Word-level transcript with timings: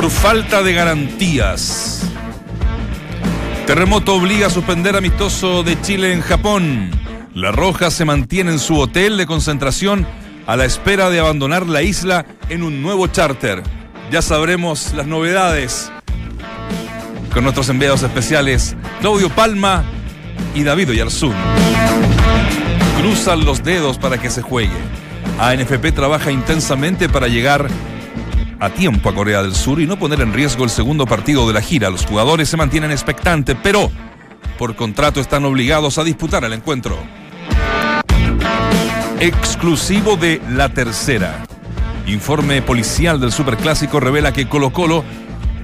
por 0.00 0.10
falta 0.12 0.62
de 0.62 0.74
garantías. 0.74 2.04
Terremoto 3.66 4.14
obliga 4.14 4.46
a 4.46 4.50
suspender 4.50 4.94
amistoso 4.94 5.64
de 5.64 5.80
Chile 5.80 6.12
en 6.12 6.20
Japón. 6.20 6.92
La 7.34 7.50
Roja 7.50 7.90
se 7.90 8.04
mantiene 8.04 8.52
en 8.52 8.60
su 8.60 8.78
hotel 8.78 9.16
de 9.16 9.26
concentración 9.26 10.06
a 10.46 10.54
la 10.54 10.66
espera 10.66 11.10
de 11.10 11.18
abandonar 11.18 11.66
la 11.66 11.82
isla 11.82 12.26
en 12.48 12.62
un 12.62 12.80
nuevo 12.80 13.08
charter. 13.08 13.64
Ya 14.12 14.22
sabremos 14.22 14.94
las 14.94 15.08
novedades 15.08 15.90
con 17.34 17.42
nuestros 17.42 17.68
enviados 17.68 18.04
especiales 18.04 18.76
Claudio 19.00 19.30
Palma 19.30 19.82
y 20.54 20.62
David 20.62 20.90
Oyarzún. 20.90 21.34
Cruzan 23.00 23.44
los 23.44 23.64
dedos 23.64 23.98
para 23.98 24.18
que 24.18 24.30
se 24.30 24.42
juegue. 24.42 24.78
ANFP 25.40 25.90
trabaja 25.90 26.30
intensamente 26.30 27.08
para 27.08 27.26
llegar 27.26 27.68
a 28.60 28.70
tiempo 28.70 29.08
a 29.08 29.14
Corea 29.14 29.42
del 29.42 29.54
Sur 29.54 29.80
y 29.80 29.86
no 29.86 29.98
poner 29.98 30.20
en 30.20 30.32
riesgo 30.32 30.64
el 30.64 30.70
segundo 30.70 31.06
partido 31.06 31.46
de 31.46 31.54
la 31.54 31.62
gira. 31.62 31.90
Los 31.90 32.06
jugadores 32.06 32.48
se 32.48 32.56
mantienen 32.56 32.90
expectantes, 32.90 33.56
pero 33.62 33.90
por 34.58 34.74
contrato 34.74 35.20
están 35.20 35.44
obligados 35.44 35.98
a 35.98 36.04
disputar 36.04 36.44
el 36.44 36.52
encuentro. 36.52 36.98
Exclusivo 39.20 40.16
de 40.16 40.40
La 40.50 40.68
Tercera. 40.68 41.44
Informe 42.06 42.62
policial 42.62 43.20
del 43.20 43.32
Superclásico 43.32 44.00
revela 44.00 44.32
que 44.32 44.48
Colo 44.48 44.72
Colo 44.72 45.04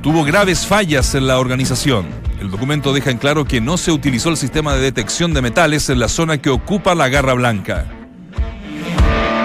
tuvo 0.03 0.25
graves 0.25 0.67
fallas 0.67 1.15
en 1.15 1.27
la 1.27 1.39
organización. 1.39 2.07
El 2.41 2.51
documento 2.51 2.93
deja 2.93 3.11
en 3.11 3.19
claro 3.19 3.45
que 3.45 3.61
no 3.61 3.77
se 3.77 3.91
utilizó 3.91 4.29
el 4.29 4.37
sistema 4.37 4.75
de 4.75 4.81
detección 4.81 5.33
de 5.33 5.41
metales 5.41 5.89
en 5.89 5.99
la 5.99 6.09
zona 6.09 6.39
que 6.39 6.51
ocupa 6.51 6.95
la 6.95 7.09
Garra 7.09 7.33
Blanca. 7.33 7.87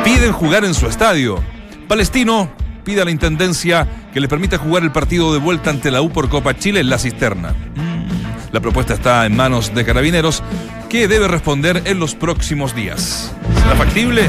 Piden 0.04 0.34
jugar 0.34 0.66
en 0.66 0.74
su 0.74 0.88
estadio. 0.88 1.42
Palestino 1.88 2.50
pide 2.90 3.04
a 3.04 3.06
la 3.06 3.12
Intendencia 3.12 3.88
que 4.12 4.20
le 4.20 4.28
permita 4.28 4.58
jugar 4.58 4.82
el 4.82 4.92
partido 4.92 5.32
de 5.32 5.38
vuelta 5.38 5.70
ante 5.70 5.92
la 5.92 6.02
U 6.02 6.10
por 6.10 6.28
Copa 6.28 6.58
Chile 6.58 6.80
en 6.80 6.90
la 6.90 6.98
cisterna. 6.98 7.50
Mm. 7.52 8.52
La 8.52 8.62
propuesta 8.62 8.96
está 8.96 9.28
en 9.28 9.36
manos 9.36 9.76
de 9.76 9.86
Carabineros, 9.86 10.42
que 10.90 11.08
debe 11.08 11.28
responder 11.28 11.84
en 11.86 12.00
los 12.00 12.16
próximos 12.16 12.74
días. 12.74 13.32
¿Será 13.62 13.76
factible? 13.76 14.28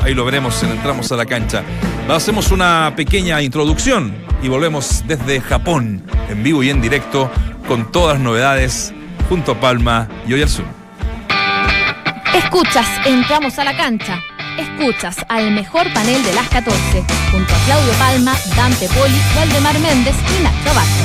Ahí 0.00 0.14
lo 0.14 0.24
veremos 0.24 0.54
si 0.54 0.64
entramos 0.64 1.12
a 1.12 1.16
la 1.16 1.26
cancha. 1.26 1.62
Hacemos 2.08 2.50
una 2.50 2.94
pequeña 2.96 3.42
introducción 3.42 4.14
y 4.42 4.48
volvemos 4.48 5.04
desde 5.06 5.42
Japón, 5.42 6.02
en 6.30 6.42
vivo 6.42 6.62
y 6.62 6.70
en 6.70 6.80
directo, 6.80 7.30
con 7.66 7.92
todas 7.92 8.14
las 8.14 8.24
novedades, 8.24 8.94
junto 9.28 9.52
a 9.52 9.60
Palma 9.60 10.08
y 10.26 10.32
Oyarzún. 10.32 10.64
Escuchas, 12.34 12.86
entramos 13.04 13.58
a 13.58 13.64
la 13.64 13.76
cancha. 13.76 14.18
Escuchas 14.58 15.16
al 15.28 15.52
mejor 15.52 15.92
panel 15.92 16.22
de 16.24 16.34
las 16.34 16.48
14, 16.48 17.04
junto 17.30 17.54
a 17.54 17.58
Claudio 17.64 17.92
Palma, 17.92 18.34
Dante 18.56 18.88
Poli, 18.88 19.20
Valdemar 19.36 19.78
Méndez 19.78 20.16
y 20.36 20.42
Nacho 20.42 20.70
Abajo. 20.70 21.04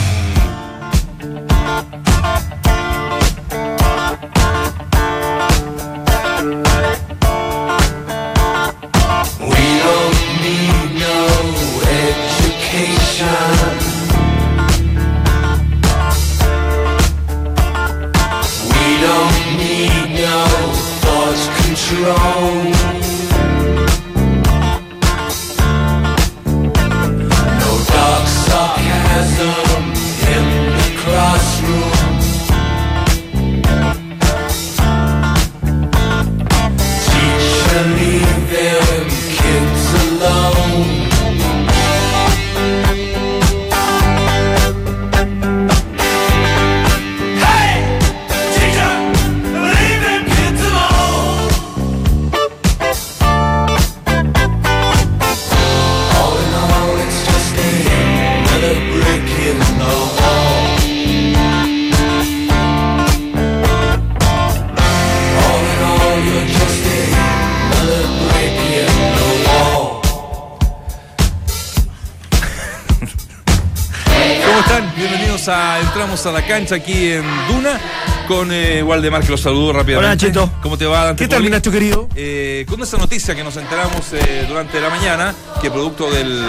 A 76.26 76.32
la 76.32 76.46
cancha 76.46 76.76
aquí 76.76 77.12
en 77.12 77.24
Duna 77.50 77.80
con 78.28 78.50
eh, 78.52 78.82
Waldemar, 78.82 79.24
que 79.24 79.32
los 79.32 79.42
saludo 79.42 79.74
rápidamente. 79.74 80.08
Hola, 80.08 80.18
Chito. 80.18 80.50
¿Cómo 80.62 80.78
te 80.78 80.86
va, 80.86 81.06
Dante 81.06 81.24
¿Qué 81.24 81.28
tal, 81.28 81.50
Nacho 81.50 81.70
querido? 81.70 82.08
Eh, 82.16 82.66
con 82.70 82.82
esa 82.82 82.98
noticia 82.98 83.36
que 83.36 83.44
nos 83.44 83.58
enteramos 83.58 84.14
eh, 84.14 84.46
durante 84.48 84.80
la 84.80 84.90
mañana, 84.90 85.36
que 85.62 85.70
producto 85.70 86.10
del 86.10 86.42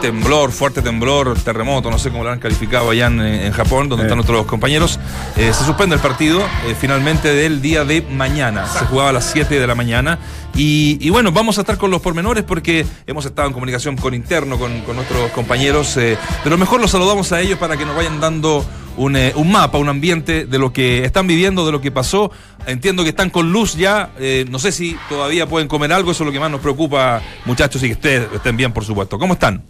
temblor, 0.00 0.52
fuerte 0.52 0.82
temblor, 0.82 1.36
terremoto, 1.40 1.90
no 1.90 1.98
sé 1.98 2.10
cómo 2.10 2.22
lo 2.22 2.30
han 2.30 2.38
calificado 2.38 2.90
allá 2.90 3.06
en, 3.06 3.20
en 3.20 3.52
Japón, 3.52 3.88
donde 3.88 4.04
están 4.04 4.18
nuestros 4.18 4.46
compañeros, 4.46 5.00
eh, 5.36 5.52
se 5.52 5.64
suspende 5.64 5.96
el 5.96 6.00
partido 6.00 6.40
finalmente 6.78 7.34
del 7.34 7.60
día 7.60 7.84
de 7.84 8.02
mañana. 8.02 8.68
Se 8.68 8.84
jugaba 8.84 9.08
a 9.08 9.12
las 9.14 9.24
7 9.32 9.58
de 9.58 9.66
la 9.66 9.74
mañana. 9.74 10.18
Y, 10.54 10.98
y 11.00 11.10
bueno, 11.10 11.32
vamos 11.32 11.58
a 11.58 11.62
estar 11.62 11.76
con 11.76 11.90
los 11.90 12.00
pormenores 12.00 12.44
porque 12.44 12.86
hemos 13.06 13.24
estado 13.24 13.48
en 13.48 13.54
comunicación 13.54 13.96
con 13.96 14.14
interno, 14.14 14.58
con, 14.58 14.80
con 14.82 14.94
nuestros 14.96 15.30
compañeros. 15.32 15.98
pero 16.44 16.56
mejor 16.56 16.80
los 16.80 16.90
saludamos 16.92 17.32
a 17.32 17.40
ellos 17.40 17.58
para 17.58 17.76
que 17.76 17.84
nos 17.84 17.96
vayan 17.96 18.20
dando 18.20 18.64
un, 18.98 19.16
eh, 19.16 19.32
un 19.34 19.50
mapa, 19.50 19.78
un 19.78 19.88
ambiente 19.88 20.44
de 20.44 20.58
lo 20.58 20.72
que 20.72 21.04
están 21.04 21.26
viviendo, 21.26 21.64
de 21.64 21.72
lo 21.72 21.80
que 21.80 21.90
pasó. 21.90 22.30
Entiendo 22.66 23.02
que 23.02 23.10
están 23.10 23.30
con 23.30 23.50
luz 23.50 23.74
ya. 23.76 24.10
eh, 24.18 24.44
no 24.50 24.58
sé 24.58 24.72
si 24.72 24.96
todavía 25.08 25.46
pueden 25.46 25.68
comer 25.68 25.92
algo. 25.92 26.10
Eso 26.10 26.24
es 26.24 26.26
lo 26.26 26.32
que 26.32 26.40
más 26.40 26.50
nos 26.50 26.60
preocupa, 26.60 27.22
muchachos, 27.46 27.82
y 27.82 27.86
que 27.86 27.92
ustedes 27.94 28.28
estén 28.34 28.56
bien, 28.56 28.72
por 28.72 28.84
supuesto. 28.84 29.18
¿Cómo 29.18 29.34
están? 29.34 29.62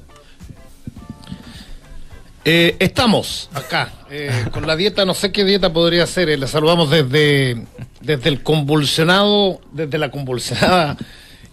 Eh, 2.44 2.76
estamos 2.78 3.50
acá 3.52 3.92
con 4.52 4.66
la 4.66 4.74
dieta, 4.74 5.04
no 5.04 5.12
sé 5.12 5.32
qué 5.32 5.44
dieta 5.44 5.70
podría 5.72 6.06
ser. 6.06 6.30
eh, 6.30 6.38
le 6.38 6.46
saludamos 6.46 6.88
desde, 6.88 7.66
desde 8.00 8.28
el 8.30 8.42
convulsionado, 8.42 9.60
desde 9.72 9.98
la 9.98 10.10
convulsionada 10.10 10.96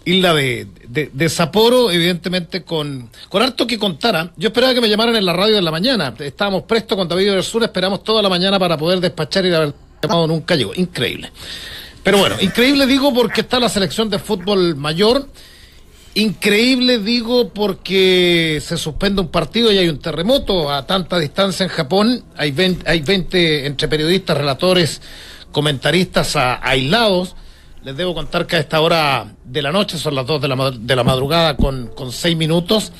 isla 0.06 0.34
de, 0.34 0.68
de, 0.88 1.30
Sapporo, 1.30 1.92
evidentemente 1.92 2.64
con, 2.64 3.10
con 3.28 3.42
harto 3.42 3.66
que 3.68 3.78
contara. 3.80 4.32
Yo 4.38 4.50
esperaba 4.50 4.74
que 4.74 4.82
me 4.82 4.90
llamaran 4.90 5.16
en 5.16 5.26
la 5.26 5.34
radio 5.34 5.58
en 5.58 5.66
la 5.66 5.72
mañana. 5.72 6.14
Estábamos 6.20 6.64
prestos 6.64 6.98
con 6.98 7.08
David 7.08 7.32
del 7.32 7.44
Sur, 7.44 7.64
esperamos 7.64 8.04
toda 8.04 8.22
la 8.22 8.30
mañana 8.30 8.60
para 8.60 8.78
poder 8.78 9.00
despachar 9.00 9.46
y 9.46 9.50
la 9.50 9.60
verdad, 9.60 9.76
llamado 10.02 10.28
nunca 10.28 10.56
llegó. 10.56 10.74
Increíble. 10.76 11.32
Pero 12.04 12.20
bueno, 12.20 12.36
increíble 12.40 12.86
digo 12.86 13.14
porque 13.14 13.42
está 13.42 13.60
la 13.60 13.68
selección 13.68 14.10
de 14.10 14.20
fútbol 14.20 14.76
mayor. 14.76 15.28
Increíble, 16.18 17.00
digo, 17.00 17.50
porque 17.50 18.62
se 18.66 18.78
suspende 18.78 19.20
un 19.22 19.28
partido 19.28 19.70
y 19.72 19.80
hay 19.80 19.90
un 19.90 20.00
terremoto 20.00 20.72
a 20.72 20.86
tanta 20.88 21.20
distancia 21.20 21.66
en 21.66 21.70
Japón. 21.70 22.24
Hay 22.38 22.52
20, 22.52 22.90
hay 22.90 23.02
20 23.02 23.66
entre 23.66 23.90
periodistas, 23.90 24.38
relatores, 24.38 25.02
comentaristas 25.52 26.38
a- 26.38 26.60
aislados. 26.66 27.36
Les 27.86 27.96
debo 27.96 28.16
contar 28.16 28.48
que 28.48 28.56
a 28.56 28.60
esta 28.60 28.82
hora 28.82 29.32
de 29.44 29.62
la 29.62 29.72
noche, 29.72 30.00
son 30.00 30.16
las 30.16 30.26
2 30.26 30.42
de 30.42 30.48
la, 30.48 30.72
de 30.72 30.96
la 30.96 31.04
madrugada 31.04 31.56
con, 31.56 31.88
con 31.96 32.12
6 32.12 32.36
minutos. 32.36 32.92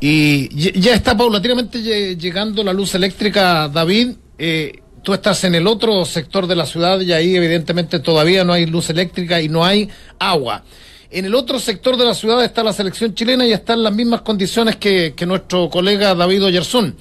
Y 0.00 0.48
ya- 0.80 0.94
está 0.94 1.14
paulatinamente 1.16 1.78
lle- 1.80 2.16
llegando 2.18 2.64
la 2.64 2.72
luz 2.72 2.94
eléctrica, 2.94 3.68
David. 3.68 4.12
Eh, 4.38 4.80
tú 5.02 5.12
estás 5.12 5.44
en 5.44 5.54
el 5.54 5.66
otro 5.66 6.04
sector 6.06 6.46
de 6.46 6.56
la 6.56 6.64
ciudad 6.64 6.98
y 7.00 7.12
ahí 7.12 7.36
evidentemente 7.36 7.98
todavía 8.00 8.42
no 8.42 8.54
hay 8.54 8.64
luz 8.64 8.88
eléctrica 8.88 9.40
y 9.42 9.50
no 9.50 9.64
hay 9.66 9.90
agua. 10.18 10.64
En 11.10 11.26
el 11.26 11.34
otro 11.34 11.58
sector 11.58 11.98
de 11.98 12.06
la 12.06 12.14
ciudad 12.14 12.42
está 12.42 12.62
la 12.64 12.72
selección 12.72 13.14
chilena 13.14 13.46
y 13.46 13.52
está 13.52 13.74
en 13.74 13.82
las 13.82 13.92
mismas 13.94 14.22
condiciones 14.22 14.76
que, 14.76 15.12
que 15.14 15.26
nuestro 15.26 15.68
colega 15.68 16.14
David 16.14 16.44
Oyerzún. 16.46 16.96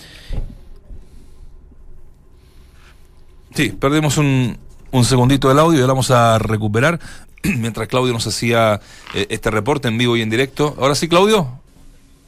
Sí, 3.55 3.69
perdimos 3.69 4.17
un, 4.17 4.57
un 4.91 5.05
segundito 5.05 5.49
del 5.49 5.59
audio 5.59 5.79
y 5.79 5.81
ahora 5.81 5.93
vamos 5.93 6.11
a 6.11 6.37
recuperar 6.39 6.99
mientras 7.43 7.87
Claudio 7.87 8.13
nos 8.13 8.27
hacía 8.27 8.79
eh, 9.13 9.27
este 9.29 9.49
reporte 9.51 9.87
en 9.87 9.97
vivo 9.97 10.15
y 10.17 10.21
en 10.21 10.29
directo. 10.29 10.75
Ahora 10.79 10.95
sí, 10.95 11.07
Claudio, 11.07 11.59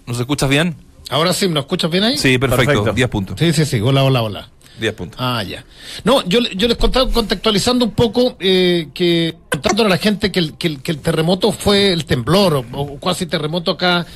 ¿nos 0.06 0.20
escuchas 0.20 0.50
bien? 0.50 0.76
Ahora 1.10 1.34
sí, 1.34 1.48
¿me 1.48 1.60
escuchas 1.60 1.92
bien 1.92 2.04
ahí? 2.04 2.18
Sí, 2.18 2.38
perfecto, 2.38 2.66
Perfecto. 2.66 2.94
10 2.94 3.10
puntos. 3.10 3.40
Sí, 3.40 3.54
sí, 3.54 3.66
sí, 3.66 3.80
hola, 3.82 4.04
hola, 4.04 4.22
hola. 4.24 4.50
10 4.80 4.94
puntos. 4.96 5.20
Ah, 5.22 5.44
ya. 5.44 5.64
No, 6.04 6.24
yo, 6.28 6.40
yo 6.40 6.68
les 6.68 6.78
contaba 6.78 7.10
contextualizando 7.12 7.86
un 7.86 7.92
poco 7.92 8.38
eh, 8.40 8.88
que 8.94 9.36
contándole 9.50 9.88
a 9.88 9.90
la 9.90 9.98
gente 9.98 10.32
que 10.32 10.40
el, 10.40 10.58
que 10.58 10.68
el, 10.68 10.82
que 10.82 10.92
el 10.92 11.00
terremoto 11.00 11.52
fue 11.52 11.94
el 11.94 12.06
temblor 12.06 12.56
o, 12.56 12.82
o 12.82 13.00
casi 13.00 13.28
terremoto 13.28 13.72
acá 13.72 14.08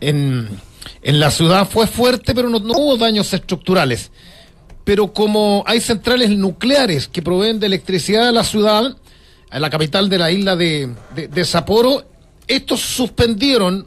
en, 0.00 0.48
en 1.02 1.20
la 1.20 1.30
ciudad 1.30 1.68
fue 1.68 1.86
fuerte, 1.86 2.34
pero 2.34 2.48
no, 2.48 2.60
no 2.60 2.74
hubo 2.74 2.96
daños 2.96 3.32
estructurales. 3.32 4.12
Pero 4.88 5.12
como 5.12 5.64
hay 5.66 5.82
centrales 5.82 6.30
nucleares 6.30 7.08
que 7.08 7.20
proveen 7.20 7.60
de 7.60 7.66
electricidad 7.66 8.28
a 8.28 8.32
la 8.32 8.42
ciudad, 8.42 8.96
a 9.50 9.58
la 9.58 9.68
capital 9.68 10.08
de 10.08 10.16
la 10.16 10.30
isla 10.30 10.56
de, 10.56 10.88
de, 11.14 11.28
de 11.28 11.44
Sapporo, 11.44 12.06
estos 12.46 12.80
suspendieron 12.80 13.86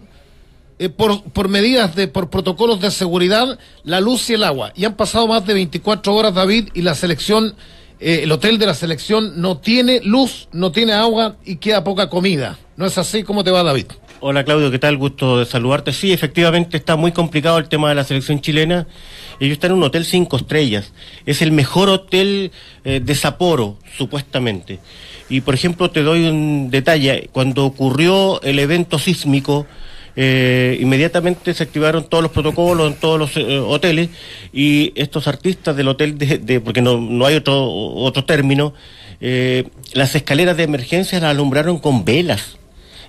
eh, 0.78 0.90
por, 0.90 1.24
por 1.24 1.50
medidas 1.50 1.96
de, 1.96 2.08
por 2.08 2.30
protocolos 2.30 2.82
de 2.82 2.92
seguridad, 2.92 3.58
la 3.84 4.00
luz 4.00 4.30
y 4.30 4.36
el 4.36 4.44
agua. 4.44 4.74
Y 4.76 4.86
han 4.86 4.96
pasado 4.96 5.26
más 5.28 5.44
de 5.48 5.56
24 5.56 6.14
horas, 6.14 6.36
David, 6.36 6.70
y 6.76 6.84
la 6.84 6.94
selección, 6.94 7.56
eh, 8.00 8.20
el 8.22 8.32
hotel 8.32 8.60
de 8.60 8.68
la 8.68 8.76
selección 8.76 9.42
no 9.42 9.58
tiene 9.58 10.02
luz, 10.04 10.50
no 10.52 10.72
tiene 10.72 10.94
agua 10.94 11.38
y 11.44 11.56
queda 11.56 11.84
poca 11.84 12.10
comida. 12.10 12.60
¿No 12.78 12.86
es 12.86 12.96
así? 13.00 13.24
¿Cómo 13.24 13.44
te 13.44 13.50
va, 13.50 13.64
David? 13.64 13.88
Hola 14.24 14.44
Claudio, 14.44 14.70
¿qué 14.70 14.78
tal? 14.78 14.98
Gusto 14.98 15.40
de 15.40 15.46
saludarte. 15.46 15.92
Sí, 15.94 16.14
efectivamente 16.14 16.78
está 16.78 16.96
muy 16.96 17.12
complicado 17.12 17.58
el 17.58 17.68
tema 17.68 17.90
de 17.90 17.96
la 17.96 18.04
selección 18.04 18.40
chilena. 18.40 18.86
Ellos 19.40 19.54
están 19.54 19.72
en 19.72 19.78
un 19.78 19.84
hotel 19.84 20.06
cinco 20.06 20.38
estrellas. 20.38 20.94
Es 21.26 21.42
el 21.42 21.52
mejor 21.52 21.90
hotel 21.90 22.52
eh, 22.86 23.00
de 23.04 23.16
Sapporo, 23.16 23.78
supuestamente. 23.98 24.78
Y 25.28 25.42
por 25.42 25.56
ejemplo, 25.56 25.90
te 25.90 26.04
doy 26.04 26.26
un 26.28 26.70
detalle. 26.70 27.30
Cuando 27.32 27.66
ocurrió 27.66 28.40
el 28.44 28.60
evento 28.60 29.00
sísmico, 29.00 29.66
eh, 30.16 30.78
inmediatamente 30.80 31.56
se 31.56 31.64
activaron 31.64 32.04
todos 32.08 32.22
los 32.22 32.32
protocolos 32.32 32.92
en 32.92 33.00
todos 33.00 33.18
los 33.18 33.36
eh, 33.38 33.58
hoteles 33.58 34.10
y 34.54 34.92
estos 35.02 35.28
artistas 35.28 35.76
del 35.76 35.88
hotel, 35.88 36.20
de, 36.20 36.38
de- 36.38 36.60
porque 36.62 36.82
no, 36.84 36.98
no 37.00 37.26
hay 37.26 37.36
otro, 37.38 37.68
otro 37.68 38.24
término, 38.26 38.76
eh, 39.20 39.68
las 39.94 40.14
escaleras 40.14 40.58
de 40.58 40.64
emergencia 40.64 41.20
las 41.20 41.32
alumbraron 41.32 41.80
con 41.80 42.06
velas. 42.06 42.58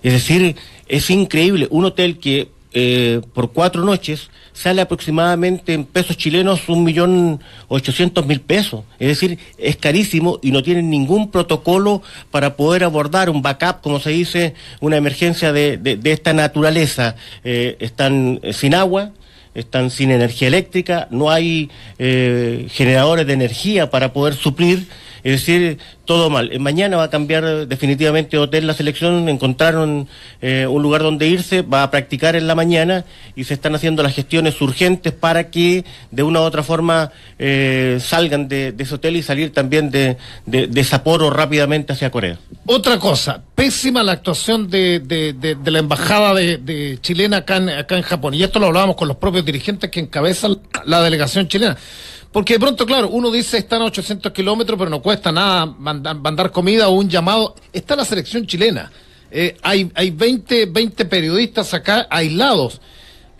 Es 0.02 0.12
decir, 0.12 0.56
es 0.88 1.10
increíble. 1.10 1.66
Un 1.70 1.84
hotel 1.84 2.18
que 2.18 2.48
eh, 2.74 3.20
por 3.34 3.52
cuatro 3.52 3.84
noches 3.84 4.30
sale 4.54 4.80
aproximadamente 4.82 5.74
en 5.74 5.84
pesos 5.84 6.16
chilenos 6.16 6.68
un 6.68 6.84
millón 6.84 7.40
ochocientos 7.68 8.26
mil 8.26 8.40
pesos. 8.40 8.84
Es 8.98 9.08
decir, 9.08 9.38
es 9.58 9.76
carísimo 9.76 10.38
y 10.42 10.52
no 10.52 10.62
tienen 10.62 10.88
ningún 10.90 11.30
protocolo 11.30 12.02
para 12.30 12.56
poder 12.56 12.84
abordar 12.84 13.30
un 13.30 13.42
backup, 13.42 13.80
como 13.82 14.00
se 14.00 14.10
dice, 14.10 14.54
una 14.80 14.96
emergencia 14.96 15.52
de, 15.52 15.76
de- 15.76 16.12
esta 16.12 16.32
naturaleza. 16.32 17.16
Eh, 17.44 17.76
están 17.80 18.40
eh, 18.42 18.52
sin 18.52 18.74
agua, 18.74 19.12
están 19.54 19.90
sin 19.90 20.10
energía 20.10 20.48
eléctrica, 20.48 21.08
no 21.10 21.30
hay 21.30 21.70
eh, 21.98 22.68
generadores 22.70 23.26
de 23.26 23.34
energía 23.34 23.90
para 23.90 24.12
poder 24.14 24.34
suplir, 24.34 24.86
es 25.24 25.32
decir, 25.32 25.78
todo 26.04 26.30
mal. 26.30 26.50
Eh, 26.52 26.58
Mañana 26.58 26.96
va 26.96 27.04
a 27.04 27.10
cambiar 27.10 27.66
definitivamente 27.66 28.36
de 28.36 28.42
hotel 28.42 28.66
la 28.66 28.74
selección, 28.74 29.28
encontraron 29.28 30.08
eh, 30.40 30.66
un 30.68 30.82
lugar 30.82 31.02
donde 31.02 31.28
irse, 31.28 31.62
va 31.62 31.82
a 31.82 31.90
practicar 31.90 32.36
en 32.36 32.46
la 32.46 32.54
mañana 32.54 33.04
y 33.36 33.44
se 33.44 33.54
están 33.54 33.74
haciendo 33.74 34.02
las 34.02 34.14
gestiones 34.14 34.60
urgentes 34.60 35.12
para 35.12 35.50
que 35.50 35.84
de 36.10 36.22
una 36.22 36.40
u 36.40 36.42
otra 36.44 36.62
forma 36.62 37.12
eh, 37.38 37.98
salgan 38.00 38.48
de, 38.48 38.74
ese 38.78 38.94
hotel 38.94 39.16
y 39.16 39.22
salir 39.22 39.52
también 39.52 39.90
de, 39.90 40.16
de, 40.46 40.86
rápidamente 41.30 41.92
hacia 41.92 42.10
Corea. 42.10 42.38
Otra 42.66 42.98
cosa, 42.98 43.42
pésima 43.54 44.02
la 44.02 44.12
actuación 44.12 44.68
de, 44.68 45.00
de- 45.00 45.56
la 45.70 45.78
embajada 45.78 46.34
de, 46.34 46.58
de 46.58 46.98
chilena 47.00 47.38
acá 47.38 47.56
en, 47.56 47.68
acá 47.70 47.96
en 47.96 48.02
Japón. 48.02 48.34
Y 48.34 48.42
esto 48.42 48.58
lo 48.58 48.66
hablábamos 48.66 48.96
con 48.96 49.08
los 49.08 49.16
propios 49.16 49.44
dirigentes 49.44 49.90
que 49.90 50.00
encabezan 50.00 50.58
la 50.84 51.00
delegación 51.02 51.48
chilena. 51.48 51.76
Porque 52.32 52.54
de 52.54 52.60
pronto, 52.60 52.86
claro, 52.86 53.08
uno 53.10 53.30
dice 53.30 53.58
están 53.58 53.82
a 53.82 53.86
800 53.86 54.32
kilómetros, 54.32 54.78
pero 54.78 54.90
no 54.90 55.02
cuesta 55.02 55.30
nada 55.30 55.66
mandar, 55.66 56.16
mandar 56.16 56.50
comida 56.50 56.88
o 56.88 56.92
un 56.92 57.08
llamado. 57.08 57.54
Está 57.72 57.94
la 57.94 58.04
selección 58.04 58.46
chilena. 58.46 58.90
Eh, 59.30 59.56
hay 59.62 59.90
hay 59.94 60.10
20, 60.10 60.66
20 60.66 61.04
periodistas 61.06 61.72
acá 61.74 62.06
aislados. 62.10 62.80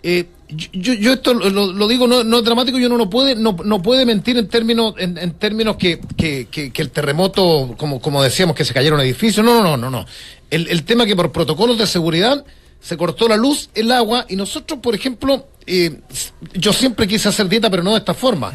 Eh, 0.03 0.25
yo, 0.49 0.67
yo- 0.73 0.93
yo 0.93 1.13
esto 1.13 1.33
lo, 1.33 1.71
lo- 1.71 1.87
digo 1.87 2.07
no, 2.07 2.23
no 2.23 2.37
es 2.39 2.43
dramático 2.43 2.77
y 2.77 2.85
uno 2.85 2.97
no 2.97 3.09
puede 3.09 3.35
no, 3.35 3.55
no 3.63 3.81
puede 3.81 4.05
mentir 4.05 4.37
en 4.37 4.47
términos 4.47 4.93
en, 4.97 5.17
términos 5.33 5.77
que, 5.77 5.99
que, 6.17 6.47
que, 6.51 6.71
el 6.81 6.91
terremoto 6.91 7.73
como 7.77 7.99
como 8.01 8.21
decíamos 8.21 8.55
que 8.55 8.65
se 8.65 8.73
cayeron 8.73 8.99
edificios 8.99 9.43
no 9.45 9.63
no 9.63 9.77
no 9.77 9.77
no 9.77 9.89
no 9.89 10.05
el, 10.51 10.67
el 10.67 10.83
tema 10.83 11.05
que 11.07 11.15
por 11.15 11.31
protocolos 11.31 11.77
de 11.79 11.87
seguridad 11.87 12.45
se 12.81 12.97
cortó 12.97 13.27
la 13.27 13.37
luz 13.37 13.69
el 13.73 13.91
agua 13.91 14.25
y 14.29 14.35
nosotros 14.35 14.79
por 14.79 14.93
ejemplo 14.93 15.47
eh, 15.65 15.99
yo 16.53 16.73
siempre 16.73 17.07
quise 17.07 17.29
hacer 17.29 17.47
dieta 17.47 17.69
pero 17.69 17.83
no 17.83 17.91
de 17.91 17.99
esta 17.99 18.13
forma 18.13 18.51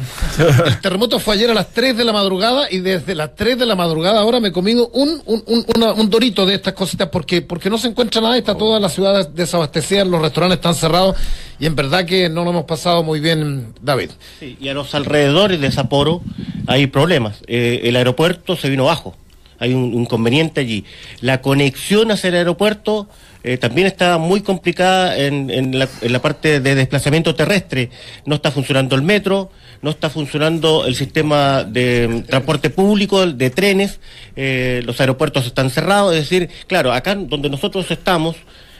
el 0.65 0.79
terremoto 0.81 1.19
fue 1.19 1.35
ayer 1.35 1.49
a 1.49 1.53
las 1.53 1.71
3 1.71 1.97
de 1.97 2.03
la 2.03 2.13
madrugada 2.13 2.67
y 2.71 2.79
desde 2.79 3.15
las 3.15 3.35
3 3.35 3.59
de 3.59 3.65
la 3.65 3.75
madrugada 3.75 4.19
ahora 4.19 4.39
me 4.39 4.49
he 4.49 4.51
comido 4.51 4.89
un, 4.89 5.21
un, 5.25 5.43
un, 5.45 5.65
un 5.83 6.09
dorito 6.09 6.45
de 6.45 6.55
estas 6.55 6.73
cositas 6.73 7.09
porque, 7.09 7.41
porque 7.41 7.69
no 7.69 7.77
se 7.77 7.87
encuentra 7.87 8.21
nada, 8.21 8.37
está 8.37 8.55
toda 8.55 8.79
la 8.79 8.89
ciudad 8.89 9.27
desabastecida, 9.29 10.05
los 10.05 10.21
restaurantes 10.21 10.57
están 10.57 10.75
cerrados 10.75 11.15
y 11.59 11.65
en 11.65 11.75
verdad 11.75 12.05
que 12.05 12.29
no 12.29 12.43
lo 12.43 12.51
hemos 12.51 12.65
pasado 12.65 13.03
muy 13.03 13.19
bien, 13.19 13.73
David. 13.81 14.11
Y 14.41 14.69
a 14.69 14.73
los 14.73 14.95
alrededores 14.95 15.59
de 15.59 15.71
Sapporo 15.71 16.21
hay 16.67 16.87
problemas. 16.87 17.41
Eh, 17.47 17.81
el 17.83 17.97
aeropuerto 17.97 18.55
se 18.55 18.69
vino 18.69 18.83
abajo. 18.83 19.15
Hay 19.59 19.73
un 19.73 19.93
inconveniente 19.93 20.61
allí. 20.61 20.85
La 21.19 21.41
conexión 21.41 22.11
hacia 22.11 22.29
el 22.29 22.35
aeropuerto 22.35 23.09
eh, 23.43 23.57
también 23.57 23.87
está 23.87 24.17
muy 24.17 24.41
complicada 24.41 25.17
en, 25.17 25.49
en 25.49 25.79
la, 25.79 25.87
en 26.01 26.11
la 26.11 26.21
parte 26.21 26.59
de 26.59 26.75
desplazamiento 26.75 27.35
terrestre. 27.35 27.89
No 28.25 28.35
está 28.35 28.51
funcionando 28.51 28.95
el 28.95 29.01
metro, 29.01 29.49
no 29.81 29.91
está 29.91 30.09
funcionando 30.09 30.85
el 30.85 30.95
sistema 30.95 31.63
de 31.63 32.07
mm, 32.07 32.21
transporte 32.23 32.69
público, 32.69 33.25
de 33.25 33.49
trenes, 33.49 33.99
eh, 34.35 34.81
los 34.85 34.99
aeropuertos 34.99 35.45
están 35.45 35.69
cerrados. 35.69 36.15
Es 36.15 36.29
decir, 36.29 36.49
claro, 36.67 36.91
acá 36.91 37.15
donde 37.15 37.49
nosotros 37.49 37.89
estamos, 37.91 38.35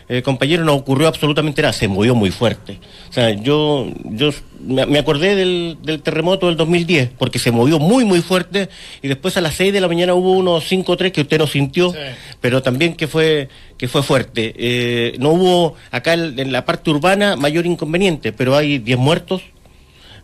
eh, 0.09 0.23
compañero, 0.23 0.65
no 0.65 0.73
ocurrió 0.73 1.07
absolutamente 1.07 1.61
nada, 1.61 1.71
se 1.71 1.87
movió 1.87 2.15
muy 2.15 2.31
fuerte. 2.31 2.79
O 3.09 3.13
sea, 3.13 3.29
yo, 3.29 3.87
yo 4.05 4.31
me, 4.59 4.97
acordé 4.97 5.35
del, 5.35 5.77
del 5.83 6.01
terremoto 6.01 6.47
del 6.47 6.57
2010, 6.57 7.11
porque 7.17 7.37
se 7.37 7.51
movió 7.51 7.77
muy, 7.77 8.05
muy 8.05 8.21
fuerte, 8.21 8.69
y 9.03 9.07
después 9.07 9.37
a 9.37 9.41
las 9.41 9.53
6 9.53 9.71
de 9.71 9.81
la 9.81 9.87
mañana 9.87 10.15
hubo 10.15 10.31
unos 10.31 10.63
5 10.67 10.91
o 10.91 10.97
3 10.97 11.11
que 11.11 11.21
usted 11.21 11.37
no 11.37 11.45
sintió, 11.45 11.93
pero 12.41 12.63
también 12.63 12.95
que 12.95 13.07
fue, 13.07 13.49
que 13.77 13.87
fue 13.87 14.01
fuerte. 14.01 14.53
Eh, 14.57 15.15
no 15.19 15.29
hubo 15.29 15.75
acá 15.91 16.13
en, 16.13 16.39
en 16.39 16.51
la 16.51 16.65
parte 16.65 16.89
urbana 16.89 17.35
mayor 17.35 17.67
inconveniente, 17.67 18.33
pero 18.33 18.57
hay 18.57 18.79
10 18.79 18.97
muertos, 18.97 19.43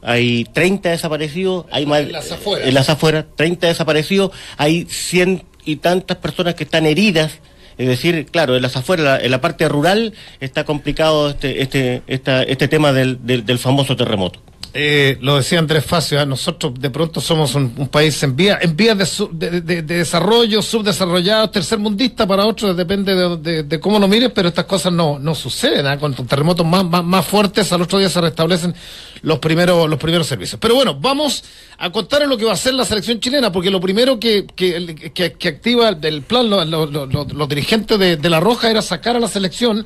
hay 0.01 0.45
30 0.45 0.89
desaparecidos, 0.89 1.65
hay 1.71 1.85
más, 1.85 2.01
En 2.01 2.11
las 2.11 2.31
afueras. 2.31 2.67
en 2.67 2.73
las 2.73 2.89
afueras, 2.89 3.25
30 3.35 3.67
desaparecidos, 3.67 4.31
hay 4.57 4.85
100 4.89 5.43
y 5.65 5.75
tantas 5.77 6.17
personas 6.17 6.55
que 6.55 6.63
están 6.63 6.85
heridas. 6.85 7.39
Es 7.77 7.87
decir, 7.87 8.25
claro, 8.27 8.55
en 8.55 8.61
las 8.61 8.77
afueras, 8.77 9.21
en 9.23 9.31
la 9.31 9.41
parte 9.41 9.67
rural, 9.67 10.13
está 10.39 10.63
complicado 10.63 11.29
este, 11.29 11.61
este, 11.61 12.01
este 12.07 12.67
tema 12.67 12.93
del, 12.93 13.25
del, 13.25 13.45
del 13.45 13.59
famoso 13.59 13.95
terremoto. 13.95 14.41
Eh, 14.77 15.17
lo 15.21 15.37
decía 15.37 15.57
Andrés 15.59 15.85
Facio, 15.85 16.19
¿eh? 16.19 16.25
nosotros 16.25 16.73
de 16.77 16.89
pronto 16.89 17.21
somos 17.21 17.55
un, 17.55 17.69
país 17.87 18.21
en 18.23 18.35
vía, 18.35 18.59
en 18.61 18.75
vías 18.75 18.97
de, 18.97 19.27
de, 19.49 19.61
de- 19.61 19.81
de 19.83 19.97
desarrollo, 19.99 20.61
subdesarrollado, 20.61 21.49
tercermundista 21.49 22.27
para 22.27 22.45
otros, 22.45 22.75
depende 22.75 23.15
de, 23.63 23.79
cómo 23.79 23.99
lo 23.99 24.09
mires, 24.09 24.31
pero 24.35 24.49
estas 24.49 24.65
cosas 24.65 24.91
no, 24.91 25.17
no 25.17 25.33
suceden. 25.33 25.87
¿ah? 25.87 25.97
Con 25.97 26.13
terremotos 26.13 26.65
más, 26.65 26.83
más, 26.83 27.05
más 27.05 27.25
fuertes, 27.25 27.71
al 27.71 27.83
otro 27.83 27.99
día 27.99 28.09
se 28.09 28.19
restablecen 28.19 28.75
los 29.21 29.39
primeros, 29.39 29.89
los 29.89 29.97
primeros 29.97 30.27
servicios. 30.27 30.59
Pero 30.59 30.75
bueno, 30.75 30.93
vamos 30.99 31.45
a 31.77 31.89
contar 31.89 32.27
lo 32.27 32.37
que 32.37 32.43
va 32.43 32.51
a 32.51 32.55
hacer 32.55 32.73
la 32.73 32.83
selección 32.83 33.21
chilena, 33.21 33.53
porque 33.53 33.71
lo 33.71 33.79
primero 33.79 34.19
que, 34.19 34.45
que, 34.57 34.93
que- 35.13 35.31
que 35.33 35.47
activa 35.47 35.87
el 36.01 36.21
plan 36.23 36.49
lo- 36.49 36.65
lo- 36.65 36.85
lo- 36.85 37.05
lo- 37.05 37.23
los 37.23 37.47
dirigentes 37.47 37.97
de, 37.97 38.17
de 38.17 38.29
La 38.29 38.41
Roja 38.41 38.69
era 38.71 38.81
sacar 38.81 39.15
a 39.15 39.21
la 39.21 39.29
selección 39.29 39.85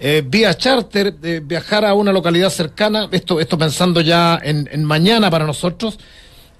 eh, 0.00 0.22
vía 0.26 0.54
charter, 0.54 1.14
eh, 1.22 1.40
viajar 1.42 1.84
a 1.84 1.94
una 1.94 2.12
localidad 2.12 2.50
cercana, 2.50 3.08
esto, 3.12 3.40
esto 3.40 3.58
pensando 3.58 4.00
ya 4.00 4.38
en, 4.42 4.68
en 4.72 4.84
mañana 4.84 5.30
para 5.30 5.46
nosotros, 5.46 5.98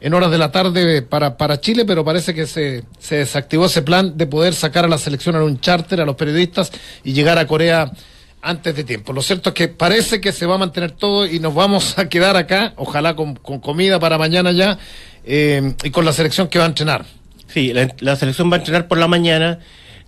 en 0.00 0.14
horas 0.14 0.30
de 0.30 0.38
la 0.38 0.52
tarde 0.52 1.02
para, 1.02 1.37
para 1.37 1.61
Chile, 1.61 1.85
pero 1.85 2.04
parece 2.04 2.35
que 2.35 2.47
se, 2.47 2.85
se 2.99 3.16
desactivó 3.16 3.66
ese 3.66 3.83
plan 3.83 4.16
de 4.16 4.26
poder 4.26 4.54
sacar 4.54 4.85
a 4.85 4.88
la 4.88 4.99
selección 4.99 5.35
en 5.37 5.42
un 5.42 5.61
charter, 5.61 6.00
a 6.00 6.04
los 6.04 6.16
periodistas 6.16 6.71
y 7.02 7.12
llegar 7.12 7.38
a 7.38 7.47
Corea 7.47 7.90
antes 8.40 8.76
de 8.76 8.85
tiempo. 8.85 9.12
Lo 9.12 9.23
cierto 9.23 9.50
es 9.50 9.54
que 9.54 9.66
parece 9.66 10.21
que 10.21 10.30
se 10.30 10.47
va 10.47 10.54
a 10.54 10.59
mantener 10.59 10.92
todo 10.92 11.26
y 11.26 11.40
nos 11.40 11.54
vamos 11.54 11.99
a 11.99 12.09
quedar 12.09 12.37
acá, 12.37 12.75
ojalá 12.76 13.16
con, 13.16 13.35
con 13.35 13.59
comida 13.59 13.99
para 13.99 14.18
mañana 14.18 14.52
ya, 14.52 14.78
eh, 15.25 15.75
y 15.83 15.90
con 15.90 16.04
la 16.04 16.12
selección 16.12 16.47
que 16.47 16.59
va 16.59 16.64
a 16.64 16.68
entrenar. 16.68 17.04
Sí, 17.49 17.73
la, 17.73 17.92
la 17.99 18.14
selección 18.14 18.50
va 18.52 18.57
a 18.57 18.59
entrenar 18.61 18.87
por 18.87 18.99
la 18.99 19.09
mañana, 19.09 19.59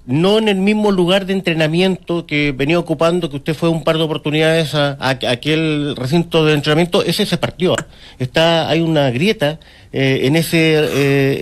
no 0.06 0.38
en 0.38 0.48
el 0.48 0.56
mismo 0.56 0.90
lugar 0.90 1.26
de 1.26 1.32
entrenamiento 1.34 2.26
que 2.26 2.52
venía 2.52 2.78
ocupando, 2.78 3.30
que 3.30 3.36
usted 3.36 3.54
fue 3.54 3.68
un 3.68 3.84
par 3.84 3.96
de 3.96 4.02
oportunidades 4.02 4.74
a, 4.74 4.92
a- 4.98 5.10
aquel 5.30 5.94
recinto 5.96 6.44
de 6.44 6.54
entrenamiento, 6.54 7.04
ese 7.04 7.26
se 7.26 7.36
partió. 7.36 7.76
Está, 8.18 8.68
hay 8.68 8.80
una 8.80 9.10
grieta 9.10 9.60
eh, 9.92 10.20
en 10.24 10.36
ese 10.36 10.74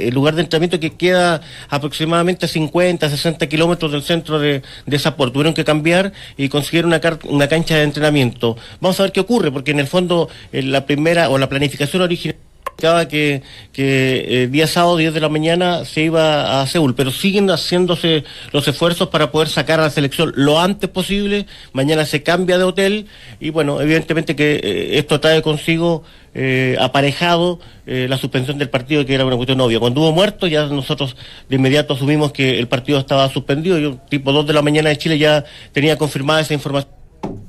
eh, 0.07 0.11
lugar 0.13 0.35
de 0.35 0.43
entrenamiento 0.43 0.81
que 0.81 0.91
queda 0.97 1.41
aproximadamente 1.69 2.47
a 2.47 2.49
50, 2.49 3.09
60 3.09 3.47
kilómetros 3.47 3.93
del 3.93 4.03
centro 4.03 4.39
de, 4.39 4.63
de 4.87 4.99
Sapporo. 4.99 5.33
Tuvieron 5.33 5.55
que 5.55 5.65
cambiar 5.65 6.13
y 6.37 6.49
conseguir 6.49 6.85
una, 6.87 7.01
una 7.25 7.49
cancha 7.49 7.77
de 7.77 7.83
entrenamiento. 7.85 8.57
Vamos 8.81 8.99
a 9.01 9.05
ver 9.05 9.13
qué 9.13 9.21
ocurre, 9.21 9.51
porque 9.53 9.71
en 9.71 9.81
el 9.81 9.87
fondo 9.87 10.29
eh, 10.53 10.63
la 10.63 10.85
primera 10.87 11.31
o 11.31 11.39
la 11.39 11.49
planificación 11.49 12.03
original 12.03 12.37
Cada 12.81 13.09
que, 13.09 13.43
que 13.73 14.43
eh, 14.45 14.47
día 14.47 14.69
sábado, 14.69 14.97
10 14.97 15.13
de 15.13 15.21
la 15.21 15.29
mañana, 15.29 15.85
se 15.85 16.03
iba 16.03 16.63
a 16.63 16.67
Seúl, 16.69 16.95
pero 16.95 17.11
siguen 17.11 17.51
haciéndose 17.51 18.23
los 18.53 18.69
esfuerzos 18.69 19.09
para 19.09 19.33
poder 19.33 19.49
sacar 19.49 19.81
a 19.81 19.83
la 19.83 19.91
selección 19.91 20.33
lo 20.37 20.61
antes 20.61 20.89
posible. 20.89 21.47
Mañana 21.73 22.07
se 22.07 22.23
cambia 22.23 22.57
de 22.57 22.63
hotel 22.63 23.07
y, 23.41 23.51
bueno, 23.51 23.81
evidentemente 23.81 24.37
que 24.37 24.61
eh, 24.63 24.99
esto 24.99 25.19
trae 25.19 25.43
consigo 25.43 26.05
eh, 26.35 26.77
aparejado 26.79 27.59
eh, 27.85 28.07
la 28.09 28.17
suspensión 28.17 28.59
del 28.59 28.71
partido, 28.71 29.05
que 29.05 29.13
era 29.13 29.25
una 29.25 29.35
cuestión 29.35 29.61
obvia. 29.61 29.81
Cuando 29.81 30.03
hubo 30.03 30.13
muertos, 30.13 30.49
ya 30.49 30.67
nosotros 30.67 31.17
de 31.49 31.57
inmediato 31.57 31.95
asumimos 31.95 32.31
que 32.31 32.61
el 32.61 32.69
partido 32.69 33.01
estaba 33.01 33.29
suspendido. 33.29 33.77
Yo, 33.79 33.97
tipo 34.09 34.31
2 34.31 34.47
de 34.47 34.53
la 34.53 34.63
mañana 34.63 34.91
de 34.91 34.99
Chile, 34.99 35.19
ya 35.19 35.45
tenía 35.73 35.99
confirmada 35.99 36.43
esa 36.43 36.55
información. 36.55 36.93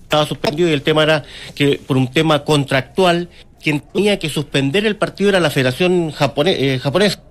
Estaba 0.02 0.26
suspendido 0.26 0.68
y 0.70 0.74
el 0.74 0.82
tema 0.82 1.04
era 1.04 1.24
que 1.54 1.80
por 1.86 1.98
un 1.98 2.08
tema 2.08 2.44
contractual 2.44 3.30
quien 3.62 3.82
tenía 3.82 4.20
que 4.20 4.30
suspender 4.30 4.86
el 4.86 4.96
partido 4.96 5.30
era 5.30 5.40
la 5.40 5.50
Federación 5.50 6.12
Japone- 6.12 6.56
eh, 6.58 6.80
Japonesa. 6.80 7.22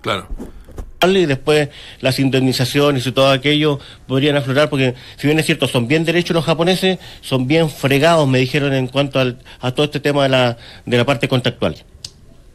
Claro. 0.00 0.28
Y 1.00 1.26
después 1.26 1.68
las 2.00 2.18
indemnizaciones 2.18 3.06
y 3.06 3.12
todo 3.12 3.30
aquello 3.30 3.78
podrían 4.08 4.36
aflorar, 4.36 4.68
porque 4.68 4.94
si 5.16 5.28
bien 5.28 5.38
es 5.38 5.46
cierto, 5.46 5.68
son 5.68 5.86
bien 5.86 6.04
derechos 6.04 6.34
los 6.34 6.44
japoneses, 6.44 6.98
son 7.20 7.46
bien 7.46 7.70
fregados, 7.70 8.26
me 8.26 8.38
dijeron, 8.40 8.72
en 8.74 8.88
cuanto 8.88 9.20
al- 9.20 9.38
a 9.60 9.70
todo 9.70 9.84
este 9.86 10.00
tema 10.00 10.24
de 10.24 10.28
la, 10.30 10.56
de 10.86 10.96
la 10.96 11.04
parte 11.06 11.28
contractual. 11.28 11.76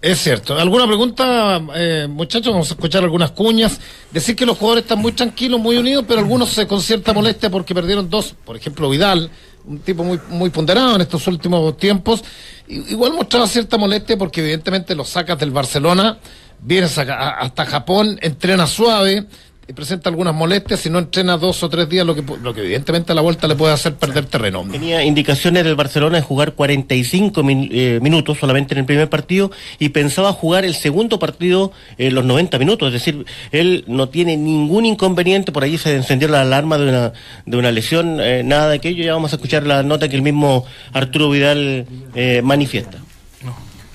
Es 0.02 0.20
cierto. 0.20 0.60
¿Alguna 0.60 0.86
pregunta, 0.86 1.62
eh, 1.76 2.08
muchachos? 2.10 2.52
Vamos 2.52 2.70
a 2.70 2.74
escuchar 2.74 3.04
algunas 3.06 3.32
cuñas. 3.32 3.80
Decir 4.12 4.36
que 4.36 4.46
los 4.46 4.58
jugadores 4.58 4.84
están 4.84 5.00
muy 5.00 5.14
tranquilos, 5.14 5.62
muy 5.62 5.78
unidos, 5.78 6.04
pero 6.06 6.20
algunos 6.20 6.50
se 6.50 6.68
con 6.68 6.82
cierta 6.82 7.14
molestia 7.14 7.50
porque 7.50 7.74
perdieron 7.74 8.10
dos. 8.10 8.36
Por 8.44 8.58
ejemplo, 8.58 8.90
Vidal, 8.90 9.30
un 9.66 9.80
tipo 9.80 10.04
muy, 10.04 10.20
muy 10.30 10.50
ponderado 10.50 10.96
en 10.96 11.02
estos 11.02 11.26
últimos 11.28 11.78
tiempos. 11.78 12.24
Igual 12.68 13.14
mostraba 13.14 13.48
cierta 13.48 13.78
molestia 13.78 14.18
porque 14.18 14.42
evidentemente 14.42 14.96
los 14.96 15.10
sacas 15.10 15.38
del 15.40 15.52
Barcelona, 15.52 16.18
vienes 16.60 16.98
a- 16.98 17.30
hasta 17.40 17.66
Japón, 17.66 18.18
entrena 18.22 18.68
suave, 18.68 19.26
y 19.66 19.72
presenta 19.74 20.10
algunas 20.10 20.34
molestias, 20.36 20.82
si 20.82 20.90
no 20.90 21.00
entrena 21.00 21.38
dos 21.38 21.64
o 21.64 21.70
tres 21.70 21.88
días, 21.88 22.06
lo 22.06 22.14
que, 22.16 22.22
lo 22.42 22.54
que 22.54 22.62
evidentemente 22.62 23.14
a 23.14 23.16
la 23.16 23.22
vuelta 23.22 23.48
le 23.48 23.56
puede 23.56 23.74
hacer 23.74 23.96
perder 23.96 24.26
terreno. 24.26 24.66
Tenía 24.70 25.04
indicaciones 25.06 25.64
del 25.64 25.76
Barcelona 25.76 26.18
de 26.18 26.22
jugar 26.22 26.52
45 26.54 27.44
min- 27.44 27.70
eh, 27.72 28.00
minutos 28.02 28.38
solamente 28.40 28.74
en 28.74 28.80
el 28.80 28.86
primer 28.86 29.10
partido 29.10 29.52
y 29.80 29.90
pensaba 29.90 30.34
jugar 30.34 30.66
el 30.66 30.76
segundo 30.76 31.18
partido 31.18 31.72
en 31.98 32.14
los 32.14 32.26
90 32.26 32.60
minutos. 32.60 32.88
Es 32.88 32.94
decir, 32.94 33.26
él 33.52 33.86
no 33.88 34.10
tiene 34.10 34.36
ningún 34.36 34.86
inconveniente. 34.86 35.54
Por 35.54 35.64
ahí 35.64 35.78
se 35.78 35.96
encendió 35.96 36.28
la 36.28 36.42
alarma 36.42 36.78
de 36.78 36.90
una, 36.90 37.14
de 37.46 37.58
una 37.58 37.72
lesión, 37.72 38.20
eh, 38.20 38.44
nada 38.44 38.68
de 38.70 38.76
aquello. 38.76 39.04
Ya 39.06 39.14
vamos 39.14 39.32
a 39.32 39.38
escuchar 39.38 39.66
la 39.66 39.82
nota 39.82 40.10
que 40.10 40.16
el 40.18 40.22
mismo 40.24 40.66
Arturo 40.92 41.30
Vidal 41.30 41.86
eh, 42.16 42.42
manifiesta. 42.44 42.98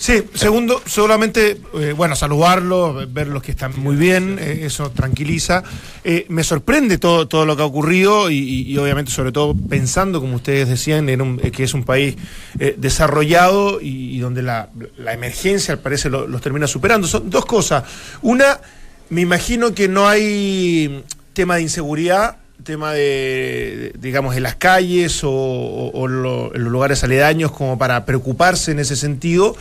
Sí, 0.00 0.22
segundo, 0.34 0.80
solamente, 0.86 1.60
eh, 1.74 1.92
bueno, 1.96 2.14
saludarlo, 2.14 3.04
verlos 3.10 3.42
que 3.42 3.50
están 3.50 3.72
muy 3.76 3.96
bien, 3.96 4.38
eh, 4.40 4.60
eso 4.62 4.90
tranquiliza. 4.92 5.64
Eh, 6.04 6.24
me 6.28 6.44
sorprende 6.44 6.98
todo, 6.98 7.26
todo 7.26 7.44
lo 7.44 7.56
que 7.56 7.62
ha 7.62 7.66
ocurrido 7.66 8.30
y, 8.30 8.36
y- 8.38 8.78
obviamente, 8.78 9.10
sobre 9.10 9.32
todo, 9.32 9.56
pensando, 9.68 10.20
como 10.20 10.36
ustedes 10.36 10.68
decían, 10.68 11.08
en 11.08 11.20
un- 11.20 11.40
eh, 11.42 11.50
que 11.50 11.64
es 11.64 11.74
un 11.74 11.82
país 11.82 12.14
eh, 12.60 12.76
desarrollado 12.78 13.80
y, 13.80 14.18
donde 14.20 14.42
la, 14.42 14.68
la 14.98 15.12
emergencia, 15.14 15.74
al 15.74 15.80
parecer, 15.80 16.12
lo- 16.12 16.28
los 16.28 16.40
termina 16.42 16.68
superando. 16.68 17.08
Son 17.08 17.28
dos 17.28 17.44
cosas. 17.44 17.82
Una, 18.22 18.60
me 19.10 19.22
imagino 19.22 19.74
que 19.74 19.88
no 19.88 20.06
hay 20.06 21.02
tema 21.32 21.56
de 21.56 21.62
inseguridad 21.62 22.36
tema 22.64 22.92
de- 22.92 23.92
digamos, 23.98 24.36
en 24.36 24.42
las 24.42 24.56
calles 24.56 25.24
o, 25.24 25.30
o- 25.30 25.90
o 25.92 26.06
lo- 26.08 26.54
en 26.54 26.62
los 26.64 26.72
lugares 26.72 27.02
aledaños 27.02 27.50
como 27.52 27.78
para 27.78 28.04
preocuparse 28.04 28.72
en 28.72 28.80
ese 28.80 28.94
sentido, 28.96 29.56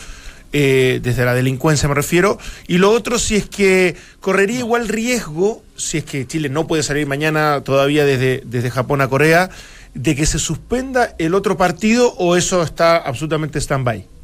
eh, 0.59 0.99
desde 1.03 1.23
la 1.23 1.35
delincuencia 1.35 1.87
me 1.87 1.93
refiero. 1.93 2.39
Y 2.67 2.79
lo 2.79 2.89
otro, 2.89 3.19
si 3.19 3.35
es 3.35 3.47
que 3.47 3.95
correría 4.19 4.57
igual 4.57 4.87
riesgo, 4.87 5.63
si 5.75 5.99
es 5.99 6.03
que 6.03 6.25
Chile 6.25 6.49
no 6.49 6.65
puede 6.65 6.81
salir 6.81 7.05
mañana 7.05 7.61
todavía 7.63 8.05
desde, 8.05 8.41
desde 8.43 8.71
Japón 8.71 9.01
a 9.01 9.07
Corea, 9.07 9.51
de 9.93 10.15
que 10.15 10.25
se 10.25 10.39
suspenda 10.39 11.13
el 11.19 11.35
otro 11.35 11.57
partido 11.57 12.11
o 12.17 12.35
eso 12.35 12.63
está 12.63 12.97
absolutamente 12.97 13.59
stand-by. 13.59 14.16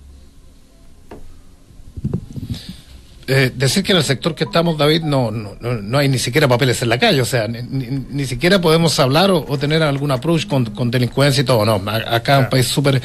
Eh, 3.28 3.52
decir 3.56 3.84
que 3.84 3.92
en 3.94 4.00
el 4.00 4.04
sector 4.04 4.36
que 4.36 4.44
estamos, 4.44 4.78
David, 4.78 5.04
no, 5.04 5.32
no, 5.32 5.56
no, 5.60 5.74
no 5.76 5.98
hay 5.98 6.10
ni 6.10 6.20
siquiera 6.20 6.48
papeles 6.48 6.82
en 6.82 6.90
la 6.90 6.98
calle, 7.00 7.22
o 7.22 7.26
sea, 7.26 7.48
ni, 7.48 7.62
ni- 7.62 8.06
ni 8.10 8.26
siquiera 8.26 8.60
podemos 8.60 9.00
hablar 9.00 9.32
o, 9.32 9.46
o 9.48 9.58
tener 9.58 9.82
algún 9.82 10.12
approach 10.12 10.46
con, 10.46 10.66
con 10.66 10.92
delincuencia 10.92 11.42
y 11.42 11.46
todo, 11.46 11.64
no, 11.66 11.82
acá 11.90 12.40
es 12.40 12.44
un 12.44 12.50
país 12.50 12.68
súper 12.68 13.02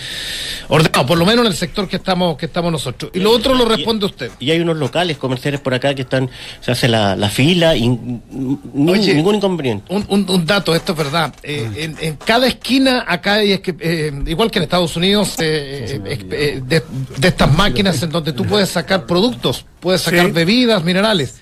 ordenado, 0.68 1.06
por 1.06 1.18
lo 1.18 1.25
menos 1.25 1.44
en 1.46 1.52
el 1.52 1.56
sector 1.56 1.88
que 1.88 1.96
estamos, 1.96 2.37
que 2.37 2.46
estamos 2.46 2.72
nosotros. 2.72 3.10
Y 3.14 3.20
lo 3.20 3.30
otro 3.30 3.54
lo 3.54 3.64
responde 3.64 4.06
usted. 4.06 4.30
Y 4.40 4.50
hay 4.50 4.60
unos 4.60 4.76
locales 4.76 5.16
comerciales 5.18 5.60
por 5.60 5.75
acá 5.75 5.94
que 5.94 6.02
están, 6.02 6.28
se 6.60 6.72
hace 6.72 6.88
la, 6.88 7.14
la 7.16 7.28
fila 7.28 7.76
y 7.76 7.88
ni- 7.88 8.20
Oye, 8.90 9.14
ningún 9.14 9.37
inconveniente. 9.37 9.84
Un, 9.94 10.04
un- 10.08 10.28
un 10.28 10.46
dato, 10.46 10.75
esto 10.75 10.92
es 10.92 10.98
verdad. 10.98 11.34
Eh, 11.42 11.70
en, 11.76 11.96
en 12.00 12.16
cada 12.16 12.46
esquina 12.46 13.04
acá 13.06 13.34
hay, 13.34 13.52
es 13.52 13.60
que, 13.60 13.75
eh, 13.80 14.12
igual 14.26 14.50
que 14.50 14.58
en 14.58 14.64
Estados 14.64 14.96
Unidos, 14.96 15.34
eh, 15.38 16.00
eh, 16.04 16.18
eh, 16.30 16.62
de, 16.66 16.82
de 17.18 17.28
estas 17.28 17.52
máquinas 17.56 18.02
en 18.02 18.10
donde 18.10 18.32
tú 18.32 18.44
puedes 18.44 18.68
sacar 18.68 19.06
productos, 19.06 19.64
puedes 19.80 20.02
sacar 20.02 20.26
Sí. 20.26 20.32
bebidas, 20.32 20.85
minerales. 20.85 21.40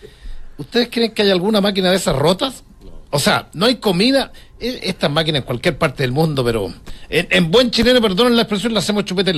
¿Ustedes 0.58 0.88
creen 0.90 1.12
que 1.12 1.22
hay 1.22 1.30
alguna 1.30 1.60
máquina 1.60 1.90
de 1.90 1.96
esas 1.96 2.16
rotas? 2.16 2.64
O 3.10 3.18
sea, 3.18 3.48
no 3.52 3.66
hay 3.66 3.76
comida. 3.76 4.32
E- 4.58 4.80
Estas 4.84 5.10
máquinas 5.10 5.40
en 5.40 5.46
cualquier 5.46 5.76
parte 5.76 6.02
del 6.02 6.12
mundo, 6.12 6.42
pero 6.44 6.72
en, 7.10 7.26
en 7.30 7.50
buen 7.50 7.70
chileno, 7.70 8.00
perdonen 8.00 8.34
la 8.36 8.42
expresión, 8.42 8.72
la 8.72 8.80
hacemos 8.80 9.04
chupete. 9.04 9.32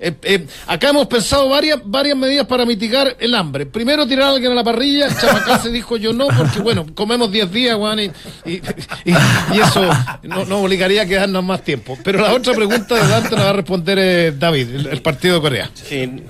Eh, 0.00 0.12
eh, 0.22 0.46
acá 0.66 0.90
hemos 0.90 1.06
pensado 1.06 1.48
varias, 1.48 1.80
varias 1.84 2.16
medidas 2.18 2.46
para 2.46 2.66
mitigar 2.66 3.16
el 3.18 3.34
hambre. 3.34 3.64
Primero, 3.66 4.06
tirar 4.06 4.28
a 4.28 4.30
alguien 4.34 4.52
a 4.52 4.54
la 4.54 4.64
parrilla. 4.64 5.08
Chamacá 5.08 5.58
se 5.58 5.70
dijo 5.70 5.96
yo 5.96 6.12
no, 6.12 6.26
porque 6.28 6.60
bueno, 6.60 6.84
comemos 6.94 7.32
10 7.32 7.50
días, 7.50 7.76
Juan, 7.76 7.98
y, 8.00 8.04
y- 8.44 8.60
y- 9.06 9.12
y 9.54 9.60
eso 9.60 9.88
no- 10.24 10.44
nos 10.44 10.62
obligaría 10.64 11.02
a 11.02 11.06
quedarnos 11.06 11.42
más 11.42 11.62
tiempo. 11.64 11.96
Pero 12.04 12.20
la 12.20 12.34
otra 12.34 12.52
pregunta 12.54 12.94
de 12.94 13.08
Dante 13.08 13.36
la 13.36 13.44
va 13.44 13.50
a 13.50 13.54
responder 13.54 13.98
eh, 13.98 14.32
David, 14.38 14.86
el, 14.86 15.00
partido 15.02 15.36
de 15.36 15.40
Corea. 15.40 15.70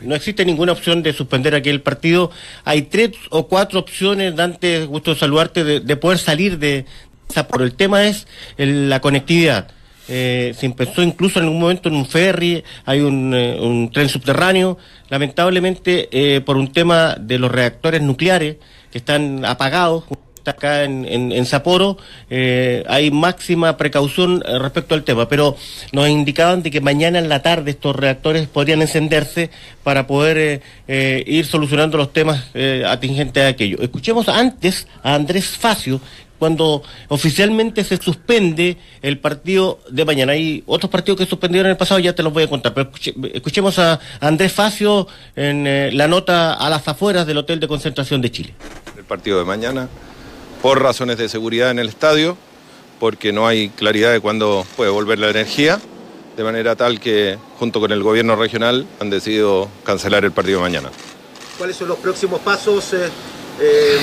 No 0.03 0.15
existe 0.15 0.45
ninguna 0.45 0.73
opción 0.73 1.03
de 1.03 1.13
suspender 1.13 1.55
aquel 1.57 1.83
partido. 1.83 2.31
Hay 2.65 2.83
tres 2.83 3.11
o 3.31 3.49
cuatro 3.49 3.81
opciones, 3.81 4.37
Dante, 4.37 4.85
gusto 4.87 5.17
saludarte, 5.17 5.65
de 5.65 5.97
poder 5.97 6.19
salir 6.19 6.59
de 6.59 6.87
Sapporo. 7.29 7.65
El 7.65 7.75
tema 7.75 8.05
es 8.07 8.27
la 8.57 9.01
conectividad. 9.01 9.69
Eh, 10.09 10.55
se 10.59 10.65
empezó 10.65 11.03
incluso 11.03 11.39
en 11.39 11.45
algún 11.45 11.61
momento 11.61 11.91
en 11.91 11.95
un 11.95 12.07
ferry, 12.07 12.65
hay 12.87 13.01
un, 13.01 13.35
eh, 13.35 13.91
tren 13.93 14.09
subterráneo. 14.09 14.79
Lamentablemente, 15.11 16.09
eh, 16.11 16.41
por 16.41 16.57
un 16.57 16.73
tema 16.73 17.17
de 17.21 17.39
los 17.39 17.53
reactores 17.53 18.01
nucleares 18.01 18.57
que 18.91 18.99
están 18.99 19.45
apagados, 19.45 20.05
acá 20.47 20.85
en, 20.85 21.05
en, 21.05 21.31
en 21.31 21.45
Sapporo 21.45 21.99
hay 22.31 23.11
máxima 23.11 23.77
precaución 23.77 24.41
respecto 24.41 24.95
al 24.95 25.05
tema, 25.05 25.29
pero 25.29 25.59
nos 25.93 26.09
indicaban 26.09 26.63
de 26.63 26.71
que 26.71 26.81
mañana 26.81 27.19
en 27.19 27.29
la 27.29 27.43
tarde 27.43 27.73
estos 27.73 27.95
reactores 27.95 28.49
podrían 28.49 28.81
encenderse 28.81 29.51
para 29.85 30.07
poder 30.07 30.63
ir 30.89 31.45
solucionando 31.45 31.99
los 31.99 32.15
temas 32.15 32.47
atingentes 32.87 33.45
a 33.45 33.49
aquello. 33.49 33.77
Escuchemos 33.83 34.27
antes 34.31 34.89
a 35.03 35.17
Andrés 35.17 35.49
Facio 35.49 36.01
cuando 36.39 36.83
oficialmente 37.09 37.85
se 37.85 37.97
suspende 37.97 38.77
el 39.03 39.19
partido 39.19 39.81
de 39.91 40.05
mañana. 40.05 40.33
Hay 40.33 40.63
otros 40.67 40.91
partidos 40.91 41.19
que 41.19 41.27
suspendieron 41.27 41.67
en 41.67 41.73
el 41.73 41.77
pasado, 41.77 42.01
ya 42.01 42.15
te 42.15 42.23
los 42.23 42.33
voy 42.33 42.45
a 42.45 42.49
contar, 42.49 42.75
pero 42.75 42.91
escuche- 42.91 43.15
escuchemos 43.35 43.79
a 43.79 43.99
Andrés 44.21 44.53
Facio 44.53 45.07
en 45.37 45.67
eh, 45.67 45.91
la 45.93 46.07
nota 46.09 46.55
a 46.55 46.71
las 46.71 46.87
afueras 46.89 47.27
del 47.27 47.39
Hotel 47.39 47.61
de 47.61 47.69
Concentración 47.69 48.21
de 48.23 48.31
Chile. 48.31 48.55
el 48.97 49.05
partido 49.05 49.39
de 49.39 49.45
mañana 49.45 49.89
por 50.63 50.83
razones 50.83 51.19
de 51.19 51.29
seguridad 51.29 51.71
en 51.71 51.79
el 51.79 51.89
estadio, 51.89 52.37
porque 53.01 53.33
no 53.33 53.47
hay 53.47 53.69
claridad 53.71 54.13
de 54.13 54.21
cuándo 54.21 54.67
puede 54.77 54.91
volver 54.91 55.19
la 55.19 55.31
energía, 55.31 55.79
de 56.37 56.45
manera 56.45 56.75
tal 56.77 56.99
que 57.01 57.39
junto 57.59 57.81
con 57.81 57.91
el 57.93 58.03
gobierno 58.03 58.37
regional 58.37 58.87
han 59.01 59.11
decidido 59.11 59.69
cancelar 59.85 60.25
el 60.25 60.33
partido 60.33 60.59
de 60.59 60.63
mañana. 60.63 60.91
¿Cuáles 61.57 61.77
son 61.77 61.89
los 61.89 61.99
próximos 61.99 62.41
pasos, 62.41 62.93
eh, 62.95 63.09
eh, 63.61 63.99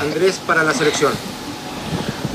Andrés, 0.00 0.40
para 0.46 0.62
la 0.64 0.72
selección? 0.74 1.12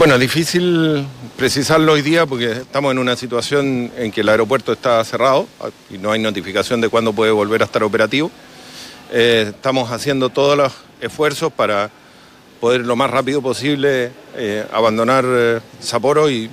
Bueno, 0.01 0.17
difícil 0.17 1.05
precisarlo 1.37 1.93
hoy 1.93 2.01
día 2.01 2.25
porque 2.25 2.53
estamos 2.53 2.91
en 2.91 2.97
una 2.97 3.15
situación 3.15 3.91
en 3.95 4.11
que 4.11 4.21
el 4.21 4.29
aeropuerto 4.29 4.73
está 4.73 5.03
cerrado 5.03 5.45
y 5.91 5.99
no 5.99 6.11
hay 6.11 6.19
notificación 6.19 6.81
de 6.81 6.89
cuándo 6.89 7.13
puede 7.13 7.29
volver 7.29 7.61
a 7.61 7.65
estar 7.65 7.83
operativo. 7.83 8.31
Eh, 9.11 9.51
estamos 9.53 9.91
haciendo 9.91 10.29
todos 10.29 10.57
los 10.57 10.73
esfuerzos 11.01 11.53
para 11.53 11.91
poder 12.59 12.81
lo 12.81 12.95
más 12.95 13.11
rápido 13.11 13.43
posible 13.43 14.11
eh, 14.35 14.65
abandonar 14.73 15.23
eh, 15.27 15.59
Sapporo 15.79 16.31
y, 16.31 16.49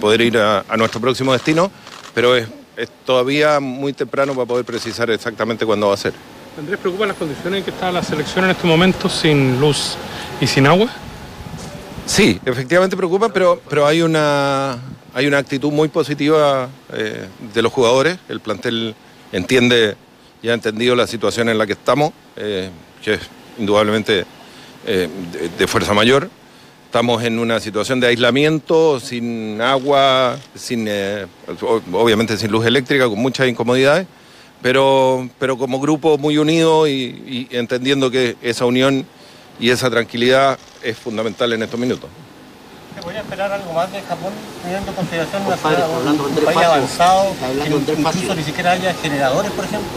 poder 0.00 0.20
ir 0.20 0.38
a, 0.38 0.62
nuestro 0.76 1.00
próximo 1.00 1.32
destino, 1.32 1.72
pero 2.14 2.36
es, 2.36 2.46
es 2.76 2.88
todavía 3.04 3.58
muy 3.58 3.94
temprano 3.94 4.32
para 4.34 4.46
poder 4.46 4.64
precisar 4.64 5.10
exactamente 5.10 5.66
cuándo 5.66 5.88
va 5.88 5.94
a 5.94 5.96
ser. 5.96 6.12
Andrés, 6.56 6.78
¿preocupa 6.78 7.04
las 7.04 7.16
condiciones 7.16 7.58
en 7.58 7.64
que 7.64 7.70
está 7.72 7.90
la 7.90 8.04
selección 8.04 8.44
en 8.44 8.52
este 8.52 8.68
momento 8.68 9.08
sin 9.08 9.60
luz 9.60 9.96
y 10.40 10.46
sin 10.46 10.68
agua? 10.68 10.88
Sí, 12.08 12.40
efectivamente 12.46 12.96
preocupa, 12.96 13.28
pero, 13.28 13.60
pero 13.68 13.86
hay, 13.86 14.00
una, 14.00 14.78
hay 15.12 15.26
una 15.26 15.36
actitud 15.36 15.70
muy 15.70 15.88
positiva 15.88 16.70
eh, 16.90 17.26
de 17.52 17.62
los 17.62 17.70
jugadores. 17.70 18.18
El 18.30 18.40
plantel 18.40 18.94
entiende 19.30 19.94
y 20.42 20.48
ha 20.48 20.54
entendido 20.54 20.96
la 20.96 21.06
situación 21.06 21.50
en 21.50 21.58
la 21.58 21.66
que 21.66 21.74
estamos, 21.74 22.14
eh, 22.36 22.70
que 23.04 23.14
es 23.14 23.20
indudablemente 23.58 24.24
eh, 24.86 25.06
de, 25.58 25.66
fuerza 25.66 25.92
mayor. 25.92 26.30
Estamos 26.86 27.22
en 27.22 27.38
una 27.38 27.60
situación 27.60 28.00
de 28.00 28.06
aislamiento, 28.06 29.00
sin 29.00 29.60
agua, 29.60 30.38
sin, 30.54 30.88
obviamente 31.92 32.38
sin 32.38 32.50
luz 32.50 32.64
eléctrica, 32.64 33.06
con 33.06 33.18
muchas 33.18 33.48
incomodidades, 33.48 34.06
pero, 34.62 35.28
pero 35.38 35.58
como 35.58 35.78
grupo 35.78 36.16
muy 36.16 36.38
unido 36.38 36.88
y, 36.88 37.46
y 37.52 37.54
entendiendo 37.54 38.10
que 38.10 38.36
esa 38.40 38.64
unión 38.64 39.04
y 39.60 39.70
esa 39.70 39.90
tranquilidad 39.90 40.58
es 40.82 40.96
fundamental 40.96 41.52
en 41.52 41.62
estos 41.62 41.78
minutos. 41.78 42.08
¿Se 42.94 43.02
podría 43.02 43.20
esperar 43.20 43.52
algo 43.52 43.72
más 43.72 43.90
de 43.92 44.00
Japón, 44.02 44.32
teniendo 44.62 44.90
en 44.90 44.96
consideración 44.96 45.42
una 45.46 45.54
Compadre, 45.56 45.76
ciudad- 45.76 45.96
hablando 45.96 46.22
un, 46.24 46.28
Andrés 46.30 46.44
país 46.46 46.66
avanzado, 46.66 47.34
que 47.86 48.00
incluso 48.00 48.34
ni 48.34 48.42
siquiera 48.42 48.72
haya 48.72 48.94
generadores, 48.94 49.50
por 49.52 49.64
ejemplo? 49.64 49.88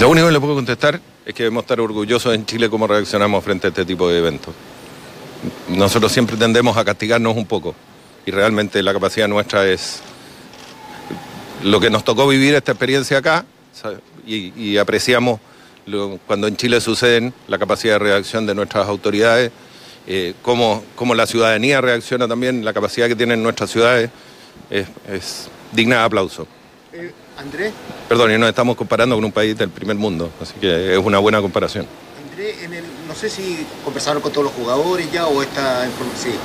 Lo 0.00 0.10
único 0.10 0.26
que 0.26 0.32
le 0.32 0.40
puedo 0.40 0.54
contestar 0.54 1.00
es 1.24 1.34
que 1.34 1.42
debemos 1.44 1.62
estar 1.64 1.80
orgullosos 1.80 2.34
en 2.34 2.44
Chile 2.46 2.68
cómo 2.70 2.86
reaccionamos 2.86 3.42
frente 3.44 3.66
a 3.66 3.70
este 3.70 3.84
tipo 3.84 4.08
de 4.08 4.18
eventos. 4.18 4.54
Nosotros 5.68 6.12
siempre 6.12 6.36
tendemos 6.36 6.76
a 6.76 6.84
castigarnos 6.84 7.36
un 7.36 7.46
poco 7.46 7.74
y 8.24 8.30
realmente 8.30 8.82
la 8.82 8.92
capacidad 8.92 9.26
nuestra 9.28 9.66
es 9.66 10.00
lo 11.62 11.80
que 11.80 11.88
nos 11.90 12.04
tocó 12.04 12.28
vivir 12.28 12.54
esta 12.54 12.72
experiencia 12.72 13.18
acá 13.18 13.44
y, 14.26 14.52
y 14.60 14.78
apreciamos 14.78 15.40
lo- 15.86 16.18
cuando 16.26 16.46
en 16.48 16.56
Chile 16.56 16.80
suceden 16.80 17.32
la 17.48 17.58
capacidad 17.58 17.94
de 17.94 17.98
reacción 18.00 18.46
de 18.46 18.54
nuestras 18.54 18.86
autoridades, 18.88 19.50
eh, 20.06 20.34
cómo, 20.42 20.84
cómo 20.94 21.14
la 21.14 21.26
ciudadanía 21.26 21.80
reacciona 21.80 22.28
también, 22.28 22.64
la 22.64 22.72
capacidad 22.72 23.08
que 23.08 23.16
tienen 23.16 23.42
nuestras 23.42 23.70
ciudades 23.70 24.10
es, 24.70 24.86
es 25.10 25.48
digna 25.72 25.98
de 25.98 26.02
aplauso. 26.04 26.46
Eh, 26.92 27.12
Andrés, 27.38 27.72
Perdón, 28.08 28.32
y 28.32 28.38
nos 28.38 28.48
estamos 28.48 28.76
comparando 28.76 29.14
con 29.14 29.24
un 29.24 29.32
país 29.32 29.56
del 29.58 29.68
primer 29.68 29.96
mundo, 29.96 30.30
así 30.40 30.54
que 30.60 30.92
es 30.94 30.98
una 30.98 31.18
buena 31.18 31.40
comparación. 31.40 31.86
Andrés, 32.30 32.62
en 32.62 32.74
el- 32.74 32.84
no 33.06 33.14
sé 33.14 33.28
si 33.30 33.64
conversaron 33.84 34.22
con 34.22 34.32
todos 34.32 34.44
los 34.46 34.54
jugadores 34.54 35.10
ya 35.12 35.26
o 35.26 35.42
esta 35.42 35.84
información. 35.86 36.32
Sí. 36.34 36.38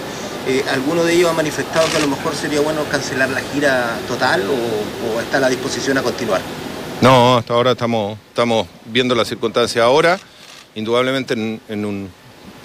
Eh, 0.48 0.64
¿Alguno 0.72 1.04
de 1.04 1.14
ellos 1.14 1.30
ha 1.30 1.34
manifestado 1.34 1.88
que 1.92 1.98
a 1.98 2.00
lo 2.00 2.08
mejor 2.08 2.34
sería 2.36 2.62
bueno 2.62 2.84
cancelar 2.92 3.30
la 3.30 3.42
gira 3.42 3.98
total 4.08 4.44
o, 4.50 5.16
o 5.16 5.22
está 5.22 5.38
a 5.38 5.40
la 5.42 5.50
disposición 5.50 5.98
a 6.00 6.04
continuar? 6.04 6.42
No, 7.02 7.38
hasta 7.38 7.54
ahora 7.54 7.72
estamos, 7.72 8.18
estamos 8.30 8.68
viendo 8.86 9.16
las 9.16 9.28
circunstancias 9.28 9.84
ahora. 9.84 10.20
Indudablemente 10.76 11.34
en, 11.34 11.60
en 11.68 11.86
un 11.86 12.10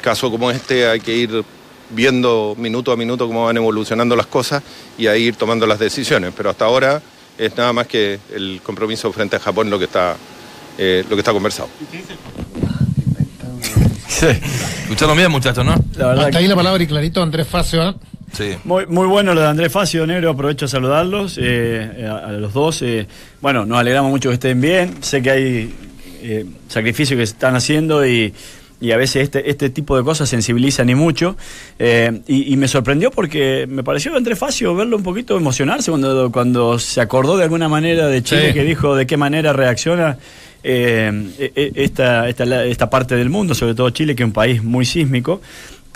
caso 0.02 0.30
como 0.30 0.50
este 0.50 0.86
hay 0.86 1.00
que 1.00 1.16
ir 1.16 1.44
viendo 1.90 2.54
minuto 2.58 2.92
a 2.92 2.96
minuto 2.96 3.26
cómo 3.26 3.46
van 3.46 3.56
evolucionando 3.56 4.14
las 4.14 4.26
cosas 4.26 4.62
y 4.98 5.06
ahí 5.06 5.24
ir 5.24 5.36
tomando 5.36 5.66
las 5.66 5.78
decisiones. 5.78 6.32
Pero 6.36 6.50
hasta 6.50 6.66
ahora 6.66 7.00
es 7.38 7.56
nada 7.56 7.72
más 7.72 7.86
que 7.86 8.18
el 8.34 8.60
compromiso 8.62 9.10
frente 9.12 9.36
a 9.36 9.40
Japón 9.40 9.70
lo 9.70 9.78
que 9.78 9.86
está, 9.86 10.16
eh, 10.76 11.02
lo 11.08 11.16
que 11.16 11.20
está 11.20 11.32
conversado. 11.32 11.68
Sí. 14.08 14.26
Escucharon 14.26 15.16
bien, 15.16 15.30
muchachos, 15.30 15.64
¿no? 15.64 15.74
La 15.96 16.08
verdad 16.08 16.26
Hasta 16.26 16.38
ahí 16.38 16.46
la 16.46 16.54
palabra 16.54 16.82
y 16.82 16.86
clarito, 16.86 17.22
Andrés 17.22 17.48
Facio. 17.48 17.98
Sí. 18.36 18.50
Muy, 18.64 18.86
muy 18.86 19.06
bueno 19.06 19.34
lo 19.34 19.40
de 19.40 19.46
Andrés 19.46 19.72
Facio, 19.72 20.06
Negro. 20.06 20.30
Aprovecho 20.30 20.66
a 20.66 20.68
saludarlos 20.68 21.38
eh, 21.40 22.06
a, 22.10 22.28
a 22.28 22.32
los 22.32 22.52
dos. 22.52 22.82
eh, 22.82 23.06
bueno, 23.40 23.64
nos 23.64 23.78
alegramos 23.78 24.10
mucho 24.10 24.28
que 24.30 24.34
estén 24.34 24.60
bien. 24.60 24.94
Sé 25.02 25.22
que 25.22 25.30
hay 25.30 25.74
eh, 26.22 26.44
sacrificios 26.68 27.18
que 27.18 27.26
se 27.26 27.32
están 27.32 27.54
haciendo 27.56 28.06
y, 28.06 28.34
y 28.80 28.90
a 28.92 28.96
veces 28.98 29.22
este, 29.22 29.48
este 29.50 29.70
tipo 29.70 29.96
de 29.96 30.04
cosas 30.04 30.28
sensibilizan 30.28 30.88
y 30.90 30.94
mucho. 30.94 31.36
Eh, 31.78 32.20
y, 32.26 32.52
y 32.52 32.56
me 32.56 32.68
sorprendió 32.68 33.10
porque 33.10 33.66
me 33.68 33.82
pareció 33.82 34.14
Andrés 34.16 34.38
Facio 34.38 34.74
verlo 34.74 34.96
un 34.96 35.02
poquito 35.02 35.36
emocionarse 35.36 35.90
cuando, 35.90 36.30
cuando 36.30 36.78
se 36.78 37.00
acordó 37.00 37.36
de 37.36 37.44
alguna 37.44 37.68
manera 37.68 38.06
de 38.08 38.22
Chile, 38.22 38.48
Sí. 38.48 38.54
que 38.54 38.64
dijo 38.64 38.94
de 38.96 39.06
qué 39.06 39.16
manera 39.16 39.52
reacciona. 39.52 40.18
eh, 40.68 41.12
e- 41.38 41.52
e- 41.54 41.72
esta, 41.84 42.28
esta, 42.28 42.64
esta 42.64 42.90
parte 42.90 43.14
del 43.14 43.30
mundo, 43.30 43.54
sobre 43.54 43.74
todo 43.76 43.88
Chile, 43.90 44.16
que 44.16 44.24
es 44.24 44.26
un 44.26 44.32
país 44.32 44.64
muy 44.64 44.84
sísmico, 44.84 45.40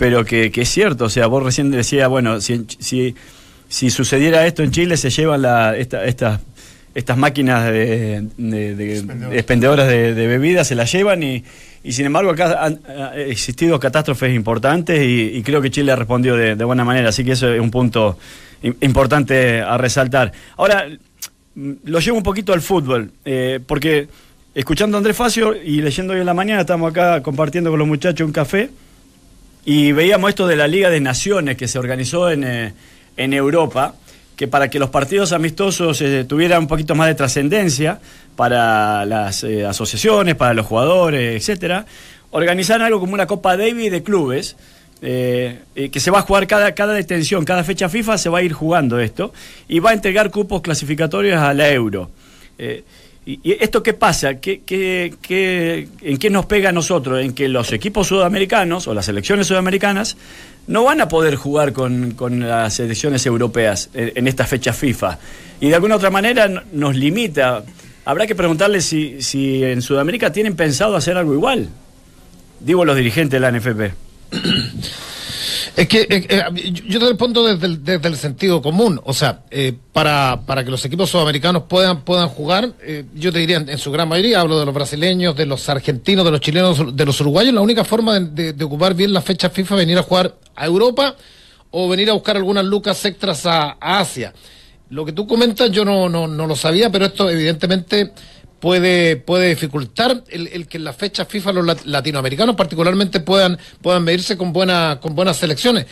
pero 0.01 0.25
que, 0.25 0.49
que 0.51 0.61
es 0.63 0.69
cierto, 0.69 1.05
o 1.05 1.09
sea, 1.09 1.27
vos 1.27 1.43
recién 1.43 1.69
decías, 1.69 2.09
bueno, 2.09 2.41
si, 2.41 2.65
si, 2.79 3.13
si 3.69 3.91
sucediera 3.91 4.47
esto 4.47 4.63
en 4.63 4.71
Chile, 4.71 4.97
se 4.97 5.11
llevan 5.11 5.43
la, 5.43 5.77
esta, 5.77 6.03
estas 6.05 6.41
estas 6.95 7.17
máquinas 7.17 7.65
de, 7.71 8.23
de- 8.37 8.75
de- 8.75 9.01
de 9.29 9.35
expendedoras 9.37 9.87
de, 9.87 10.13
de 10.15 10.27
bebidas, 10.27 10.67
se 10.67 10.73
las 10.75 10.91
llevan 10.91 11.21
y, 11.23 11.43
y 11.83 11.91
sin 11.93 12.05
embargo 12.07 12.31
acá 12.31 12.65
han, 12.65 12.79
ha 12.87 13.15
existido 13.15 13.79
catástrofes 13.79 14.33
importantes 14.35 15.01
y, 15.01 15.37
y 15.37 15.41
creo 15.43 15.61
que 15.61 15.69
Chile 15.69 15.91
ha 15.91 15.95
respondido 15.95 16.35
de, 16.35 16.55
de 16.55 16.63
buena 16.65 16.83
manera, 16.83 17.09
así 17.09 17.23
que 17.23 17.33
eso 17.33 17.47
es 17.53 17.61
un 17.61 17.69
punto 17.71 18.17
im- 18.63 18.75
importante 18.81 19.61
a 19.61 19.77
resaltar. 19.77 20.31
Ahora, 20.57 20.85
lo 21.55 21.99
llevo 21.99 22.17
un 22.17 22.23
poquito 22.23 22.53
al 22.53 22.61
fútbol, 22.61 23.11
eh, 23.23 23.59
porque 23.65 24.07
escuchando 24.55 24.97
a 24.97 24.99
Andrés 24.99 25.15
Facio 25.15 25.55
y 25.55 25.81
leyendo 25.81 26.13
hoy 26.13 26.19
en 26.21 26.25
la 26.25 26.33
mañana, 26.33 26.61
estamos 26.61 26.89
acá 26.91 27.21
compartiendo 27.21 27.69
con 27.69 27.77
los 27.79 27.87
muchachos 27.87 28.25
un 28.25 28.33
café 28.33 28.69
y 29.65 29.91
veíamos 29.91 30.29
esto 30.29 30.47
de 30.47 30.55
la 30.55 30.67
Liga 30.67 30.89
de 30.89 30.99
Naciones 30.99 31.57
que 31.57 31.67
se 31.67 31.77
organizó 31.77 32.31
en, 32.31 32.43
eh, 32.43 32.73
en 33.17 33.33
Europa, 33.33 33.95
que 34.35 34.47
para 34.47 34.69
que 34.69 34.79
los 34.79 34.89
partidos 34.89 35.33
amistosos 35.33 36.01
eh, 36.01 36.23
tuvieran 36.23 36.61
un 36.61 36.67
poquito 36.67 36.95
más 36.95 37.07
de 37.07 37.15
trascendencia 37.15 37.99
para 38.35 39.05
las 39.05 39.43
eh, 39.43 39.65
asociaciones, 39.65 40.35
para 40.35 40.53
los 40.53 40.65
jugadores, 40.65 41.35
etcétera, 41.35 41.85
organizaron 42.31 42.81
algo 42.83 42.99
como 42.99 43.13
una 43.13 43.27
Copa 43.27 43.55
Davis 43.55 43.91
de 43.91 44.03
clubes. 44.03 44.55
que 45.01 45.99
se 45.99 46.11
va 46.11 46.19
a 46.19 46.21
jugar 46.21 46.45
cada, 46.45 46.73
cada 46.73 46.93
detención, 46.93 47.43
cada 47.43 47.63
fecha 47.63 47.89
FIFA 47.89 48.19
se 48.19 48.29
va 48.29 48.37
a 48.39 48.43
ir 48.43 48.53
jugando 48.53 48.99
esto 48.99 49.33
y 49.67 49.79
va 49.79 49.89
a 49.89 49.93
entregar 49.93 50.29
cupos 50.29 50.61
clasificatorios 50.61 51.41
a 51.41 51.53
la 51.55 51.69
Euro. 51.71 52.11
¿Y 53.23 53.39
esto 53.63 53.83
qué 53.83 53.93
pasa? 53.93 54.39
¿Qué, 54.39 54.61
qué- 54.65 55.13
qué- 55.21 55.87
en 56.01 56.17
qué 56.17 56.29
nos 56.31 56.47
pega 56.47 56.69
a 56.69 56.71
nosotros? 56.71 57.21
En 57.21 57.33
que 57.33 57.47
los 57.47 57.71
equipos 57.71 58.07
sudamericanos 58.07 58.87
o 58.87 58.95
las 58.95 59.05
selecciones 59.05 59.45
sudamericanas 59.45 60.17
no 60.65 60.83
van 60.85 61.01
a 61.01 61.07
poder 61.07 61.35
jugar 61.35 61.71
con, 61.71 62.11
con 62.11 62.39
las 62.39 62.73
selecciones 62.73 63.23
europeas 63.27 63.89
en, 63.93 64.27
esta 64.27 64.45
fecha 64.47 64.73
FIFA. 64.73 65.19
Y 65.59 65.69
de 65.69 65.75
alguna 65.75 65.97
otra 65.97 66.09
manera 66.09 66.47
no- 66.47 66.63
nos 66.73 66.95
limita. 66.95 67.63
Habrá 68.05 68.25
que 68.25 68.33
preguntarle 68.33 68.81
si, 68.81 69.21
si 69.21 69.63
en 69.63 69.83
Sudamérica 69.83 70.31
tienen 70.31 70.55
pensado 70.55 70.95
hacer 70.95 71.15
algo 71.15 71.33
igual. 71.35 71.69
Digo 72.59 72.85
los 72.85 72.95
dirigentes 72.97 73.39
de 73.39 73.39
la 73.39 73.51
NFP. 73.51 73.93
Es 75.75 75.87
que 75.87 76.01
eh, 76.01 76.27
eh, 76.29 76.71
yo- 76.87 76.99
te 76.99 77.05
respondo 77.07 77.45
desde 77.45 77.65
el, 77.67 77.83
desde 77.83 78.07
el 78.07 78.17
sentido 78.17 78.61
común. 78.61 78.99
O 79.03 79.13
sea, 79.13 79.41
eh, 79.51 79.73
para, 79.93 80.41
para 80.45 80.63
que 80.63 80.71
los 80.71 80.83
equipos 80.85 81.09
sudamericanos 81.09 81.63
puedan, 81.63 82.01
puedan 82.01 82.29
jugar, 82.29 82.73
eh, 82.81 83.05
yo 83.15 83.31
te 83.31 83.39
diría 83.39 83.57
en, 83.57 83.77
su 83.77 83.91
gran 83.91 84.07
mayoría, 84.09 84.41
hablo 84.41 84.59
de 84.59 84.65
los 84.65 84.73
brasileños, 84.73 85.35
de 85.35 85.45
los 85.45 85.67
argentinos, 85.69 86.25
de 86.25 86.31
los 86.31 86.39
chilenos, 86.41 86.95
de 86.95 87.05
los 87.05 87.19
uruguayos, 87.21 87.53
la 87.53 87.61
única 87.61 87.83
forma 87.83 88.19
de 88.19 88.63
ocupar 88.63 88.93
bien 88.93 89.13
la 89.13 89.21
fecha 89.21 89.49
FIFA 89.49 89.75
es 89.75 89.79
venir 89.79 89.97
a 89.97 90.03
jugar 90.03 90.35
a 90.55 90.65
Europa 90.65 91.15
o 91.71 91.87
venir 91.87 92.09
a 92.09 92.13
buscar 92.13 92.35
algunas 92.37 92.65
lucas 92.65 93.03
extras 93.05 93.45
a, 93.45 93.77
a 93.79 93.99
Asia. 93.99 94.33
Lo 94.89 95.05
que 95.05 95.13
tú 95.13 95.25
comentas 95.25 95.71
yo 95.71 95.85
no, 95.85 96.09
no, 96.09 96.27
no 96.27 96.45
lo 96.45 96.55
sabía, 96.55 96.89
pero 96.91 97.05
esto 97.05 97.29
evidentemente 97.29 98.11
puede, 98.61 99.17
puede 99.17 99.49
dificultar 99.49 100.23
el, 100.29 100.47
el 100.47 100.67
que 100.67 100.77
en 100.77 100.85
las 100.85 100.95
fechas 100.95 101.27
FIFA 101.27 101.51
los 101.51 101.65
lat- 101.65 101.83
latinoamericanos 101.83 102.55
particularmente 102.55 103.19
puedan, 103.19 103.57
puedan 103.81 104.03
medirse 104.05 104.37
con, 104.37 104.53
buena, 104.53 104.99
con 105.01 105.13
buenas 105.13 105.35
selecciones. 105.35 105.87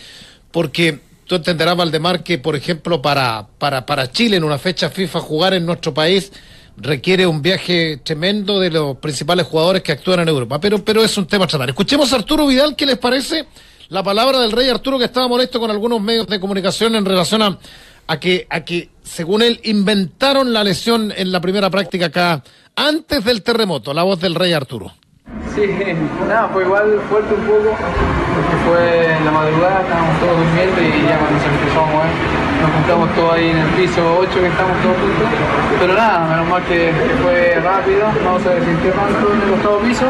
Porque 0.51 0.99
tú 1.25 1.35
entenderás, 1.35 1.75
Valdemar, 1.75 2.23
que 2.23 2.37
por 2.37 2.55
ejemplo 2.55 3.01
para, 3.01 3.45
para, 3.57 3.85
para 3.85 4.09
Chile 4.09 4.37
en 4.37 4.45
una 4.45 4.57
fecha 4.57 4.89
FIFA 4.89 5.19
jugar 5.19 5.53
en 5.53 5.65
nuestro 5.65 5.93
país 5.93 6.31
requiere 6.77 7.27
un 7.27 7.41
viaje 7.41 7.97
tremendo 7.97 8.57
de 8.57 8.69
los 8.69 8.97
principales 8.99 9.45
jugadores 9.45 9.83
que 9.83 9.91
actúan 9.91 10.21
en 10.21 10.29
Europa. 10.29 10.61
Pero, 10.61 10.85
pero 10.85 11.03
es 11.03 11.17
un 11.17 11.27
tema 11.27 11.43
a 11.43 11.47
tratar. 11.47 11.67
Escuchemos 11.67 12.13
a 12.13 12.15
Arturo 12.15 12.47
Vidal, 12.47 12.75
¿qué 12.77 12.85
les 12.85 12.97
parece? 12.97 13.45
La 13.89 14.01
palabra 14.01 14.39
del 14.39 14.51
rey 14.51 14.69
Arturo 14.69 14.97
que 14.97 15.05
estaba 15.05 15.27
molesto 15.27 15.59
con 15.59 15.69
algunos 15.71 15.99
medios 15.99 16.27
de 16.27 16.39
comunicación 16.39 16.95
en 16.95 17.03
relación 17.03 17.41
a, 17.41 17.57
a 18.09 18.19
que, 18.19 18.47
a 18.49 18.61
que, 18.61 18.89
según 19.03 19.43
él, 19.43 19.59
inventaron 19.63 20.51
la 20.51 20.63
lesión 20.63 21.13
en 21.15 21.31
la 21.31 21.39
primera 21.39 21.69
práctica 21.69 22.07
acá 22.07 22.43
antes 22.75 23.23
del 23.23 23.43
terremoto. 23.43 23.93
La 23.93 24.01
voz 24.01 24.19
del 24.19 24.33
rey 24.33 24.51
Arturo. 24.51 24.91
Sí, 25.53 25.61
nada, 26.27 26.49
fue 26.51 26.63
igual 26.63 26.99
fuerte 27.07 27.35
un 27.35 27.41
poco, 27.41 27.69
porque 27.69 28.57
fue 28.67 29.13
en 29.15 29.25
la 29.25 29.31
madrugada, 29.31 29.81
estábamos 29.81 30.19
todos 30.19 30.37
durmiendo 30.37 30.81
y 30.81 31.07
ya 31.07 31.19
cuando 31.19 31.39
se 31.39 31.49
empezó 31.49 31.81
a 31.81 31.85
mover, 31.85 32.09
nos 32.61 32.71
juntamos 32.71 33.09
todos 33.15 33.33
ahí 33.33 33.49
en 33.49 33.57
el 33.57 33.69
piso 33.69 34.01
8 34.19 34.31
que 34.31 34.47
estamos 34.47 34.75
todos 34.81 34.97
juntos. 34.97 35.27
Pero 35.79 35.93
nada, 35.93 36.27
menos 36.27 36.47
mal 36.49 36.63
que, 36.63 36.91
que 36.91 37.15
fue 37.23 37.59
rápido, 37.63 38.07
no 38.23 38.39
se 38.39 38.65
sintió 38.65 38.91
tanto 38.91 39.33
en 39.33 39.41
el 39.41 39.53
octavo 39.53 39.79
piso, 39.79 40.05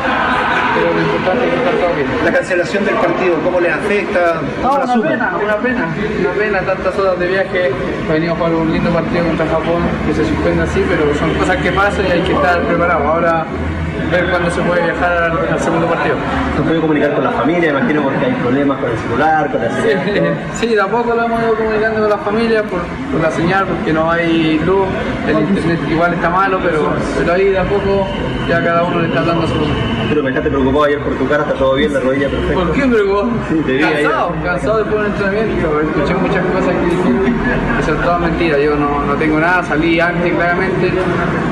pero 0.75 0.93
lo 0.93 1.01
importante 1.01 1.45
es 1.45 1.53
que 1.53 1.59
está 1.59 1.71
todo 1.71 1.95
bien. 1.95 2.07
La 2.25 2.31
cancelación 2.31 2.85
del 2.85 2.95
partido, 2.95 3.35
¿cómo 3.43 3.59
les 3.59 3.73
afecta? 3.73 4.41
No, 4.61 4.69
¿Cómo 4.69 4.85
la 4.85 4.93
una 4.93 5.09
pena, 5.09 5.33
una 5.43 5.57
pena, 5.57 5.95
una 6.19 6.31
pena, 6.31 6.59
tantas 6.61 6.97
horas 6.97 7.19
de 7.19 7.27
viaje, 7.27 7.71
venimos 8.09 8.35
a 8.35 8.37
jugar 8.37 8.53
un 8.53 8.71
lindo 8.71 8.89
partido 8.89 9.25
contra 9.25 9.45
Japón, 9.45 9.81
que 10.07 10.13
se 10.13 10.25
suspende 10.25 10.63
así, 10.63 10.83
pero 10.89 11.13
son 11.15 11.33
cosas 11.35 11.57
que 11.57 11.71
pasan 11.71 12.05
y 12.07 12.11
hay 12.11 12.21
que 12.21 12.33
estar 12.33 12.61
preparado. 12.61 13.07
Ahora 13.07 13.45
ver 14.11 14.29
cuándo 14.29 14.49
se 14.51 14.61
puede 14.61 14.83
viajar 14.83 15.11
al, 15.23 15.31
al 15.53 15.59
segundo 15.59 15.87
partido. 15.87 16.15
¿Se 16.55 16.61
puede 16.63 16.79
comunicar 16.81 17.13
con 17.13 17.23
la 17.23 17.31
familia? 17.31 17.69
Imagino 17.69 18.03
porque 18.03 18.25
hay 18.25 18.31
problemas 18.33 18.77
con 18.79 18.89
el 18.91 18.97
celular, 18.97 19.51
con 19.51 19.61
la 19.61 19.69
Sí, 19.69 19.89
señal. 20.13 20.33
sí, 20.55 20.67
de 20.67 20.81
a 20.81 20.87
poco 20.87 21.13
lo 21.13 21.23
hemos 21.25 21.41
ido 21.41 21.55
comunicando 21.55 21.99
con 22.01 22.09
la 22.09 22.17
familia 22.17 22.63
por, 22.63 22.79
por 23.11 23.21
la 23.21 23.31
señal, 23.31 23.65
porque 23.65 23.93
no 23.93 24.09
hay 24.11 24.59
luz, 24.65 24.87
el 25.27 25.39
internet 25.39 25.79
igual 25.89 26.13
está 26.13 26.29
malo, 26.29 26.59
pero, 26.63 26.91
pero 27.17 27.33
ahí 27.33 27.45
de 27.49 27.59
a 27.59 27.63
poco 27.63 28.07
ya 28.47 28.63
cada 28.63 28.83
uno 28.83 28.99
le 28.99 29.07
está 29.07 29.21
dando 29.23 29.47
su... 29.47 29.53
Pero 30.09 30.23
me 30.23 30.29
dejaste 30.29 30.49
preocupado 30.49 30.83
ayer 30.85 30.99
por 30.99 31.13
tu 31.13 31.27
cara, 31.27 31.43
está 31.43 31.53
todo 31.53 31.75
bien, 31.75 31.93
la 31.93 31.99
rodilla 31.99 32.29
perfecta. 32.29 32.53
¿Por 32.55 32.71
qué 32.73 32.85
me 32.85 32.95
preocupó? 32.95 33.29
Sí, 33.47 33.61
te 33.65 33.73
vi 33.73 33.83
ahí. 33.83 34.03
Cansado, 34.03 34.35
cansado 34.43 34.77
después 34.79 35.03
del 35.03 35.11
entrenamiento, 35.11 35.81
escuché 35.81 36.13
muchas 36.15 36.45
cosas 36.47 36.75
que 36.75 36.85
dijeron 36.85 37.19
que 37.77 37.83
son 37.83 37.97
todas 37.97 38.19
mentiras, 38.21 38.59
yo 38.59 38.75
no, 38.75 39.05
no 39.05 39.13
tengo 39.15 39.39
nada, 39.39 39.63
salí 39.63 39.99
antes 39.99 40.33
claramente 40.33 40.91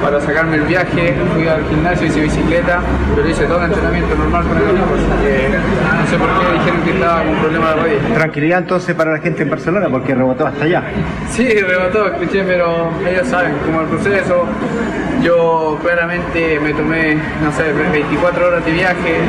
para 0.02 0.20
sacarme 0.22 0.58
el 0.58 0.64
viaje, 0.64 1.16
fui 1.34 1.48
al 1.48 1.64
gimnasio, 1.70 2.08
hice 2.08 2.22
bicicleta, 2.22 2.82
pero 3.16 3.30
hice 3.30 3.46
todo 3.46 3.60
el 3.60 3.66
entrenamiento 3.66 4.16
normal 4.16 4.44
con 4.48 4.58
el 4.58 4.64
equipo, 4.64 4.94
así 4.96 5.24
que 5.24 5.50
no 6.08 6.12
sé 6.12 6.18
por 6.20 6.30
qué 6.40 6.54
dijeron 6.54 6.82
que 6.84 6.92
estaba 6.92 7.24
con 7.24 7.36
problema 7.36 7.70
de 7.70 7.76
rodilla. 7.76 8.16
Tranquilidad 8.16 8.60
entonces 8.60 8.96
para 8.96 9.12
la 9.12 9.20
gente 9.20 9.44
en 9.44 9.50
Barcelona 9.50 9.90
porque 9.90 10.16
rebotó 10.16 10.48
hasta 10.48 10.64
allá. 10.64 10.84
Sí, 11.30 11.46
rebotó, 11.50 12.08
escuché, 12.08 12.44
pero 12.46 12.92
ellos 13.06 13.28
saben 13.28 13.54
como 13.66 13.82
el 13.82 13.88
proceso. 13.88 14.46
Yo 15.22 15.78
claramente 15.84 16.60
me 16.62 16.74
tomé, 16.74 17.16
no 17.44 17.52
sé, 17.52 17.74
24 17.74 18.48
horas 18.48 18.64
de 18.64 18.72
viaje, 18.72 19.20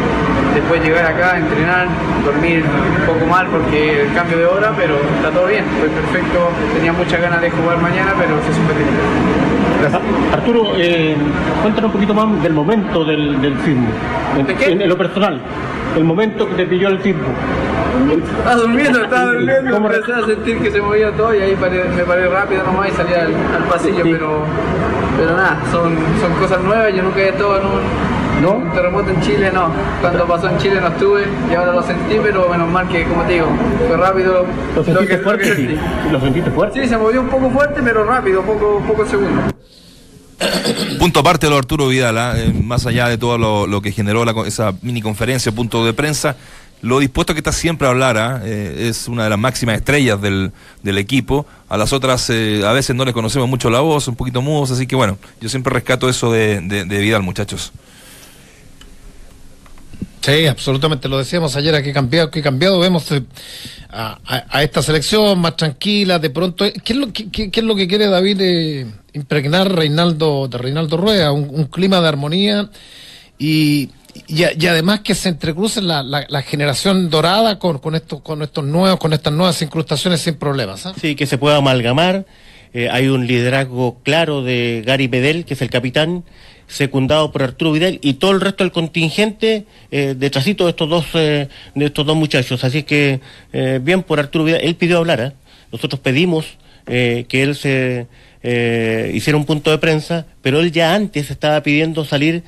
después 0.54 0.80
llegar 0.84 1.06
acá, 1.06 1.38
entrenar, 1.38 1.88
dormir 2.24 2.62
un 2.62 3.06
poco 3.06 3.26
mal 3.26 3.48
porque 3.48 4.02
el 4.02 4.12
cambio 4.14 4.38
de 4.38 4.46
hora, 4.46 4.72
pero 4.76 4.94
está 5.16 5.30
todo 5.30 5.46
bien, 5.46 5.64
fue 5.80 5.88
perfecto. 5.88 6.50
Tenía 6.74 6.92
muchas 6.92 7.20
ganas 7.20 7.40
de 7.40 7.50
jugar 7.50 7.78
mañana, 7.78 8.14
pero 8.16 8.38
se 8.46 8.54
suspendió. 8.54 9.47
Arturo, 10.32 10.72
eh, 10.76 11.16
cuéntanos 11.62 11.88
un 11.88 11.92
poquito 11.92 12.14
más 12.14 12.42
del 12.42 12.52
momento 12.52 13.04
del, 13.04 13.40
del 13.40 13.54
sismo. 13.64 13.86
En, 14.38 14.46
¿De 14.46 14.54
qué? 14.54 14.72
en- 14.72 14.82
en 14.82 14.88
lo 14.88 14.96
personal, 14.96 15.40
el 15.96 16.04
momento 16.04 16.48
que 16.48 16.54
te 16.54 16.66
pilló 16.66 16.88
el 16.88 17.02
sismo. 17.02 17.28
Estaba 18.38 18.56
durmiendo, 18.56 19.02
estaba 19.02 19.24
durmiendo 19.32 19.70
¿Cómo 19.72 19.90
empecé 19.90 20.12
a 20.12 20.24
sentir 20.26 20.58
que 20.58 20.70
se 20.70 20.80
movía 20.80 21.10
todo 21.12 21.34
y 21.34 21.40
ahí 21.40 21.56
paré- 21.60 21.88
me 21.96 22.02
paré 22.04 22.28
rápido 22.28 22.62
nomás 22.64 22.88
y 22.90 22.92
salí 22.92 23.12
al, 23.14 23.32
al 23.56 23.64
pasillo, 23.68 24.02
pero, 24.04 24.42
pero 25.18 25.32
nada, 25.36 25.58
son, 25.72 25.96
son 26.20 26.32
cosas 26.40 26.60
nuevas, 26.62 26.94
yo 26.94 27.02
nunca 27.02 27.20
he 27.20 27.28
estado 27.30 27.58
en 27.58 27.66
un, 27.66 27.80
un 28.46 28.72
terremoto 28.72 29.10
en 29.10 29.20
Chile, 29.22 29.50
no. 29.52 29.70
Cuando 30.00 30.26
pasó 30.26 30.48
en 30.48 30.58
Chile 30.58 30.80
no 30.80 30.88
estuve 30.88 31.26
y 31.50 31.54
ahora 31.54 31.72
lo 31.72 31.82
sentí, 31.82 32.16
pero 32.22 32.48
menos 32.48 32.68
mal 32.70 32.88
que, 32.88 33.04
como 33.04 33.22
te 33.24 33.34
digo, 33.34 33.46
fue 33.86 33.96
rápido. 33.96 34.46
¿Lo 34.74 34.84
sentiste 34.84 35.08
que- 35.08 35.16
lo 35.18 35.22
fuerte? 35.24 35.42
que 35.44 35.54
Sí. 35.56 35.66
sentí. 35.66 35.80
¿Lo 36.12 36.20
sentiste 36.20 36.50
fuerte? 36.50 36.82
Sí, 36.82 36.88
se 36.88 36.96
movió 36.98 37.20
un 37.20 37.28
poco 37.28 37.50
fuerte, 37.50 37.80
pero 37.82 38.04
rápido, 38.04 38.42
poco, 38.42 38.82
poco 38.86 39.06
segundos. 39.06 39.52
Punto 40.98 41.20
aparte 41.20 41.46
de 41.46 41.50
lo 41.50 41.56
de 41.56 41.60
Arturo 41.60 41.88
Vidal, 41.88 42.16
¿ah? 42.16 42.34
Eh, 42.36 42.52
más 42.52 42.86
allá 42.86 43.08
de 43.08 43.18
todo 43.18 43.38
lo, 43.38 43.66
lo 43.66 43.80
que 43.82 43.90
generó 43.92 44.24
la 44.24 44.32
co- 44.34 44.46
esa 44.46 44.72
mini 44.82 45.02
conferencia, 45.02 45.50
punto 45.50 45.84
de 45.84 45.92
prensa, 45.92 46.36
lo 46.80 47.00
dispuesto 47.00 47.34
que 47.34 47.40
está 47.40 47.50
siempre 47.50 47.88
a 47.88 47.90
hablar, 47.90 48.16
¿ah? 48.18 48.40
Eh, 48.44 48.86
es 48.88 49.08
una 49.08 49.24
de 49.24 49.30
las 49.30 49.38
máximas 49.38 49.76
estrellas 49.76 50.20
del, 50.22 50.52
del 50.84 50.98
equipo. 50.98 51.44
A 51.68 51.76
las 51.76 51.92
otras 51.92 52.30
eh, 52.30 52.62
a 52.64 52.70
veces 52.72 52.94
no 52.94 53.04
les 53.04 53.14
conocemos 53.14 53.48
mucho 53.48 53.68
la 53.68 53.80
voz, 53.80 54.06
un 54.06 54.14
poquito 54.14 54.40
mudos, 54.40 54.70
así 54.70 54.86
que 54.86 54.94
bueno, 54.94 55.18
yo 55.40 55.48
siempre 55.48 55.72
rescato 55.74 56.08
eso 56.08 56.30
de, 56.30 56.60
de- 56.60 56.84
de 56.84 56.98
Vidal, 57.00 57.22
muchachos. 57.22 57.72
Sí, 60.28 60.46
absolutamente. 60.46 61.08
Lo 61.08 61.18
decíamos 61.18 61.56
ayer 61.56 61.74
aquí 61.74 61.92
cambiado, 61.92 62.30
que 62.30 62.42
cambiado 62.42 62.78
vemos 62.78 63.10
eh, 63.12 63.22
a, 63.88 64.18
a- 64.50 64.62
esta 64.62 64.82
selección 64.82 65.38
más 65.38 65.56
tranquila, 65.56 66.18
de 66.18 66.28
pronto. 66.28 66.64
eh, 66.66 66.74
¿Qué 66.84 66.92
es 66.92 67.62
lo, 67.64 67.74
que 67.74 67.88
quiere 67.88 68.08
David 68.08 68.40
eh, 68.42 68.86
impregnar 69.14 69.74
Reinaldo, 69.74 70.46
de 70.48 70.58
Reinaldo 70.58 70.98
Rueda? 70.98 71.32
Un, 71.32 71.64
clima 71.66 72.00
de 72.02 72.08
armonía 72.08 72.68
y, 73.38 73.88
y, 74.26 74.66
además 74.66 75.00
que 75.00 75.14
se 75.14 75.30
entrecruce 75.30 75.80
la, 75.80 76.02
la, 76.02 76.42
generación 76.42 77.08
dorada 77.08 77.58
con, 77.58 77.78
con 77.78 77.94
estos, 77.94 78.20
con 78.20 78.42
estos 78.42 78.64
nuevos, 78.64 78.98
con 78.98 79.14
estas 79.14 79.32
nuevas 79.32 79.62
incrustaciones 79.62 80.20
sin 80.20 80.34
problemas. 80.34 80.84
¿ah? 80.84 80.92
Sí, 81.00 81.14
que 81.14 81.24
se 81.26 81.38
pueda 81.38 81.56
amalgamar. 81.56 82.26
Eh, 82.74 82.88
hay 82.90 83.08
un 83.08 83.26
liderazgo 83.26 83.98
claro 84.02 84.42
de 84.42 84.82
Gary 84.84 85.06
Bedel, 85.08 85.44
que 85.46 85.54
es 85.54 85.62
el 85.62 85.70
capitán, 85.70 86.24
secundado 86.68 87.32
por 87.32 87.42
Arturo 87.42 87.72
Vidal 87.72 87.98
y 88.02 88.14
todo 88.14 88.30
el 88.30 88.40
resto 88.40 88.62
del 88.62 88.72
contingente 88.72 89.64
eh, 89.90 90.14
detrásito 90.16 90.64
de 90.64 90.70
estos 90.70 90.88
dos 90.88 91.06
eh, 91.14 91.48
de 91.74 91.86
estos 91.86 92.06
dos 92.06 92.16
muchachos. 92.16 92.62
Así 92.62 92.84
que 92.84 93.20
eh, 93.52 93.80
bien 93.82 94.02
por 94.02 94.20
Arturo 94.20 94.44
Vidal. 94.44 94.60
Él 94.62 94.76
pidió 94.76 94.98
hablar. 94.98 95.20
¿eh? 95.20 95.32
Nosotros 95.72 96.00
pedimos 96.00 96.58
eh, 96.86 97.24
que 97.28 97.42
él 97.42 97.56
se 97.56 98.06
eh, 98.42 99.10
hiciera 99.14 99.36
un 99.36 99.46
punto 99.46 99.70
de 99.70 99.78
prensa, 99.78 100.26
pero 100.42 100.60
él 100.60 100.70
ya 100.70 100.94
antes 100.94 101.30
estaba 101.30 101.62
pidiendo 101.62 102.04
salir 102.04 102.44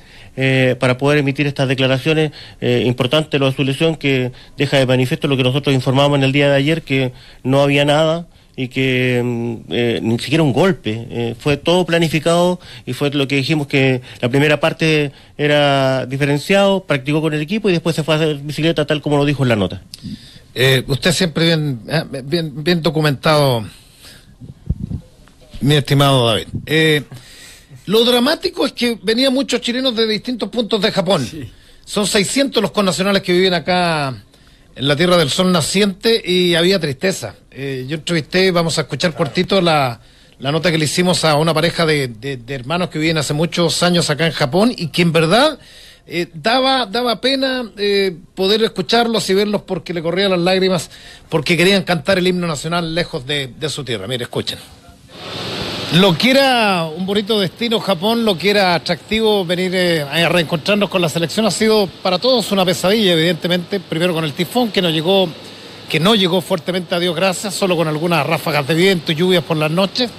para 0.79 0.97
poder 0.97 1.19
emitir 1.19 1.45
estas 1.45 1.67
declaraciones 1.67 2.31
importantes 2.61 3.37
lo 3.37 3.47
de 3.47 3.55
su 3.55 3.65
lesión 3.65 3.97
que 3.97 4.31
deja 4.57 4.77
de 4.77 4.85
manifiesto 4.85 5.27
lo 5.27 5.35
que 5.35 5.43
nosotros 5.43 5.75
informamos 5.75 6.17
en 6.17 6.23
el 6.23 6.31
día 6.31 6.49
de 6.49 6.55
ayer 6.55 6.83
que 6.83 7.11
no 7.43 7.61
había 7.61 7.83
nada 7.83 8.27
y 8.55 8.67
que 8.67 9.21
mm, 9.23 9.55
eh, 9.69 9.99
ni 10.01 10.19
siquiera 10.19 10.43
un 10.43 10.53
golpe, 10.53 11.07
eh, 11.09 11.35
fue 11.39 11.57
todo 11.57 11.85
planificado 11.85 12.59
y 12.85 12.93
fue 12.93 13.09
lo 13.11 13.27
que 13.27 13.35
dijimos 13.35 13.67
que 13.67 14.01
la 14.21 14.29
primera 14.29 14.59
parte 14.59 15.11
era 15.37 16.05
diferenciado, 16.05 16.83
practicó 16.83 17.21
con 17.21 17.33
el 17.33 17.41
equipo 17.41 17.69
y 17.69 17.73
después 17.73 17.95
se 17.95 18.03
fue 18.03 18.15
a 18.15 18.17
hacer 18.17 18.37
bicicleta 18.37 18.85
tal 18.85 19.01
como 19.01 19.17
lo 19.17 19.25
dijo 19.25 19.43
en 19.43 19.49
la 19.49 19.55
nota. 19.55 19.81
Eh, 20.53 20.83
usted 20.87 21.13
siempre 21.13 21.45
bien, 21.45 21.79
bien, 22.25 22.63
bien 22.63 22.81
documentado, 22.81 23.65
mi 25.61 25.75
estimado 25.75 26.27
David. 26.27 26.47
Eh, 26.65 27.03
lo 27.85 28.03
dramático 28.03 28.65
es 28.65 28.73
que 28.73 28.99
venían 29.01 29.33
muchos 29.33 29.61
chilenos 29.61 29.95
de 29.95 30.07
distintos 30.07 30.49
puntos 30.49 30.81
de 30.81 30.91
Japón. 30.91 31.27
Son 31.85 32.05
600 32.05 32.61
los 32.61 32.71
connacionales 32.71 33.21
que 33.21 33.33
viven 33.33 33.53
acá 33.53 34.23
en 34.75 34.87
la 34.87 34.95
Tierra 34.95 35.17
del 35.17 35.29
Sol 35.29 35.51
naciente 35.51 36.21
y 36.25 36.55
había 36.55 36.79
tristeza. 36.79 37.35
Eh, 37.51 37.85
yo 37.87 37.95
entrevisté, 37.97 38.51
vamos 38.51 38.77
a 38.77 38.81
escuchar 38.81 39.13
cortito 39.15 39.61
la, 39.61 39.99
la 40.39 40.51
nota 40.51 40.71
que 40.71 40.77
le 40.77 40.85
hicimos 40.85 41.25
a 41.25 41.35
una 41.35 41.53
pareja 41.53 41.85
de, 41.85 42.07
de- 42.07 42.39
hermanos 42.55 42.89
que 42.89 42.99
viven 42.99 43.17
hace 43.17 43.33
muchos 43.33 43.83
años 43.83 44.09
acá 44.09 44.25
en 44.25 44.31
Japón 44.33 44.73
y 44.75 44.87
que 44.87 45.01
en 45.01 45.11
verdad 45.11 45.59
eh, 46.07 46.27
daba, 46.33 46.85
daba 46.85 47.21
pena 47.21 47.69
eh, 47.77 48.15
poder 48.35 48.63
escucharlos 48.63 49.29
y 49.29 49.33
verlos 49.33 49.61
porque 49.63 49.93
le 49.93 50.01
corrían 50.01 50.31
las 50.31 50.39
lágrimas 50.39 50.89
porque 51.29 51.55
querían 51.57 51.83
cantar 51.83 52.17
el 52.17 52.27
himno 52.27 52.47
nacional 52.47 52.95
lejos 52.95 53.25
de, 53.27 53.47
de 53.47 53.69
su 53.69 53.83
tierra. 53.83 54.07
Mire, 54.07 54.23
escuchen. 54.23 54.57
Lo 55.93 56.17
que 56.17 56.31
era 56.31 56.85
un 56.85 57.05
bonito 57.05 57.37
destino 57.37 57.77
Japón, 57.81 58.23
lo 58.23 58.37
que 58.37 58.49
era 58.49 58.75
atractivo 58.75 59.43
venir 59.43 59.75
eh, 59.75 60.01
a 60.01 60.29
reencontrarnos 60.29 60.89
con 60.89 61.01
la 61.01 61.09
selección 61.09 61.45
ha 61.45 61.51
sido 61.51 61.85
para 62.01 62.17
todos 62.17 62.49
una 62.53 62.63
pesadilla, 62.63 63.11
evidentemente. 63.11 63.81
Primero 63.81 64.13
con 64.13 64.23
el 64.23 64.31
tifón 64.31 64.71
que 64.71 64.81
no 64.81 64.89
llegó, 64.89 65.27
que 65.89 65.99
no 65.99 66.15
llegó 66.15 66.39
fuertemente 66.39 66.95
a 66.95 66.99
Dios 66.99 67.13
gracias, 67.13 67.55
solo 67.55 67.75
con 67.75 67.89
algunas 67.89 68.25
ráfagas 68.25 68.65
de 68.67 68.73
viento 68.73 69.11
y 69.11 69.15
lluvias 69.15 69.43
por 69.43 69.57
las 69.57 69.69
noches. 69.69 70.09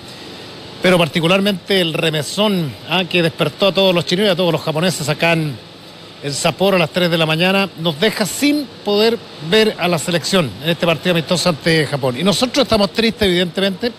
Pero 0.83 0.99
particularmente 0.99 1.81
el 1.81 1.95
remesón 1.95 2.71
ah, 2.91 3.05
que 3.09 3.23
despertó 3.23 3.69
a 3.69 3.73
todos 3.73 3.95
los 3.95 4.05
chinos 4.05 4.27
y 4.27 4.29
a 4.29 4.37
todos 4.37 4.53
los 4.53 4.61
japoneses 4.61 5.09
acá 5.09 5.33
en, 5.33 5.57
en 6.23 6.35
Sapporo 6.35 6.77
a 6.77 6.81
las 6.81 6.91
3 6.91 7.11
de 7.11 7.17
la 7.17 7.25
mañana, 7.25 7.67
nos 7.79 7.99
deja 7.99 8.27
sin 8.27 8.67
poder 8.85 9.19
ver 9.49 9.75
a 9.79 9.89
la 9.89 9.99
selección 9.99 10.51
en 10.63 10.69
este 10.69 10.85
partido 10.85 11.13
amistoso 11.13 11.49
ante 11.49 11.87
Japón. 11.87 12.21
Y 12.21 12.25
nosotros 12.25 12.65
estamos 12.65 12.93
tristes, 12.93 13.27
evidentemente, 13.27 13.91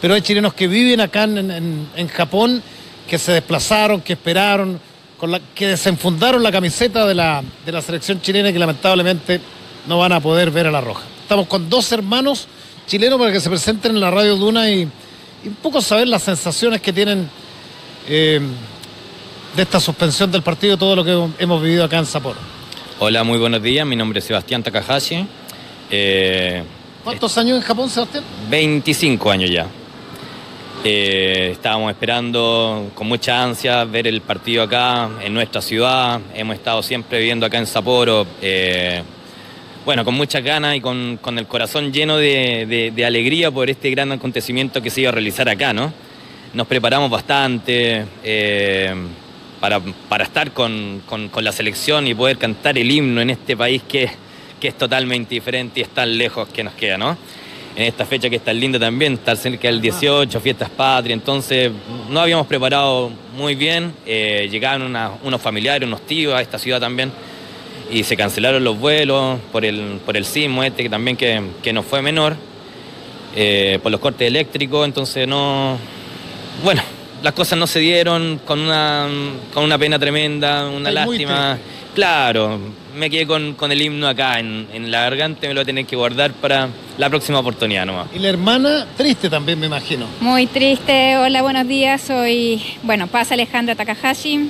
pero 0.00 0.14
hay 0.14 0.22
chilenos 0.22 0.54
que 0.54 0.66
viven 0.68 1.00
acá 1.00 1.24
en, 1.24 1.50
en- 1.50 1.88
en 1.96 2.08
Japón, 2.08 2.62
que 3.08 3.18
se 3.18 3.32
desplazaron, 3.32 4.00
que 4.00 4.12
esperaron, 4.14 4.80
con 5.18 5.30
la, 5.32 5.40
que 5.54 5.66
desenfundaron 5.68 6.42
la 6.42 6.52
camiseta 6.52 7.06
de 7.06 7.14
la, 7.14 7.42
de 7.66 7.72
la 7.72 7.82
selección 7.82 8.20
chilena 8.20 8.50
y 8.50 8.52
que 8.52 8.58
lamentablemente 8.58 9.40
no 9.86 9.98
van 9.98 10.12
a 10.12 10.20
poder 10.20 10.50
ver 10.50 10.66
a 10.66 10.70
la 10.70 10.80
roja. 10.80 11.02
Estamos 11.22 11.46
con 11.46 11.68
dos 11.68 11.90
hermanos 11.92 12.46
chilenos 12.86 13.18
para 13.18 13.32
que 13.32 13.40
se 13.40 13.48
presenten 13.50 13.92
en 13.96 14.00
la 14.00 14.10
radio 14.10 14.36
Duna 14.36 14.70
y, 14.70 14.82
y 15.44 15.48
un 15.48 15.54
poco 15.56 15.80
saber 15.80 16.06
las 16.08 16.22
sensaciones 16.22 16.80
que 16.80 16.92
tienen 16.92 17.28
eh, 18.08 18.40
de 19.56 19.62
esta 19.62 19.80
suspensión 19.80 20.30
del 20.30 20.42
partido 20.42 20.74
y 20.74 20.76
todo 20.78 20.94
lo 20.96 21.04
que 21.04 21.42
hemos 21.42 21.62
vivido 21.62 21.84
acá 21.84 21.98
en 21.98 22.06
Sapporo. 22.06 22.38
Hola, 23.00 23.24
muy 23.24 23.38
buenos 23.38 23.62
días. 23.62 23.86
Mi 23.86 23.96
nombre 23.96 24.20
es 24.20 24.24
Sebastián 24.24 24.62
Takahashi. 24.62 25.26
Eh, 25.90 26.62
¿Cuántos 27.04 27.36
años 27.38 27.56
en 27.56 27.62
Japón, 27.62 27.88
Sebastián? 27.90 28.22
25 28.50 29.30
años 29.30 29.50
ya. 29.50 29.66
Eh, 30.84 31.50
estábamos 31.52 31.90
esperando 31.90 32.90
con 32.94 33.08
mucha 33.08 33.42
ansia 33.42 33.84
ver 33.84 34.06
el 34.06 34.20
partido 34.20 34.62
acá 34.62 35.10
en 35.22 35.34
nuestra 35.34 35.60
ciudad. 35.60 36.20
Hemos 36.34 36.56
estado 36.56 36.82
siempre 36.82 37.18
viviendo 37.18 37.44
acá 37.46 37.58
en 37.58 37.66
Sapporo. 37.66 38.26
eh, 38.40 39.02
bueno, 39.84 40.04
con 40.04 40.14
muchas 40.14 40.42
ganas 40.44 40.76
y 40.76 40.80
con, 40.82 41.18
con 41.20 41.38
el 41.38 41.46
corazón 41.46 41.92
lleno 41.92 42.18
de, 42.18 42.92
de- 42.94 43.04
alegría 43.06 43.50
por 43.50 43.70
este 43.70 43.90
gran 43.90 44.12
acontecimiento 44.12 44.82
que 44.82 44.90
se 44.90 45.00
iba 45.00 45.08
a 45.08 45.12
realizar 45.12 45.48
acá, 45.48 45.72
¿no? 45.72 45.92
Nos 46.52 46.66
preparamos 46.66 47.10
bastante 47.10 48.04
eh, 48.22 48.94
para, 49.60 49.80
para 50.08 50.24
estar 50.24 50.52
con, 50.52 51.02
con- 51.06 51.28
con 51.30 51.42
la 51.42 51.52
selección 51.52 52.06
y 52.06 52.14
poder 52.14 52.36
cantar 52.36 52.76
el 52.76 52.90
himno 52.90 53.22
en 53.22 53.30
este 53.30 53.56
país 53.56 53.82
que, 53.88 54.10
que 54.60 54.68
es 54.68 54.76
totalmente 54.76 55.34
diferente 55.34 55.80
y 55.80 55.82
es 55.84 55.88
tan 55.88 56.18
lejos 56.18 56.48
que 56.48 56.62
nos 56.62 56.74
queda, 56.74 56.98
¿no? 56.98 57.16
En 57.78 57.84
esta 57.84 58.04
fecha 58.04 58.28
que 58.28 58.36
es 58.36 58.44
tan 58.44 58.58
linda 58.58 58.76
también, 58.76 59.12
estar 59.14 59.36
cerca 59.36 59.68
del 59.68 59.80
18, 59.80 60.40
fiestas 60.40 60.68
patrias, 60.68 61.16
entonces 61.16 61.70
no 62.10 62.18
habíamos 62.20 62.44
preparado 62.48 63.08
muy 63.36 63.54
bien, 63.54 63.92
eh, 64.04 64.48
llegaban 64.50 64.82
una- 64.82 65.12
unos 65.22 65.40
familiares, 65.40 65.86
unos 65.86 66.00
tíos 66.04 66.34
a 66.34 66.40
esta 66.42 66.58
ciudad 66.58 66.80
también 66.80 67.12
y 67.88 68.02
se 68.02 68.16
cancelaron 68.16 68.64
los 68.64 68.76
vuelos 68.76 69.38
por 69.52 69.64
el, 69.64 70.00
por 70.04 70.16
el 70.16 70.24
sismo 70.24 70.64
este 70.64 70.82
que 70.82 70.90
también 70.90 71.16
que, 71.16 71.40
que 71.62 71.72
no 71.72 71.84
fue 71.84 72.02
menor, 72.02 72.34
eh, 73.36 73.78
por 73.80 73.92
los 73.92 74.00
cortes 74.00 74.26
eléctricos, 74.26 74.84
entonces 74.84 75.28
no, 75.28 75.78
bueno, 76.64 76.82
las 77.22 77.32
cosas 77.32 77.58
no 77.60 77.68
se 77.68 77.78
dieron 77.78 78.40
con 78.44 78.58
una, 78.58 79.06
con 79.54 79.62
una 79.62 79.78
pena 79.78 80.00
tremenda, 80.00 80.68
una 80.68 80.90
lástima. 80.90 81.58
Claro, 81.98 82.60
me 82.94 83.10
quedé 83.10 83.26
con, 83.26 83.54
con 83.54 83.72
el 83.72 83.82
himno 83.82 84.06
acá 84.06 84.38
en, 84.38 84.68
en 84.72 84.88
la 84.92 85.00
garganta, 85.00 85.48
me 85.48 85.48
lo 85.48 85.54
voy 85.54 85.62
a 85.62 85.66
tener 85.66 85.84
que 85.84 85.96
guardar 85.96 86.32
para 86.32 86.68
la 86.96 87.10
próxima 87.10 87.40
oportunidad 87.40 87.86
nomás. 87.86 88.06
Y 88.14 88.20
la 88.20 88.28
hermana, 88.28 88.86
triste 88.96 89.28
también, 89.28 89.58
me 89.58 89.66
imagino. 89.66 90.06
Muy 90.20 90.46
triste. 90.46 91.16
Hola, 91.16 91.42
buenos 91.42 91.66
días. 91.66 92.00
Soy, 92.00 92.62
bueno, 92.84 93.08
Paz 93.08 93.32
Alejandra 93.32 93.74
Takahashi. 93.74 94.48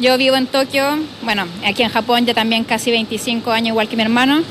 Yo 0.00 0.18
vivo 0.18 0.34
en 0.34 0.48
Tokio, 0.48 0.98
bueno, 1.22 1.46
aquí 1.64 1.84
en 1.84 1.90
Japón 1.90 2.26
ya 2.26 2.34
también 2.34 2.64
casi 2.64 2.90
25 2.90 3.52
años, 3.52 3.68
igual 3.68 3.88
que 3.88 3.94
mi 3.94 4.02
hermano. 4.02 4.42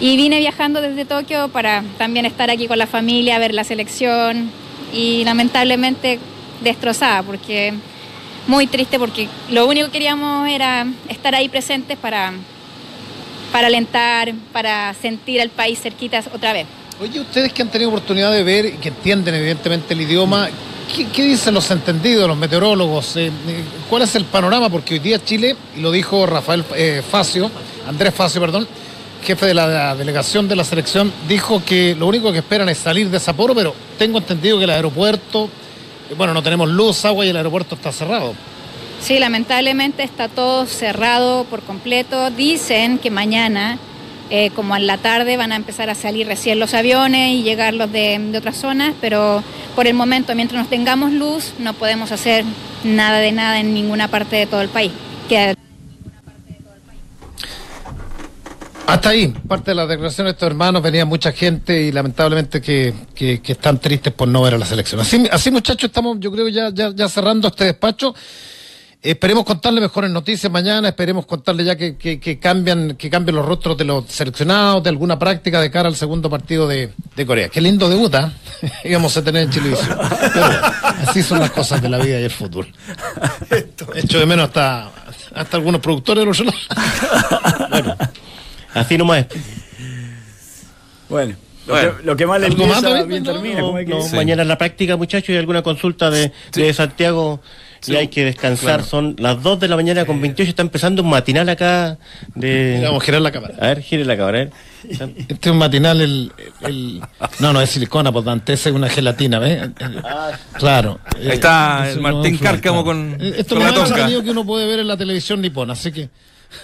Y 0.00 0.16
vine 0.16 0.40
viajando 0.40 0.80
desde 0.80 1.04
Tokio 1.04 1.50
para 1.50 1.84
también 1.98 2.26
estar 2.26 2.50
aquí 2.50 2.66
con 2.66 2.78
la 2.78 2.88
familia, 2.88 3.38
ver 3.38 3.54
la 3.54 3.62
selección. 3.62 4.50
Y 4.92 5.22
lamentablemente 5.22 6.18
destrozada, 6.64 7.22
porque 7.22 7.74
muy 8.46 8.66
triste, 8.66 8.98
porque 8.98 9.28
lo 9.50 9.66
único 9.66 9.86
que 9.86 9.92
queríamos 9.92 10.48
era 10.48 10.86
estar 11.08 11.34
ahí 11.34 11.48
presentes 11.48 11.98
para, 11.98 12.32
para 13.52 13.66
alentar, 13.66 14.32
para 14.52 14.94
sentir 14.94 15.40
al 15.40 15.50
país 15.50 15.80
cerquitas 15.80 16.28
otra 16.32 16.52
vez. 16.52 16.66
Oye, 17.00 17.20
ustedes 17.20 17.52
que 17.52 17.62
han 17.62 17.68
tenido 17.68 17.90
oportunidad 17.90 18.32
de 18.32 18.42
ver 18.42 18.66
y 18.66 18.72
que 18.72 18.88
entienden 18.88 19.34
evidentemente 19.34 19.92
el 19.92 20.00
idioma, 20.00 20.48
¿qué, 21.12 21.22
dicen 21.22 21.52
los 21.52 21.70
entendidos, 21.70 22.26
los 22.26 22.36
meteorólogos? 22.36 23.16
Eh, 23.16 23.26
eh, 23.26 23.30
¿Cuál 23.90 24.02
es 24.02 24.14
el 24.14 24.24
panorama? 24.24 24.70
Porque 24.70 24.94
hoy 24.94 25.00
día 25.00 25.22
Chile, 25.22 25.56
y 25.76 25.80
lo 25.80 25.90
dijo 25.90 26.24
Rafael 26.24 26.64
eh, 26.74 27.02
Facio, 27.08 27.50
Andrés 27.86 28.14
Facio, 28.14 28.40
perdón, 28.40 28.66
jefe 29.22 29.46
de 29.46 29.54
la, 29.54 29.68
de 29.68 29.74
la 29.74 29.94
delegación 29.96 30.48
de 30.48 30.56
la 30.56 30.64
selección, 30.64 31.12
dijo 31.28 31.62
que 31.64 31.94
lo 31.98 32.06
único 32.06 32.32
que 32.32 32.38
esperan 32.38 32.68
es 32.68 32.78
salir 32.78 33.10
de 33.10 33.20
Sapporo, 33.20 33.54
pero 33.54 33.74
tengo 33.98 34.18
entendido 34.18 34.56
que 34.56 34.64
el 34.64 34.70
aeropuerto, 34.70 35.50
bueno, 36.16 36.34
no 36.34 36.42
tenemos 36.42 36.68
luz, 36.68 37.04
agua 37.04 37.24
y 37.26 37.30
el 37.30 37.36
aeropuerto 37.36 37.74
está 37.74 37.92
cerrado. 37.92 38.34
Sí, 39.00 39.18
lamentablemente 39.18 40.02
está 40.02 40.28
todo 40.28 40.66
cerrado 40.66 41.44
por 41.44 41.62
completo. 41.62 42.30
Dicen 42.30 42.98
que 42.98 43.10
mañana, 43.10 43.78
eh, 44.30 44.50
como 44.50 44.76
en 44.76 44.86
la 44.86 44.98
tarde, 44.98 45.36
van 45.36 45.52
a 45.52 45.56
empezar 45.56 45.90
a 45.90 45.94
salir 45.94 46.26
recién 46.26 46.58
los 46.58 46.74
aviones 46.74 47.32
y 47.32 47.42
llegar 47.42 47.74
los 47.74 47.92
de, 47.92 48.18
de 48.18 48.38
otras 48.38 48.56
zonas, 48.56 48.94
pero 49.00 49.42
por 49.74 49.86
el 49.86 49.94
momento, 49.94 50.34
mientras 50.34 50.60
nos 50.60 50.70
tengamos 50.70 51.12
luz, 51.12 51.52
no 51.58 51.74
podemos 51.74 52.10
hacer 52.12 52.44
nada 52.84 53.18
de 53.18 53.32
nada 53.32 53.60
en 53.60 53.74
ninguna 53.74 54.08
parte 54.08 54.36
de 54.36 54.46
todo 54.46 54.62
el 54.62 54.68
país. 54.68 54.92
Que 55.28 55.54
Hasta 58.86 59.08
ahí, 59.10 59.28
parte 59.48 59.72
de 59.72 59.74
la 59.74 59.86
declaración 59.86 60.26
de 60.26 60.30
estos 60.32 60.46
hermanos, 60.46 60.80
venía 60.80 61.04
mucha 61.04 61.32
gente 61.32 61.82
y 61.82 61.90
lamentablemente 61.92 62.60
que, 62.60 62.94
que- 63.14 63.40
que 63.42 63.52
están 63.52 63.78
tristes 63.80 64.12
por 64.12 64.28
no 64.28 64.42
ver 64.42 64.54
a 64.54 64.58
la 64.58 64.66
selección. 64.66 65.00
Así, 65.00 65.26
así 65.30 65.50
muchachos, 65.50 65.88
estamos 65.88 66.18
yo 66.20 66.30
creo 66.30 66.46
ya, 66.48 66.70
ya, 66.72 66.92
ya 66.94 67.08
cerrando 67.08 67.48
este 67.48 67.64
despacho. 67.64 68.14
Esperemos 69.02 69.44
contarle 69.44 69.80
mejores 69.80 70.10
noticias 70.10 70.50
mañana, 70.50 70.88
esperemos 70.88 71.26
contarle 71.26 71.64
ya 71.64 71.76
que, 71.76 71.96
que, 71.96 72.18
que 72.18 72.38
cambian, 72.38 72.96
que 72.96 73.10
cambien 73.10 73.36
los 73.36 73.44
rostros 73.44 73.76
de 73.76 73.84
los 73.84 74.04
seleccionados, 74.06 74.82
de 74.82 74.88
alguna 74.90 75.18
práctica 75.18 75.60
de 75.60 75.70
cara 75.70 75.88
al 75.88 75.94
segundo 75.96 76.30
partido 76.30 76.66
de, 76.66 76.92
de 77.14 77.26
Corea. 77.26 77.48
Qué 77.48 77.60
lindo 77.60 77.88
debut, 77.88 78.12
¿ah? 78.14 78.32
íbamos 78.84 79.16
a 79.16 79.22
tener 79.22 79.42
en 79.44 79.50
Chilevisión. 79.50 79.98
Pero 80.32 80.46
así 81.08 81.22
son 81.22 81.40
las 81.40 81.50
cosas 81.50 81.82
de 81.82 81.88
la 81.88 81.98
vida 81.98 82.20
y 82.20 82.24
el 82.24 82.30
fútbol. 82.30 82.72
Hecho 83.94 84.18
de 84.18 84.26
menos 84.26 84.46
hasta, 84.46 84.90
hasta 85.34 85.56
algunos 85.56 85.80
productores 85.80 86.22
de 86.22 86.26
los 86.26 86.38
Bueno, 87.70 87.96
así 88.76 88.96
nomás. 88.98 89.26
Bueno, 91.08 91.34
lo, 91.66 91.72
Bueno. 91.74 91.96
Que, 91.98 92.04
lo 92.04 92.16
que 92.16 92.26
más 92.26 92.40
le 92.40 92.46
¿Algo 92.46 92.66
más, 92.66 92.76
empieza, 92.78 92.94
David? 92.96 93.08
bien 93.08 93.22
No, 93.22 93.32
termina. 93.32 93.60
no, 93.60 93.66
¿cómo 93.66 93.78
hay 93.78 93.84
que 93.84 93.90
no, 93.92 93.98
decir? 93.98 94.16
Mañana 94.16 94.42
en 94.42 94.48
la 94.48 94.58
práctica, 94.58 94.96
muchachos, 94.96 95.30
y 95.30 95.36
alguna 95.36 95.62
consulta 95.62 96.10
de, 96.10 96.32
de 96.52 96.74
Santiago 96.74 97.40
y 97.86 97.94
hay 97.94 98.08
que 98.08 98.24
descansar. 98.24 98.66
Claro. 98.78 98.84
Son 98.84 99.14
las 99.18 99.40
2 99.42 99.60
de 99.60 99.68
la 99.68 99.76
mañana 99.76 100.04
con 100.04 100.20
28. 100.20 100.48
Está 100.50 100.62
empezando 100.62 101.02
un 101.02 101.10
matinal 101.10 101.48
acá 101.48 101.98
de. 102.34 102.80
Vamos 102.82 103.02
a 103.02 103.06
girar 103.06 103.20
la 103.20 103.30
cámara. 103.30 103.54
A 103.60 103.66
ver, 103.68 103.82
gire 103.82 104.04
la 104.04 104.16
cámara. 104.16 104.38
ver. 104.38 104.50
Este 104.88 105.34
es 105.48 105.52
un 105.52 105.58
matinal, 105.58 106.00
el, 106.00 106.32
el- 106.62 107.00
No, 107.40 107.52
no, 107.52 107.60
es 107.60 107.70
silicona, 107.70 108.10
por 108.12 108.24
tanto, 108.24 108.52
esa 108.52 108.68
es 108.70 108.74
una 108.74 108.88
gelatina, 108.88 109.38
¿ves? 109.40 109.68
Claro. 110.54 110.98
Ahí 111.16 111.28
está 111.28 111.88
Eh, 111.88 111.92
el 111.92 112.00
Martín 112.00 112.34
no 112.34 112.40
Cárcamo 112.40 112.84
claro. 112.84 112.98
con, 112.98 113.16
Eh, 113.20 113.34
Esto 113.38 113.54
con 113.56 113.62
es 113.62 113.68
más 113.68 113.74
tonca. 113.74 113.88
entretenido 113.88 114.22
que 114.24 114.30
uno 114.30 114.44
puede 114.46 114.66
ver 114.66 114.80
en 114.80 114.86
la 114.88 114.96
televisión 114.96 115.40
nipona, 115.40 115.72
así 115.74 115.90
que... 115.92 116.08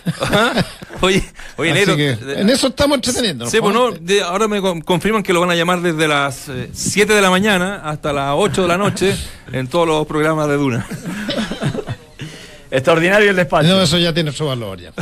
Oye, 1.01 1.23
oye, 1.57 1.85
que 1.97 2.11
eh, 2.11 2.18
en 2.38 2.51
eso 2.51 2.68
estamos 2.68 2.97
entreteniendo. 2.97 3.47
Sí, 3.47 3.59
pues 3.61 3.75
no, 3.75 3.90
de- 3.90 4.23
ahora 4.23 4.47
me 4.49 4.61
con- 4.61 4.81
confirman 4.81 5.23
que 5.23 5.33
lo 5.33 5.40
van 5.40 5.51
a 5.51 5.55
llamar 5.55 5.81
desde 5.81 6.07
las 6.07 6.49
eh, 6.49 6.71
7 6.73 7.12
de 7.12 7.21
la 7.21 7.31
mañana 7.31 7.83
hasta 7.85 8.12
las 8.12 8.35
8 8.37 8.62
de 8.62 8.68
la 8.68 8.79
noche 8.79 9.16
en 9.53 9.66
todos 9.68 9.87
los 9.87 10.07
programas 10.07 10.49
de 10.49 10.57
Duna. 10.57 10.87
Extraordinario 12.71 13.29
el 13.31 13.37
despacho. 13.37 13.68
No, 13.68 13.83
eso 13.83 13.99
ya 13.99 14.14
tiene 14.14 14.33
su 14.33 14.47
valor 14.47 14.81
ya. 14.81 14.92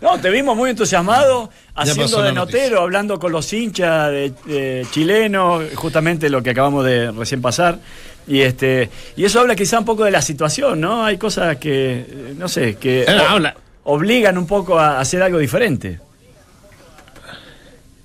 No, 0.00 0.18
te 0.20 0.28
vimos 0.28 0.56
muy 0.56 0.70
entusiasmado 0.70 1.50
haciendo 1.76 2.16
de 2.20 2.24
la 2.24 2.32
noticia. 2.32 2.62
notero, 2.62 2.80
hablando 2.82 3.20
con 3.20 3.30
los 3.30 3.52
hinchas 3.52 4.10
de, 4.10 4.32
de 4.46 4.84
chilenos, 4.90 5.62
justamente 5.76 6.28
lo 6.28 6.42
que 6.42 6.50
acabamos 6.50 6.84
de 6.84 7.12
recién 7.12 7.40
pasar. 7.40 7.78
Y 8.26 8.40
este 8.42 8.88
y 9.16 9.24
eso 9.24 9.40
habla 9.40 9.56
quizá 9.56 9.78
un 9.80 9.84
poco 9.84 10.04
de 10.04 10.10
la 10.12 10.22
situación, 10.22 10.80
¿no? 10.80 11.04
Hay 11.04 11.18
cosas 11.18 11.56
que, 11.56 12.06
eh, 12.08 12.34
no 12.36 12.48
sé, 12.48 12.76
que 12.76 13.02
Eh, 13.02 13.06
o- 13.08 13.28
habla. 13.28 13.56
obligan 13.84 14.38
un 14.38 14.46
poco 14.46 14.78
a 14.78 15.00
hacer 15.00 15.22
algo 15.22 15.38
diferente. 15.38 15.98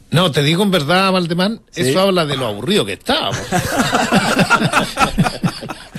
No, 0.09 0.31
te 0.31 0.41
digo 0.41 0.63
en 0.63 0.71
verdad, 0.71 1.11
Valdemán, 1.11 1.59
Sí. 1.69 1.81
eso 1.81 1.99
habla 1.99 2.25
de 2.25 2.37
lo 2.37 2.47
aburrido 2.47 2.85
que 2.85 2.93
estábamos. 2.93 3.37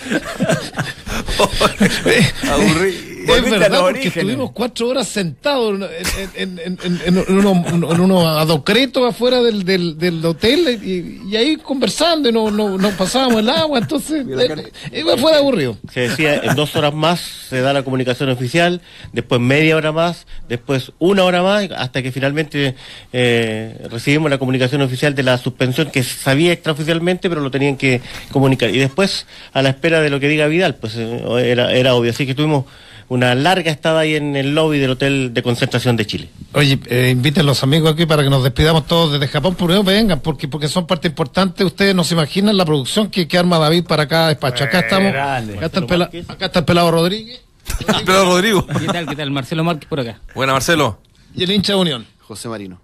Aburrí. 2.51 3.08
Es 3.37 3.51
verdad, 3.51 3.81
porque 3.81 4.09
estuvimos 4.21 4.51
cuatro 4.53 4.89
horas 4.89 5.09
sentados 5.09 5.81
en, 5.81 6.31
en, 6.37 6.59
en, 6.59 6.79
en, 6.85 7.01
en- 7.07 7.25
en 7.29 7.47
unos, 7.47 7.67
en 7.67 8.01
unos 8.01 8.25
adocretos 8.27 9.09
afuera 9.09 9.43
del, 9.43 9.65
del, 9.65 9.99
del 9.99 10.25
hotel 10.25 10.81
y, 10.83 11.29
y 11.31 11.37
ahí 11.37 11.57
conversando 11.57 12.29
y 12.29 12.33
no, 12.33 12.51
no, 12.51 12.79
no 12.79 12.91
pasábamos 12.93 13.41
el 13.41 13.49
agua, 13.51 13.79
entonces 13.79 14.25
eh, 14.29 14.71
eh, 14.93 15.05
fue 15.19 15.35
aburrido. 15.37 15.77
Se 15.93 16.01
decía, 16.09 16.37
en 16.43 16.55
dos 16.55 16.75
horas 16.77 16.95
más 16.95 17.21
se 17.21 17.61
da 17.61 17.73
la 17.73 17.83
comunicación 17.83 18.29
oficial, 18.31 18.81
después 19.13 19.41
media 19.41 19.77
hora 19.77 19.93
más, 19.93 20.27
después 20.49 20.93
una 20.99 21.25
hora 21.25 21.43
más, 21.43 21.69
hasta 21.77 22.03
que 22.03 22.13
finalmente 22.13 22.75
eh, 23.13 23.87
recibimos 23.91 24.31
la 24.31 24.39
comunicación 24.39 24.83
oficial 24.83 25.15
de 25.15 25.23
la 25.23 25.39
suspensión 25.39 25.91
que 25.91 26.03
sabía 26.03 26.53
extraoficialmente, 26.53 27.29
pero 27.29 27.41
lo 27.41 27.51
tenían 27.51 27.77
que 27.77 28.01
comunicar. 28.33 28.71
Y 28.71 28.79
después, 28.79 29.27
a 29.53 29.63
la 29.63 29.71
espera 29.71 30.01
de 30.01 30.11
lo 30.11 30.21
que 30.21 30.29
diga 30.29 30.47
Vidal, 30.47 30.75
pues 30.77 30.95
eh, 30.97 31.21
era, 31.45 31.73
era 31.73 31.95
obvio. 31.95 32.11
Así 32.11 32.27
que 32.27 32.35
tuvimos 32.35 32.65
una 33.09 33.35
larga 33.35 33.71
estada 33.71 34.01
ahí 34.01 34.15
en 34.17 34.37
el 34.37 34.55
lobby 34.55 34.79
del 34.79 34.91
Hotel 34.91 35.33
de 35.33 35.43
Concentración 35.43 35.97
de 35.97 36.07
Chile. 36.07 36.29
Oye, 36.53 36.79
eh, 36.87 37.09
inviten 37.11 37.47
los 37.47 37.63
amigos 37.63 37.93
aquí 37.93 38.05
para 38.07 38.23
que 38.23 38.29
nos 38.31 38.43
despidamos 38.45 38.87
todos 38.87 39.13
desde 39.13 39.29
Japón, 39.29 39.55
primero 39.55 39.83
vengan, 39.83 40.21
porque, 40.21 40.47
porque 40.49 40.69
son 40.69 40.87
parte 40.87 41.09
importante. 41.09 41.65
Ustedes 41.65 41.95
no 41.95 42.05
se 42.05 42.15
imaginan 42.15 42.57
la 42.57 42.65
producción 42.65 43.09
que, 43.11 43.27
que 43.27 43.39
arma 43.39 43.59
David 43.59 43.85
para 43.85 44.07
cada 44.07 44.29
despacho. 44.29 44.65
Acá 44.65 44.81
estamos, 44.81 45.13
grande. 45.13 45.57
acá 45.57 45.67
está, 45.67 45.79
el 45.81 45.87
pela- 45.87 46.11
acá 46.29 46.47
está 46.47 46.59
el 46.59 46.65
pelado 46.67 46.91
Rodríguez 46.91 47.41
Pedro 48.07 48.25
Rodrigo. 48.25 48.67
¿Qué 48.67 48.87
tal? 48.87 49.07
¿Qué 49.07 49.17
tal? 49.17 49.31
Marcelo 49.31 49.65
Márquez 49.65 49.89
por 49.89 50.01
acá. 50.01 50.21
Buena, 50.35 50.53
Marcelo. 50.53 51.01
y 51.35 51.45
el 51.45 51.51
hincha 51.51 51.73
de 51.75 51.79
Unión. 51.79 52.07
José 52.21 52.49
Marino. 52.49 52.81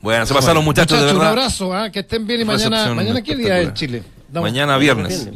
Bueno, 0.00 0.24
se 0.26 0.34
pasaron 0.34 0.64
muchachos, 0.64 0.96
de 1.00 1.06
un 1.06 1.14
verdad. 1.18 1.30
abrazo, 1.30 1.74
ah, 1.74 1.90
que 1.90 2.00
estén 2.00 2.24
bien 2.26 2.42
y 2.42 2.44
mañana, 2.44 2.94
mañana 2.94 3.20
¿qué 3.22 3.34
día 3.34 3.58
es. 3.60 3.74
Chile? 3.74 4.04
Damos- 4.30 4.50
Mañana 4.50 4.76
viernes. 4.78 5.28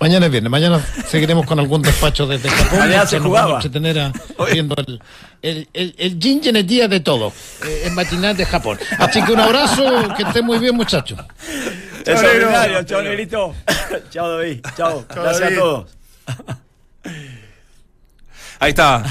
Mañana 0.00 0.26
es 0.26 0.32
viernes, 0.32 0.50
mañana 0.50 0.84
seguiremos 1.06 1.46
con 1.46 1.58
algún 1.58 1.80
despacho 1.80 2.26
desde 2.26 2.48
Japón. 2.50 2.78
Mañana 2.80 3.06
se 3.06 3.16
Nos 3.16 3.26
jugaba. 3.26 3.58
a 3.58 4.12
viendo 4.52 4.74
el, 4.76 5.00
el, 5.40 5.68
el, 5.72 5.94
el 5.96 6.18
es 6.56 6.66
día 6.66 6.88
de 6.88 7.00
todo, 7.00 7.32
eh, 7.64 7.82
en 7.86 7.94
matinal 7.94 8.36
de 8.36 8.44
Japón. 8.44 8.78
Así 8.98 9.22
que 9.22 9.32
un 9.32 9.40
abrazo, 9.40 9.84
que 10.16 10.24
estén 10.24 10.44
muy 10.44 10.58
bien 10.58 10.74
muchachos. 10.74 11.18
Extraordinario, 12.04 12.82
chao 12.82 13.02
Negrito. 13.02 13.54
chao 14.10 14.28
David, 14.36 14.60
chao. 14.76 15.04
Gracias 15.08 15.40
David. 15.40 15.56
a 15.56 15.60
todos. 15.60 15.90
Ahí 18.60 18.70
está, 18.70 19.02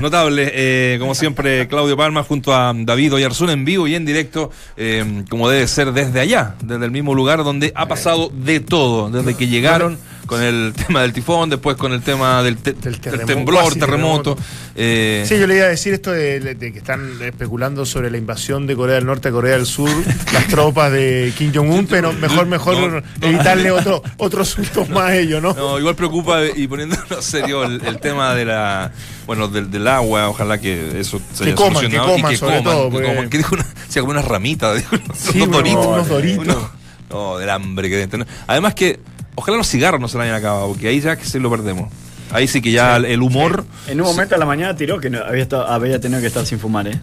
notable, 0.00 0.50
eh, 0.54 0.96
como 0.98 1.14
siempre, 1.14 1.68
Claudio 1.68 1.96
Palma 1.96 2.22
junto 2.22 2.54
a 2.54 2.72
David 2.74 3.14
Oyarzún 3.14 3.50
en 3.50 3.64
vivo 3.64 3.86
y 3.86 3.94
en 3.94 4.04
directo, 4.06 4.50
eh, 4.76 5.24
como 5.28 5.48
debe 5.48 5.66
ser 5.68 5.92
desde 5.92 6.20
allá, 6.20 6.54
desde 6.62 6.84
el 6.84 6.90
mismo 6.90 7.14
lugar 7.14 7.44
donde 7.44 7.72
ha 7.74 7.86
pasado 7.86 8.30
de 8.32 8.60
todo, 8.60 9.10
desde 9.10 9.36
que 9.36 9.48
llegaron 9.48 9.98
con 10.26 10.42
el 10.42 10.72
tema 10.86 11.02
del 11.02 11.12
tifón, 11.12 11.50
después 11.50 11.76
con 11.76 11.92
el 11.92 12.02
tema 12.02 12.42
del, 12.42 12.56
te- 12.58 12.72
del 12.72 13.00
terremoto, 13.00 13.26
temblor, 13.34 13.62
cuasi 13.62 13.78
terremoto. 13.78 14.38
eh, 14.74 15.24
Sí, 15.28 15.38
yo 15.38 15.46
le 15.46 15.56
iba 15.56 15.66
a 15.66 15.68
decir 15.68 15.94
esto 15.94 16.10
de, 16.12 16.40
de 16.40 16.72
que 16.72 16.78
están 16.78 17.10
especulando 17.22 17.84
sobre 17.86 18.10
la 18.10 18.18
invasión 18.18 18.66
de 18.66 18.76
Corea 18.76 18.96
del 18.96 19.06
Norte 19.06 19.28
a 19.28 19.32
Corea 19.32 19.54
del 19.56 19.66
Sur, 19.66 19.90
las 20.32 20.46
tropas 20.48 20.90
de 20.92 21.32
Kim 21.36 21.52
Jong-un, 21.54 21.86
pero 21.86 22.12
mejor 22.12 22.46
mejor 22.46 22.76
No, 22.78 22.88
no. 23.00 23.02
evitarle 23.20 23.70
otro, 23.70 24.02
otros 24.16 24.48
sustos 24.48 24.88
más 24.90 25.10
a 25.10 25.16
ellos, 25.16 25.42
¿no? 25.42 25.54
No, 25.54 25.78
igual 25.78 25.94
preocupa 25.96 26.40
y 26.54 26.66
poniéndolo 26.68 27.20
serio 27.22 27.64
el, 27.64 27.84
el 27.84 27.98
tema 28.00 28.34
de 28.34 28.44
la 28.44 28.92
bueno 29.26 29.48
del, 29.48 29.70
del 29.70 29.86
agua, 29.88 30.28
ojalá 30.28 30.58
que 30.58 31.00
eso 31.00 31.20
se 31.32 31.44
Que 31.44 31.50
haya 31.50 31.56
coman, 31.56 31.74
solucionado 31.74 32.08
que 32.08 32.14
coman, 32.20 32.30
y 32.30 32.34
que 32.34 32.38
sobre 32.38 32.56
coman, 32.58 32.72
todo, 32.74 32.84
que 32.86 32.92
porque- 32.92 33.08
coman. 33.08 33.30
Que 33.30 33.38
dijo 33.38 33.54
una, 33.54 33.66
se 33.88 34.00
como 34.00 34.12
unas 34.12 34.24
ramitas, 34.24 34.76
dijo 34.76 34.96
unos, 34.96 35.18
Sí, 35.18 35.38
doritos. 35.46 35.86
unos 35.86 36.08
doritos. 36.08 36.44
Unos- 36.46 36.68
no, 37.10 37.38
del 37.38 37.48
hambre 37.50 37.88
que 37.88 37.94
deben 37.96 38.10
tener. 38.10 38.26
Además 38.46 38.74
que 38.74 38.98
ojalá 39.34 39.56
los 39.56 39.68
cigarros 39.68 40.00
no 40.00 40.08
se 40.08 40.16
le 40.18 40.24
hayan 40.24 40.36
acabado, 40.36 40.68
porque 40.68 40.88
ahí 40.88 41.00
ya 41.00 41.16
que 41.16 41.24
se 41.24 41.38
lo 41.40 41.50
perdemos. 41.50 41.90
Ahí 42.32 42.48
sí 42.48 42.60
que 42.60 42.72
ya 42.72 42.96
el- 42.96 43.04
el 43.04 43.22
humor 43.22 43.64
En 43.86 44.00
un 44.00 44.06
momento 44.08 44.34
a 44.34 44.38
la 44.38 44.46
mañana 44.46 44.74
tiró 44.74 44.98
que 44.98 45.08
no, 45.08 45.18
había, 45.22 45.42
estado- 45.42 45.68
había 45.68 46.00
tenido 46.00 46.20
que 46.20 46.26
estar 46.26 46.44
sin 46.44 46.58
fumar, 46.58 46.88
¿eh? 46.88 46.98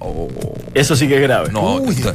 Eso 0.74 0.96
sí 0.96 1.08
que 1.08 1.16
es 1.16 1.22
grave. 1.22 1.52
No, 1.54 1.76
Uy, 1.76 1.94
está-. 1.96 2.14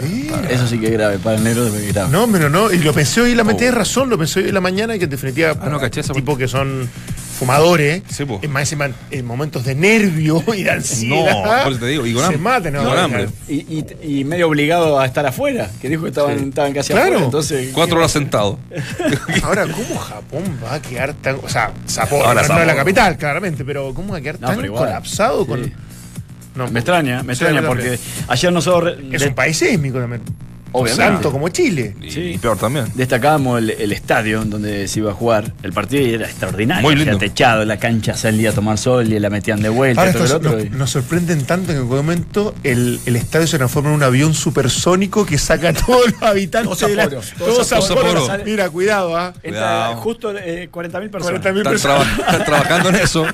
Eso 0.50 0.66
sí 0.66 0.78
que 0.78 0.86
es 0.86 0.92
grave, 0.92 1.18
para 1.18 1.36
el 1.36 1.44
negro 1.44 1.66
es 1.66 1.88
grave. 1.94 2.10
No, 2.10 2.26
pero 2.30 2.50
no, 2.50 2.70
y 2.70 2.78
lo 2.78 2.92
pensé 2.92 3.22
hoy, 3.22 3.34
la 3.34 3.42
Oh. 3.42 3.46
metí 3.46 3.64
de 3.64 3.70
razón, 3.70 4.10
lo 4.10 4.18
pensé 4.18 4.40
hoy 4.40 4.48
en 4.48 4.54
la 4.54 4.60
mañana 4.60 4.96
y 4.96 4.98
que 4.98 5.04
en 5.04 5.10
definitiva, 5.10 5.54
Ah, 5.58 5.68
no, 5.70 5.78
caché 5.80 6.00
esa 6.00 6.12
tipo 6.12 6.36
que 6.36 6.46
son 6.48 6.90
fumadores, 7.38 8.02
Sí, 8.08 8.24
po. 8.24 8.40
en, 8.42 8.50
más 8.50 8.74
en 9.10 9.24
momentos 9.26 9.64
de 9.64 9.74
nervio 9.74 10.42
y 10.56 10.62
de 10.64 10.70
ansiedad, 10.70 11.32
No, 11.44 11.62
por 11.64 11.72
eso 11.72 11.80
te 11.80 11.86
digo, 11.88 12.06
y 12.06 12.12
con 12.14 12.30
se 12.30 12.38
maten. 12.38 12.74
Y 12.74 12.78
¿no? 12.78 12.84
con 12.88 12.98
hambre. 12.98 13.28
Y, 13.48 13.54
y- 13.54 13.86
y 14.20 14.24
medio 14.24 14.48
obligado 14.48 14.98
a 14.98 15.06
estar 15.06 15.24
afuera, 15.26 15.70
que 15.80 15.88
dijo 15.88 16.02
que 16.02 16.08
estaban, 16.08 16.48
estaban 16.48 16.72
casi 16.72 16.92
Claro. 16.92 17.06
afuera. 17.08 17.24
Entonces, 17.24 17.70
cuatro 17.72 17.98
horas 17.98 18.10
sentado. 18.12 18.58
Ahora, 19.42 19.62
¿cómo 19.64 19.98
Japón 19.98 20.42
va 20.64 20.74
a 20.74 20.82
quedar 20.82 21.14
tan. 21.14 21.36
O 21.42 21.48
sea, 21.48 21.72
Sapporo, 21.86 22.26
Ahora 22.26 22.42
no, 22.46 22.54
no 22.54 22.60
es 22.60 22.66
la 22.66 22.76
capital, 22.76 23.16
claramente, 23.16 23.64
pero 23.64 23.92
¿cómo 23.94 24.12
va 24.12 24.18
a 24.18 24.20
quedar 24.20 24.40
No, 24.40 24.48
tan 24.48 24.66
colapsado 24.68 25.42
Sí. 25.42 25.46
con. 25.48 25.72
No, 26.54 26.68
me 26.70 26.80
extraña, 26.80 27.22
me 27.22 27.34
Sí, 27.34 27.44
extraña 27.44 27.66
porque 27.68 27.98
ayer 28.28 28.50
nosotros 28.52 28.96
Es 29.12 29.22
un 29.22 29.34
país 29.34 29.58
sísmico 29.58 29.98
también. 29.98 30.22
Obviamente. 30.80 31.12
Santo 31.14 31.32
como 31.32 31.48
Chile. 31.48 31.94
Y, 32.02 32.10
Sí. 32.10 32.20
y 32.34 32.38
peor 32.38 32.56
también. 32.58 32.86
destacábamos 32.94 33.58
el, 33.58 33.70
el 33.70 33.92
estadio 33.92 34.42
en 34.42 34.50
donde 34.50 34.88
se 34.88 35.00
iba 35.00 35.10
a 35.10 35.14
jugar 35.14 35.52
el 35.62 35.72
partido 35.72 36.02
y 36.06 36.14
era 36.14 36.26
extraordinario. 36.26 36.82
Muy 36.82 36.96
lindo. 36.96 37.18
techado, 37.18 37.64
la 37.64 37.78
cancha 37.78 38.14
salía 38.14 38.50
a 38.50 38.52
tomar 38.52 38.78
sol 38.78 39.12
y 39.12 39.18
la 39.18 39.30
metían 39.30 39.60
de 39.62 39.68
vuelta. 39.68 40.00
Ahora 40.00 40.12
todo 40.12 40.24
esto 40.24 40.36
el 40.36 40.46
otro, 40.46 40.56
nos, 40.58 40.66
y- 40.66 40.70
nos 40.70 40.90
sorprenden 40.90 41.44
tanto 41.44 41.66
que 41.68 41.72
en 41.72 41.78
algún 41.78 41.96
momento 41.96 42.54
el, 42.62 43.00
el 43.06 43.16
estadio 43.16 43.46
se 43.46 43.56
transforma 43.58 43.90
en 43.90 43.96
un 43.96 44.02
avión 44.02 44.34
supersónico 44.34 45.24
que 45.26 45.38
saca 45.38 45.68
a 45.70 45.72
todos 45.72 46.10
los 46.12 46.22
habitantes 46.22 46.78
Todo 46.78 46.88
de 46.88 46.96
la. 46.96 47.08
Todos. 47.08 48.30
Mira, 48.44 48.70
cuidado, 48.70 49.16
¿ah? 49.16 49.32
Justo 49.96 50.32
eh, 50.36 50.68
40.000 50.70 51.10
personas. 51.10 51.40
40.000 51.42 51.56
Están, 51.58 51.62
personas. 51.64 51.82
traba- 52.16 52.30
están 52.32 52.44
trabajando 52.44 52.88
en 52.90 52.94
eso. 52.96 53.26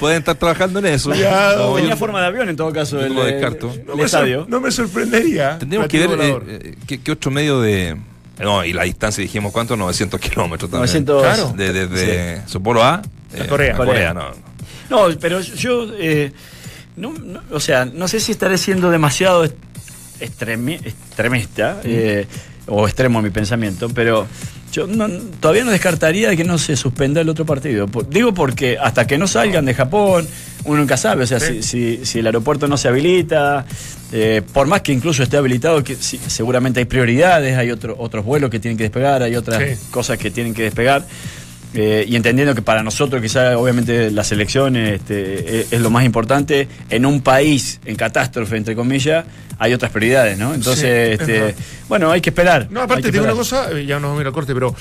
Pueden 0.00 0.18
estar 0.18 0.34
trabajando 0.36 0.78
en 0.80 0.86
eso. 0.86 1.10
Cuidado. 1.10 1.70
No, 1.70 1.76
Tenía 1.76 1.96
forma 1.96 2.20
de 2.20 2.26
avión 2.26 2.48
en 2.48 2.56
todo 2.56 2.72
caso. 2.72 2.98
Yo 3.00 3.06
el, 3.06 3.14
lo 3.14 3.26
el- 3.26 3.32
descarto. 3.34 3.72
el 3.72 3.86
No 3.86 3.96
me, 3.96 4.04
estadio. 4.04 4.46
no 4.48 4.60
me 4.60 4.70
sorprendería. 4.70 5.58
Tendríamos 5.58 5.88
que 5.88 6.06
ver 6.06 6.75
qué, 6.86 7.00
qué 7.00 7.12
otro 7.12 7.30
medio 7.30 7.60
de. 7.60 7.96
No, 8.38 8.64
y 8.64 8.72
la 8.72 8.82
distancia 8.84 9.22
dijimos 9.22 9.52
cuánto, 9.52 9.76
900 9.76 10.20
kilómetros 10.20 10.70
también. 10.70 11.04
900, 11.04 11.22
Claro. 11.22 11.52
De, 11.56 11.72
Desde 11.72 12.46
Sapporo 12.48 12.82
a 12.84 13.00
eh, 13.32 13.46
Corea. 13.48 13.76
Corea, 13.76 14.12
no. 14.14 14.30
No, 14.90 15.06
pero 15.20 15.40
yo, 15.40 15.86
eh, 15.98 16.32
no, 16.96 17.12
no- 17.12 17.40
o 17.50 17.60
sea, 17.60 17.84
no 17.86 18.06
sé 18.08 18.20
si 18.20 18.32
estaré 18.32 18.58
siendo 18.58 18.90
demasiado 18.90 19.46
extremi- 20.20 20.84
extremista 20.84 21.80
eh, 21.84 22.26
o 22.66 22.86
extremo 22.86 23.22
mi 23.22 23.30
pensamiento, 23.30 23.88
pero 23.88 24.26
yo 24.72 24.86
no- 24.86 25.08
todavía 25.40 25.64
no 25.64 25.70
descartaría 25.70 26.28
de 26.30 26.36
que 26.36 26.44
no 26.44 26.58
se 26.58 26.76
suspenda 26.76 27.20
el 27.20 27.28
otro 27.28 27.46
partido. 27.46 27.86
Digo 28.10 28.34
porque 28.34 28.76
hasta 28.80 29.06
que 29.06 29.16
no 29.18 29.26
salgan 29.26 29.64
de 29.64 29.74
Japón, 29.74 30.26
uno 30.64 30.78
nunca 30.80 30.96
sabe, 30.96 31.24
o 31.24 31.26
sea, 31.26 31.38
Sí. 31.40 31.62
si, 31.62 31.96
si- 31.98 32.04
si 32.04 32.18
el 32.18 32.26
aeropuerto 32.26 32.66
no 32.68 32.76
se 32.76 32.88
habilita, 32.88 33.64
eh, 34.12 34.42
por 34.52 34.66
más 34.66 34.82
que 34.82 34.92
incluso 34.92 35.22
esté 35.22 35.36
habilitado, 35.36 35.82
que 35.84 35.94
sí, 35.96 36.18
seguramente 36.26 36.80
hay 36.80 36.86
prioridades, 36.86 37.56
hay 37.56 37.70
otro- 37.70 37.94
otros 37.98 38.24
vuelos 38.24 38.50
que 38.50 38.58
tienen 38.58 38.76
que 38.76 38.84
despegar, 38.84 39.22
hay 39.22 39.36
otras 39.36 39.62
Sí. 39.62 39.86
cosas 39.90 40.18
que 40.18 40.30
tienen 40.30 40.52
que 40.54 40.62
despegar. 40.64 41.06
Eh, 41.78 42.06
y 42.08 42.16
entendiendo 42.16 42.54
que 42.54 42.62
para 42.62 42.82
nosotros 42.82 43.20
quizá 43.20 43.58
obviamente 43.58 44.10
la 44.10 44.24
selección 44.24 44.76
este, 44.76 45.60
es, 45.60 45.72
es 45.72 45.80
lo 45.80 45.90
más 45.90 46.04
importante, 46.06 46.68
en 46.88 47.04
un 47.04 47.20
país 47.20 47.80
en 47.84 47.96
catástrofe, 47.96 48.56
entre 48.56 48.74
comillas, 48.74 49.26
hay 49.58 49.74
otras 49.74 49.90
prioridades, 49.92 50.38
¿no? 50.38 50.54
Entonces, 50.54 51.18
Sí, 51.18 51.30
este, 51.32 51.54
bueno, 51.88 52.10
hay 52.10 52.20
que 52.22 52.30
esperar. 52.30 52.68
No, 52.70 52.80
aparte 52.82 53.10
digo 53.12 53.24
una 53.24 53.34
cosa, 53.34 53.70
eh, 53.72 53.84
ya 53.84 53.96
nos 53.96 54.04
vamos 54.04 54.18
a 54.18 54.20
ir 54.22 54.26
al 54.26 54.32
corte, 54.32 54.54
pero 54.54 54.74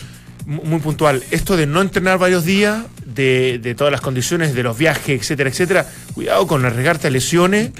mu- 0.45 0.63
muy 0.63 0.79
puntual. 0.79 1.21
Esto 1.31 1.57
de 1.57 1.65
no 1.67 1.81
entrenar 1.81 2.17
varios 2.17 2.45
días, 2.45 2.83
de, 3.05 3.59
de 3.61 3.75
todas 3.75 3.91
las 3.91 4.01
condiciones, 4.01 4.53
de 4.55 4.63
los 4.63 4.77
viajes, 4.77 5.21
etcétera, 5.21 5.49
etcétera. 5.49 5.85
Cuidado 6.13 6.47
con 6.47 6.65
arriesgarte 6.65 7.07
a 7.07 7.09
lesiones, 7.11 7.71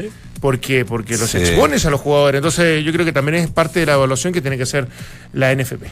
porque, 0.42 0.84
porque 0.86 1.18
los 1.18 1.30
Sí. 1.30 1.38
expones 1.38 1.86
a 1.86 1.90
los 1.90 2.02
jugadores. 2.02 2.40
Entonces, 2.40 2.84
yo 2.84 2.92
creo 2.92 3.06
que 3.06 3.12
también 3.14 3.36
es 3.44 3.50
parte 3.50 3.80
de 3.80 3.86
la 3.86 3.94
evaluación 3.94 4.32
que 4.34 4.42
tiene 4.42 4.58
que 4.58 4.64
hacer 4.64 4.88
la 5.34 5.52
NFP. 5.54 5.86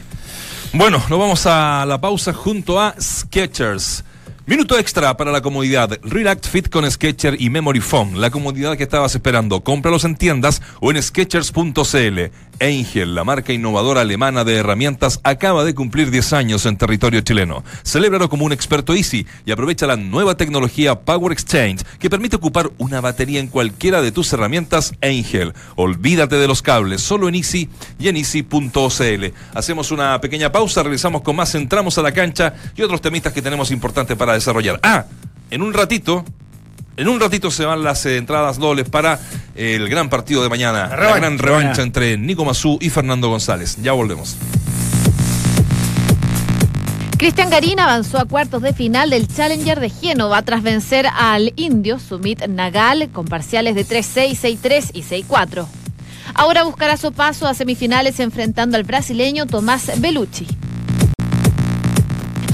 Bueno, 0.76 1.00
nos 1.08 1.18
vamos 1.20 1.46
a 1.46 1.86
la 1.86 2.00
pausa 2.00 2.32
junto 2.32 2.80
a 2.80 2.96
Sketchers. 3.00 4.02
Minuto 4.46 4.78
extra 4.78 5.16
para 5.16 5.32
la 5.32 5.40
comodidad. 5.40 5.98
Relax 6.02 6.50
Fit 6.50 6.68
con 6.68 6.90
Sketcher 6.90 7.40
y 7.40 7.48
Memory 7.48 7.80
Foam. 7.80 8.16
La 8.16 8.28
comodidad 8.28 8.76
que 8.76 8.82
estabas 8.82 9.14
esperando. 9.14 9.64
Cómpralos 9.64 10.04
en 10.04 10.16
tiendas 10.16 10.60
o 10.80 10.90
en 10.90 11.02
Sketchers.cl. 11.02 12.30
Angel, 12.60 13.14
la 13.14 13.24
marca 13.24 13.52
innovadora 13.52 14.02
alemana 14.02 14.44
de 14.44 14.56
herramientas, 14.56 15.18
acaba 15.24 15.64
de 15.64 15.74
cumplir 15.74 16.10
10 16.10 16.32
años 16.34 16.66
en 16.66 16.76
territorio 16.76 17.20
chileno. 17.22 17.64
Celébralo 17.84 18.28
como 18.28 18.44
un 18.44 18.52
experto 18.52 18.94
Easy 18.94 19.26
y 19.44 19.50
aprovecha 19.50 19.86
la 19.86 19.96
nueva 19.96 20.36
tecnología 20.36 21.00
Power 21.00 21.32
Exchange 21.32 21.82
que 21.98 22.10
permite 22.10 22.36
ocupar 22.36 22.70
una 22.78 23.00
batería 23.00 23.40
en 23.40 23.48
cualquiera 23.48 24.02
de 24.02 24.12
tus 24.12 24.32
herramientas 24.32 24.94
Angel. 25.02 25.52
Olvídate 25.74 26.36
de 26.36 26.46
los 26.46 26.62
cables, 26.62 27.00
solo 27.00 27.28
en 27.28 27.34
Easy 27.34 27.68
y 27.98 28.08
en 28.08 28.16
Easy.cl. 28.16 29.24
Hacemos 29.54 29.90
una 29.90 30.20
pequeña 30.20 30.52
pausa, 30.52 30.82
regresamos 30.82 31.22
con 31.22 31.36
más, 31.36 31.54
entramos 31.54 31.98
a 31.98 32.02
la 32.02 32.12
cancha 32.12 32.54
y 32.76 32.82
otros 32.82 33.00
temitas 33.00 33.32
que 33.32 33.42
tenemos 33.42 33.70
importantes 33.70 34.16
para 34.16 34.33
desarrollar. 34.34 34.80
Ah, 34.82 35.04
en 35.50 35.62
un 35.62 35.72
ratito, 35.72 36.24
en 36.96 37.08
un 37.08 37.20
ratito 37.20 37.50
se 37.50 37.64
van 37.64 37.82
las 37.82 38.04
eh, 38.06 38.16
entradas 38.16 38.58
dobles 38.58 38.88
para 38.88 39.18
el 39.54 39.88
gran 39.88 40.08
partido 40.08 40.42
de 40.42 40.48
mañana. 40.48 40.88
La, 40.88 40.96
revancha. 40.96 41.18
gran 41.20 41.38
revancha 41.38 41.82
entre 41.82 42.18
Nico 42.18 42.44
Mazú 42.44 42.78
y 42.80 42.90
Fernando 42.90 43.28
González. 43.28 43.76
Ya 43.82 43.92
volvemos. 43.92 44.36
Cristian 47.24 47.48
Garín 47.48 47.80
avanzó 47.80 48.18
a 48.18 48.26
cuartos 48.26 48.60
de 48.60 48.74
final 48.74 49.08
del 49.08 49.28
Challenger 49.28 49.80
de 49.80 49.88
Génova 49.88 50.42
tras 50.42 50.62
vencer 50.62 51.06
al 51.06 51.52
indio 51.56 51.98
Sumit 51.98 52.46
Nagal 52.48 53.08
con 53.12 53.24
parciales 53.24 53.74
de 53.74 53.86
3-6, 53.86 54.58
6-3 54.60 54.90
y 54.92 55.02
6-4. 55.02 55.66
Ahora 56.34 56.64
buscará 56.64 56.96
su 56.96 57.12
paso 57.12 57.46
a 57.46 57.54
semifinales 57.54 58.20
enfrentando 58.20 58.76
al 58.76 58.82
brasileño 58.82 59.46
Tomás 59.46 59.90
Bellucci. 60.00 60.46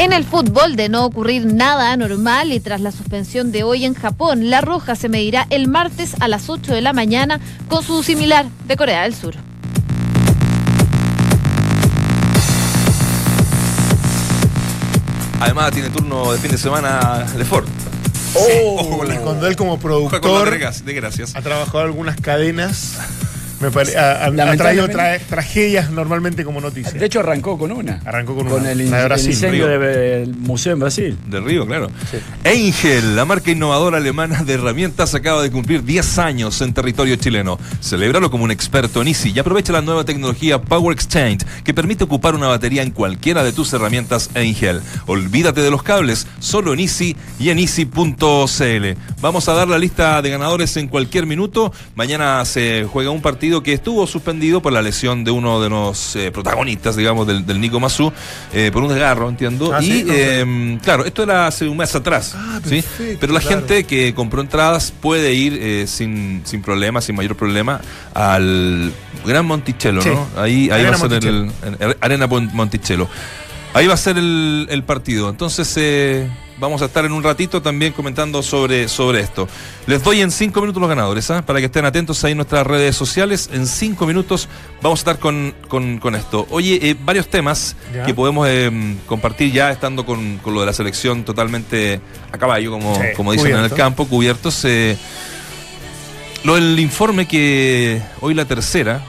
En 0.02 0.14
el 0.14 0.24
fútbol, 0.24 0.76
de 0.76 0.88
no 0.88 1.04
ocurrir 1.04 1.44
nada 1.44 1.92
anormal 1.92 2.52
y 2.52 2.60
tras 2.60 2.80
la 2.80 2.90
suspensión 2.90 3.52
de 3.52 3.64
hoy 3.64 3.84
en 3.84 3.92
Japón, 3.92 4.48
La 4.48 4.62
Roja 4.62 4.94
se 4.96 5.10
medirá 5.10 5.46
el 5.50 5.68
martes 5.68 6.14
a 6.20 6.28
las 6.28 6.48
8 6.48 6.72
de 6.72 6.80
la 6.80 6.94
mañana 6.94 7.38
con 7.68 7.82
su 7.84 8.02
similar 8.02 8.46
de 8.66 8.76
Corea 8.78 9.02
del 9.02 9.14
Sur. 9.14 9.34
Además 15.40 15.70
tiene 15.72 15.88
turno 15.90 16.32
de 16.32 16.38
fin 16.38 16.50
de 16.50 16.58
semana 16.58 17.24
de 17.36 17.44
Ford. 17.44 17.64
Ojo 18.34 18.98
con 18.98 19.08
la- 19.08 19.16
Cuando 19.20 19.46
él 19.46 19.56
como 19.56 19.72
con 19.72 19.80
productor 19.80 20.50
de 20.50 20.60
gra- 20.60 20.82
de 20.82 20.92
gracias. 20.94 21.34
ha 21.34 21.40
trabajado 21.42 21.80
algunas 21.80 22.16
cadenas, 22.20 22.98
me 23.60 23.70
pare- 23.70 23.96
ha, 23.96 24.30
traído 24.56 24.88
tra- 24.88 25.20
tragedias 25.28 25.90
normalmente 25.90 26.44
como 26.44 26.60
noticia. 26.60 26.92
De 26.98 27.06
hecho, 27.06 27.20
arrancó 27.20 27.58
con 27.58 27.72
una. 27.72 28.00
Arrancó 28.04 28.34
con, 28.34 28.48
Con 28.48 28.60
una, 28.62 28.72
el, 28.72 28.78
de 28.90 29.04
el 29.06 29.26
incendio 29.26 29.66
del 29.66 30.34
museo 30.36 30.72
en 30.72 30.80
Brasil. 30.80 31.18
Del 31.28 31.44
Río, 31.44 31.66
claro. 31.66 31.88
Angel, 32.44 33.16
la 33.16 33.24
marca 33.24 33.50
innovadora 33.50 33.98
alemana 33.98 34.42
de 34.44 34.54
herramientas, 34.54 35.14
acaba 35.14 35.42
de 35.42 35.50
cumplir 35.50 35.84
10 35.84 36.18
años 36.18 36.60
en 36.60 36.72
territorio 36.72 37.16
chileno. 37.16 37.58
Celébralo 37.82 38.30
como 38.30 38.44
un 38.44 38.50
experto 38.50 39.02
en 39.02 39.08
Easy 39.08 39.32
y 39.34 39.38
aprovecha 39.38 39.72
la 39.72 39.82
nueva 39.82 40.04
tecnología 40.04 40.60
Power 40.60 40.94
Exchange 40.94 41.44
que 41.64 41.74
permite 41.74 42.04
ocupar 42.04 42.34
una 42.34 42.48
batería 42.48 42.82
en 42.82 42.90
cualquiera 42.90 43.42
de 43.44 43.52
tus 43.52 43.72
herramientas 43.72 44.30
Angel. 44.34 44.80
Olvídate 45.06 45.60
de 45.60 45.70
los 45.70 45.82
cables, 45.82 46.26
solo 46.38 46.72
en 46.72 46.80
Easy 46.80 47.16
y 47.38 47.50
en 47.50 47.58
Easy.cl. 47.58 48.98
Vamos 49.20 49.48
a 49.48 49.52
dar 49.54 49.68
la 49.68 49.78
lista 49.78 50.22
de 50.22 50.30
ganadores 50.30 50.76
en 50.76 50.88
cualquier 50.88 51.26
minuto. 51.26 51.72
Mañana 51.94 52.44
se 52.44 52.86
juega 52.90 53.10
un 53.10 53.20
partido 53.22 53.49
que 53.62 53.72
estuvo 53.72 54.06
suspendido 54.06 54.62
por 54.62 54.72
la 54.72 54.80
lesión 54.82 55.24
de 55.24 55.30
uno 55.30 55.60
de 55.60 55.68
los 55.68 56.14
eh, 56.16 56.30
protagonistas, 56.30 56.94
digamos, 56.96 57.26
del, 57.26 57.44
del 57.44 57.60
Nico 57.60 57.80
Mazú, 57.80 58.12
eh, 58.52 58.70
por 58.72 58.82
un 58.82 58.88
desgarro, 58.90 59.28
entiendo. 59.28 59.72
Ah, 59.74 59.82
y 59.82 59.86
sí, 59.86 60.04
no, 60.06 60.12
eh, 60.14 60.78
claro, 60.82 61.04
esto 61.04 61.22
era 61.24 61.46
hace 61.46 61.68
un 61.68 61.76
mes 61.76 61.94
atrás. 61.94 62.34
Ah, 62.36 62.60
¿sí? 62.64 62.84
Pero 63.20 63.32
la 63.32 63.40
claro. 63.40 63.56
gente 63.66 63.84
que 63.84 64.14
compró 64.14 64.40
entradas 64.40 64.92
puede 65.00 65.34
ir 65.34 65.58
eh, 65.60 65.86
sin, 65.88 66.42
sin 66.44 66.62
problema, 66.62 67.00
sin 67.00 67.16
mayor 67.16 67.34
problema, 67.36 67.80
al 68.14 68.92
Gran 69.26 69.46
Monticello, 69.46 70.00
Sí. 70.02 70.10
¿no? 70.10 70.26
Ahí, 70.36 70.70
ahí 70.70 70.82
Arena 70.82 70.90
va 70.90 70.96
a 70.96 71.08
ser 71.08 71.26
el, 71.26 71.50
en- 71.80 71.96
Arena 72.00 72.26
Monticello. 72.26 73.08
Ahí 73.74 73.86
va 73.86 73.94
a 73.94 73.96
ser 73.96 74.18
el, 74.18 74.66
el 74.70 74.82
partido. 74.84 75.28
Entonces 75.30 75.72
eh, 75.76 76.28
vamos 76.60 76.82
a 76.82 76.84
estar 76.84 77.04
en 77.06 77.12
un 77.12 77.22
ratito 77.22 77.62
también 77.62 77.92
comentando 77.94 78.42
sobre, 78.42 78.86
sobre 78.88 79.20
esto. 79.20 79.48
Les 79.86 80.02
doy 80.04 80.20
en 80.20 80.30
cinco 80.30 80.60
minutos 80.60 80.80
los 80.80 80.88
ganadores, 80.90 81.30
¿ah? 81.30 81.40
para 81.44 81.58
que 81.58 81.66
estén 81.66 81.84
atentos 81.86 82.22
ahí 82.22 82.32
en 82.32 82.36
nuestras 82.38 82.66
redes 82.66 82.94
sociales. 82.94 83.48
En 83.52 83.66
cinco 83.66 84.06
minutos 84.06 84.46
vamos 84.82 84.98
a 84.98 85.00
estar 85.00 85.18
con, 85.18 85.54
con- 85.68 85.98
con 85.98 86.14
esto. 86.14 86.46
Oye, 86.50 86.78
eh, 86.90 86.96
varios 87.02 87.28
temas 87.28 87.76
Ya. 87.94 88.04
que 88.04 88.12
podemos 88.14 88.46
eh, 88.48 88.70
compartir 89.06 89.52
ya 89.52 89.70
estando 89.70 90.04
con, 90.04 90.36
con 90.38 90.52
lo 90.54 90.60
de 90.60 90.66
la 90.66 90.72
selección 90.72 91.24
totalmente 91.24 92.00
a 92.30 92.36
caballo, 92.38 92.70
como, 92.70 92.94
Sí, 92.94 93.02
como 93.16 93.32
dicen 93.32 93.52
en 93.56 93.64
el 93.64 93.72
campo, 93.72 94.06
cubiertos. 94.06 94.64
eh, 94.66 94.96
lo 96.44 96.54
del 96.54 96.78
informe 96.78 97.26
que 97.26 98.00
hoy 98.20 98.34
la 98.34 98.44
tercera 98.44 99.02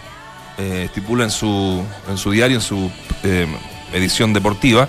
eh, 0.57 0.83
estipula 0.85 1.23
en 1.23 1.31
su, 1.31 1.83
en 2.09 2.17
su 2.17 2.31
diario, 2.31 2.57
en 2.57 2.61
su 2.61 2.91
eh, 3.23 3.47
edición 3.93 4.33
deportiva, 4.33 4.87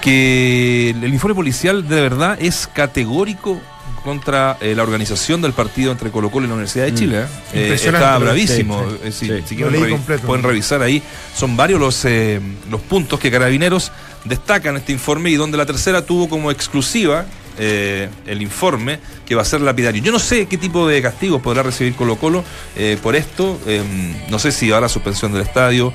que 0.00 0.90
el 0.90 1.12
informe 1.12 1.34
policial 1.34 1.86
de 1.88 2.00
verdad 2.00 2.38
es 2.40 2.68
categórico 2.72 3.60
contra 4.04 4.56
eh, 4.62 4.74
la 4.74 4.82
organización 4.82 5.42
del 5.42 5.52
partido 5.52 5.92
entre 5.92 6.10
Colo 6.10 6.30
Colo 6.30 6.46
y 6.46 6.48
la 6.48 6.54
Universidad 6.54 6.86
de 6.86 6.92
Mm. 6.92 6.96
Chile. 6.96 7.24
Impresionante. 7.52 8.06
está 8.06 8.18
bravísimo. 8.18 8.82
Sí, 8.90 8.96
sí. 9.04 9.12
Si- 9.12 9.26
Sí. 9.26 9.42
si 9.46 9.54
Lo 9.56 9.68
quieren 9.68 9.72
leí 9.72 9.82
revi- 9.82 9.90
completo. 9.96 10.26
pueden 10.26 10.42
revisar 10.42 10.80
ahí. 10.82 11.02
Son 11.36 11.54
varios 11.56 11.78
los, 11.78 12.02
eh, 12.06 12.40
los 12.70 12.80
puntos 12.80 13.20
que 13.20 13.30
Carabineros 13.30 13.92
destacan 14.24 14.74
en 14.76 14.80
este 14.80 14.92
informe 14.92 15.30
y 15.30 15.34
donde 15.34 15.58
la 15.58 15.66
tercera 15.66 16.04
tuvo 16.06 16.28
como 16.28 16.50
exclusiva 16.50 17.26
eh, 17.58 18.08
el 18.26 18.40
informe 18.40 19.00
que 19.26 19.34
va 19.34 19.42
a 19.42 19.44
ser 19.44 19.60
lapidario. 19.60 20.02
Yo 20.02 20.12
no 20.12 20.18
sé 20.18 20.46
qué 20.46 20.56
tipo 20.56 20.88
de 20.88 21.02
castigos 21.02 21.42
podrá 21.42 21.62
recibir 21.62 21.94
Colo 21.94 22.16
Colo 22.16 22.42
eh, 22.76 22.96
por 23.02 23.16
esto. 23.16 23.60
Eh, 23.66 23.82
no 24.30 24.38
sé 24.38 24.50
si 24.50 24.72
habrá 24.72 24.88
suspensión 24.88 25.30
del 25.32 25.42
estadio. 25.42 25.92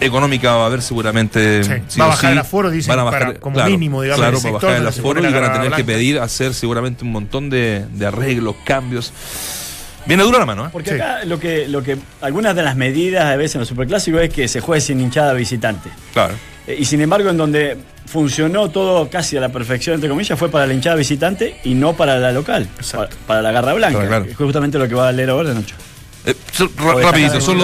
Económica 0.00 0.52
va 0.56 0.62
a 0.64 0.66
haber 0.66 0.82
seguramente. 0.82 1.62
Sí. 1.64 1.72
sí 1.88 1.98
Va 2.00 2.06
a 2.06 2.08
bajar 2.08 2.30
sí. 2.30 2.32
el 2.32 2.38
aforo, 2.38 2.70
dicen, 2.70 2.88
Van 2.96 3.06
a 3.06 3.10
para- 3.10 3.26
bajar, 3.26 3.40
como 3.40 3.54
claro, 3.54 3.70
mínimo, 3.70 4.02
digamos, 4.02 4.20
Claro, 4.20 4.38
el 4.38 4.44
va 4.46 4.48
a 4.48 4.52
bajar 4.52 4.76
el 4.80 4.86
aforo 4.86 5.20
y 5.28 5.32
van 5.32 5.44
a 5.44 5.52
tener 5.52 5.72
que 5.72 5.84
pedir 5.84 6.18
hacer 6.18 6.54
seguramente 6.54 7.04
un 7.04 7.12
montón 7.12 7.50
de, 7.50 7.84
de 7.92 8.06
arreglos, 8.06 8.56
cambios. 8.64 9.12
Viene 10.06 10.22
dura 10.22 10.38
la 10.38 10.46
mano, 10.46 10.66
¿eh? 10.66 10.68
Porque 10.72 10.92
acá 10.94 11.24
lo 11.26 11.38
que, 11.38 11.68
lo 11.68 11.82
que 11.82 11.98
algunas 12.22 12.56
de 12.56 12.62
las 12.62 12.74
medidas 12.74 13.24
a 13.26 13.36
veces 13.36 13.56
en 13.56 13.60
los 13.60 13.68
superclásicos 13.68 14.22
es 14.22 14.30
que 14.30 14.48
se 14.48 14.60
juegue 14.60 14.80
sin 14.80 14.98
hinchada 15.00 15.34
visitante. 15.34 15.90
Claro. 16.14 16.34
Eh, 16.66 16.76
Y 16.78 16.84
sin 16.86 17.02
embargo, 17.02 17.28
en 17.28 17.36
donde 17.36 17.76
funcionó 18.06 18.70
todo 18.70 19.08
casi 19.10 19.36
a 19.36 19.40
la 19.40 19.50
perfección, 19.50 19.94
entre 19.96 20.08
comillas, 20.08 20.38
fue 20.38 20.48
para 20.50 20.66
la 20.66 20.72
hinchada 20.72 20.96
visitante 20.96 21.60
y 21.64 21.74
no 21.74 21.92
para 21.92 22.18
la 22.18 22.32
local, 22.32 22.66
para, 22.92 23.08
para 23.26 23.42
la 23.42 23.52
garra 23.52 23.74
blanca. 23.74 23.92
Claro, 23.98 24.08
claro. 24.08 24.24
que 24.24 24.30
es 24.30 24.36
justamente 24.36 24.78
lo 24.78 24.88
que 24.88 24.94
va 24.94 25.08
a 25.08 25.12
leer 25.12 25.30
ahora, 25.30 25.52
Nacho. 25.52 25.76
Eh, 26.26 26.34
rapidito, 27.02 27.40
son 27.40 27.58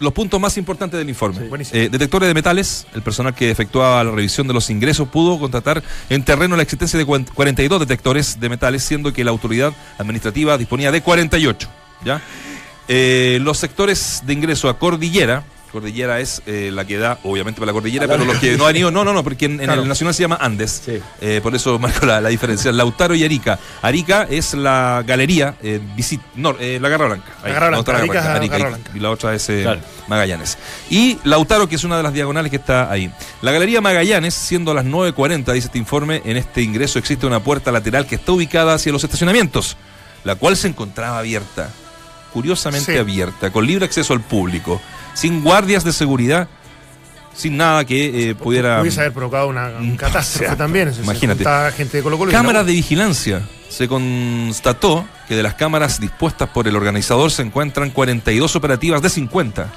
los, 0.00 0.12
puntos 0.12 0.40
más 0.40 0.56
importantes 0.56 0.98
del 0.98 1.08
informe. 1.08 1.40
Eh, 1.72 1.88
detectores 1.90 2.26
de 2.26 2.34
metales, 2.34 2.86
el 2.94 3.02
personal 3.02 3.34
que 3.34 3.50
efectuaba 3.50 4.02
la 4.02 4.10
revisión 4.10 4.46
de 4.46 4.54
los 4.54 4.70
ingresos 4.70 5.08
pudo 5.08 5.38
contratar 5.38 5.82
en 6.08 6.24
terreno 6.24 6.56
la 6.56 6.62
existencia 6.62 6.98
de 6.98 7.04
cuan- 7.04 7.26
42 7.34 7.80
detectores 7.80 8.40
de 8.40 8.48
metales, 8.48 8.82
siendo 8.82 9.12
que 9.12 9.24
la 9.24 9.30
autoridad 9.30 9.72
administrativa 9.98 10.56
disponía 10.56 10.90
de 10.90 11.02
48. 11.02 11.68
¿ya? 12.04 12.22
Eh, 12.88 13.38
los 13.42 13.58
sectores 13.58 14.22
de 14.24 14.32
ingreso 14.32 14.68
a 14.68 14.78
Cordillera, 14.78 15.44
Cordillera 15.72 16.20
es 16.20 16.42
eh, 16.46 16.70
la 16.72 16.84
que 16.84 16.98
da, 16.98 17.18
obviamente, 17.24 17.58
para 17.58 17.68
la 17.68 17.72
Cordillera, 17.72 18.06
pero 18.06 18.24
los 18.24 18.36
que 18.38 18.56
no 18.56 18.66
han 18.66 18.76
ido, 18.76 18.90
no, 18.90 19.04
no, 19.04 19.12
no, 19.12 19.24
porque 19.24 19.46
en, 19.46 19.58
el 19.60 19.88
Nacional 19.88 20.14
se 20.14 20.22
llama 20.22 20.36
Andes, 20.40 20.82
Eh, 21.20 21.40
por 21.42 21.54
eso 21.54 21.78
marco 21.78 22.04
la, 22.06 22.20
la 22.20 22.28
diferencia. 22.28 22.70
Lautaro 22.72 23.14
y 23.14 23.24
Arica. 23.24 23.58
Arica 23.80 24.26
es 24.30 24.54
la 24.54 25.02
galería, 25.06 25.54
eh, 25.62 25.80
visit, 25.96 26.20
no, 26.36 26.54
eh, 26.60 26.78
la 26.80 26.88
Garra 26.90 27.06
Blanca. 27.06 27.32
La 27.42 27.48
Garra 27.50 27.68
Blanca, 27.70 27.96
Arica 27.96 28.34
Arica, 28.36 28.58
Garra 28.58 28.68
y- 28.68 28.72
Blanca. 28.74 28.90
y 28.94 29.00
la 29.00 29.10
otra 29.10 29.34
es 29.34 29.46
Claro. 29.46 29.80
Magallanes. 30.08 30.58
Y 30.90 31.18
Lautaro, 31.24 31.68
que 31.68 31.76
es 31.76 31.84
una 31.84 31.96
de 31.96 32.02
las 32.02 32.12
diagonales 32.12 32.50
que 32.50 32.56
está 32.56 32.90
ahí. 32.90 33.10
La 33.40 33.50
Galería 33.52 33.80
Magallanes, 33.80 34.34
siendo 34.34 34.74
las 34.74 34.84
9.40, 34.84 35.52
dice 35.52 35.66
este 35.68 35.78
informe, 35.78 36.20
en 36.24 36.36
este 36.36 36.60
ingreso 36.62 36.98
existe 36.98 37.26
una 37.26 37.40
puerta 37.40 37.72
lateral 37.72 38.06
que 38.06 38.16
está 38.16 38.32
ubicada 38.32 38.74
hacia 38.74 38.92
los 38.92 39.02
estacionamientos, 39.04 39.76
la 40.24 40.34
cual 40.34 40.56
se 40.56 40.68
encontraba 40.68 41.18
abierta, 41.18 41.70
curiosamente 42.32 42.92
Sí. 42.92 42.98
abierta, 42.98 43.50
con 43.50 43.66
libre 43.66 43.84
acceso 43.84 44.12
al 44.12 44.20
público, 44.20 44.80
sin 45.14 45.42
guardias 45.42 45.84
de 45.84 45.92
seguridad, 45.92 46.48
sin 47.34 47.56
nada 47.56 47.84
que 47.84 48.30
eh, 48.30 48.34
pudiera... 48.34 48.78
Pudiese 48.78 49.00
haber 49.00 49.12
provocado 49.12 49.48
una, 49.48 49.68
un 49.68 49.96
catástrofe 49.96 50.44
o 50.46 50.48
sea, 50.48 50.56
también. 50.56 50.88
es 50.88 50.98
imagínate. 50.98 51.44
gente 51.76 51.96
de 51.98 52.02
Colo 52.02 52.18
Colo 52.18 52.30
Cámaras 52.32 52.62
no. 52.62 52.66
de 52.68 52.72
vigilancia. 52.74 53.42
Se 53.68 53.88
constató 53.88 55.06
que 55.28 55.34
de 55.34 55.42
las 55.42 55.54
cámaras 55.54 55.98
dispuestas 55.98 56.48
por 56.50 56.68
el 56.68 56.76
organizador 56.76 57.30
se 57.30 57.42
encuentran 57.42 57.90
42 57.90 58.54
operativas 58.56 59.00
de 59.00 59.08
50 59.08 59.72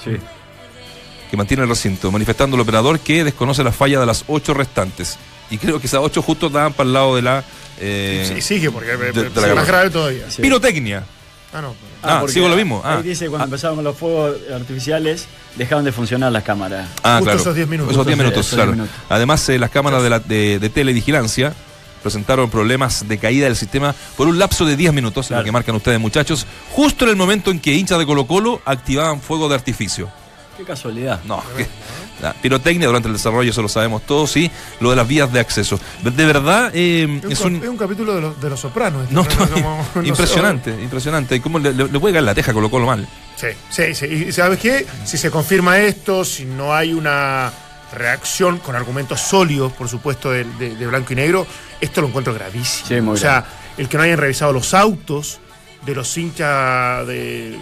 que 1.31 1.37
mantiene 1.37 1.63
el 1.63 1.69
recinto, 1.69 2.11
manifestando 2.11 2.55
el 2.55 2.61
operador 2.61 2.99
que 2.99 3.23
desconoce 3.23 3.63
la 3.63 3.71
falla 3.71 3.99
de 3.99 4.05
las 4.05 4.25
8 4.27 4.53
restantes. 4.53 5.17
Y 5.49 5.57
creo 5.57 5.79
que 5.79 5.87
esas 5.87 6.01
8 6.03 6.21
justo 6.21 6.49
daban 6.49 6.73
para 6.73 6.87
el 6.87 6.93
lado 6.93 7.15
de 7.15 7.21
la... 7.21 7.43
eh, 7.79 8.31
Sí, 8.35 8.41
sigue, 8.41 8.69
porque 8.69 8.91
eh, 8.91 8.95
es 9.13 9.15
más 9.33 9.33
garra. 9.33 9.63
grave 9.65 9.89
todavía. 9.89 10.25
Pirotecnia. 10.39 11.03
Ah, 11.53 11.61
no. 11.61 11.73
Ah, 12.07 12.23
sigo 12.27 12.47
lo 12.47 12.55
mismo. 12.55 12.81
Ah. 12.83 12.97
Ahí 12.97 13.03
dice 13.03 13.27
cuando 13.29 13.45
empezaron 13.45 13.75
con 13.77 13.85
los 13.85 13.97
fuegos 13.97 14.35
artificiales, 14.53 15.27
dejaron 15.55 15.83
de 15.85 15.91
funcionar 15.91 16.31
las 16.31 16.43
cámaras. 16.43 16.87
Ah, 17.03 17.15
Justo 17.17 17.23
claro. 17.25 17.39
esos 17.39 17.55
10 17.55 17.67
minutos. 17.67 17.93
Esos 17.93 18.05
10 18.05 18.17
minutos, 18.17 18.39
Esos 18.45 18.55
claro. 18.55 18.71
10 18.71 18.77
minutos. 18.83 19.01
Además, 19.09 19.49
eh, 19.49 19.59
las 19.59 19.69
cámaras 19.69 20.03
de, 20.03 20.09
la- 20.09 20.19
de- 20.19 20.59
de 20.59 20.69
televigilancia 20.69 21.53
presentaron 22.03 22.49
problemas 22.51 23.07
de 23.07 23.17
caída 23.17 23.45
del 23.47 23.55
sistema 23.55 23.95
por 24.15 24.27
un 24.27 24.37
lapso 24.37 24.63
de 24.65 24.75
10 24.75 24.93
minutos, 24.93 25.31
lo 25.31 25.43
que 25.43 25.51
marcan 25.51 25.75
ustedes, 25.75 25.99
muchachos, 25.99 26.45
justo 26.71 27.05
en 27.05 27.09
el 27.11 27.15
momento 27.15 27.49
en 27.51 27.59
que 27.59 27.73
hinchas 27.73 27.97
de 27.97 28.05
Colo 28.05 28.27
Colo 28.27 28.61
activaban 28.65 29.19
fuego 29.21 29.49
de 29.49 29.55
artificio. 29.55 30.09
Qué 30.57 30.63
casualidad. 30.63 31.19
No, 31.25 31.43
que- 31.57 31.67
la 32.21 32.33
pirotecnia 32.33 32.87
durante 32.87 33.09
el 33.09 33.13
desarrollo, 33.13 33.51
eso 33.51 33.61
lo 33.61 33.67
sabemos 33.67 34.03
todos, 34.05 34.37
y 34.37 34.49
lo 34.79 34.89
de 34.89 34.95
las 34.95 35.05
vías 35.07 35.31
de 35.33 35.39
acceso. 35.41 35.77
De 36.01 36.25
verdad, 36.25 36.71
eh, 36.73 37.19
Es 37.25 37.31
es 37.31 37.41
un, 37.41 37.55
es 37.61 37.67
un 37.67 37.75
capítulo 37.77 38.15
de, 38.15 38.21
los- 38.21 38.39
de 38.41 38.49
los 38.49 38.59
sopranos. 38.59 39.03
este, 39.03 39.13
No, 39.13 39.25
como- 39.53 39.85
no 39.95 40.01
sé. 40.01 40.07
impresionante, 40.07 40.69
impresionante. 40.81 41.41
¿Cómo 41.41 41.59
le, 41.59 41.73
le- 41.73 41.89
le 41.89 41.99
puede 41.99 42.13
caer 42.13 42.23
la 42.23 42.33
teja 42.33 42.51
a 42.51 42.53
Colo 42.53 42.69
Colo 42.71 42.85
mal? 42.85 43.05
Sí, 43.35 43.47
sí, 43.69 43.93
sí. 43.93 44.05
Y 44.29 44.31
sabes 44.31 44.59
qué? 44.59 44.85
Si 45.03 45.17
se 45.17 45.29
confirma 45.29 45.77
esto, 45.79 46.23
si 46.23 46.45
no 46.45 46.73
hay 46.73 46.93
una 46.93 47.51
reacción 47.91 48.59
con 48.59 48.75
argumentos 48.75 49.19
sólidos, 49.19 49.73
por 49.73 49.89
supuesto, 49.89 50.31
de, 50.31 50.45
de- 50.57 50.75
de 50.75 50.87
blanco 50.87 51.11
y 51.13 51.17
negro, 51.17 51.45
esto 51.81 51.99
lo 52.01 52.07
encuentro 52.07 52.33
gravísimo. 52.33 52.87
Sí, 52.87 53.01
muy 53.01 53.13
o 53.15 53.17
sea, 53.17 53.45
el 53.77 53.89
que 53.89 53.97
no 53.97 54.03
hayan 54.03 54.17
revisado 54.17 54.53
los 54.53 54.73
autos 54.73 55.39
de 55.85 55.93
los 55.95 56.17
hinchas 56.17 57.05
de, 57.07 57.57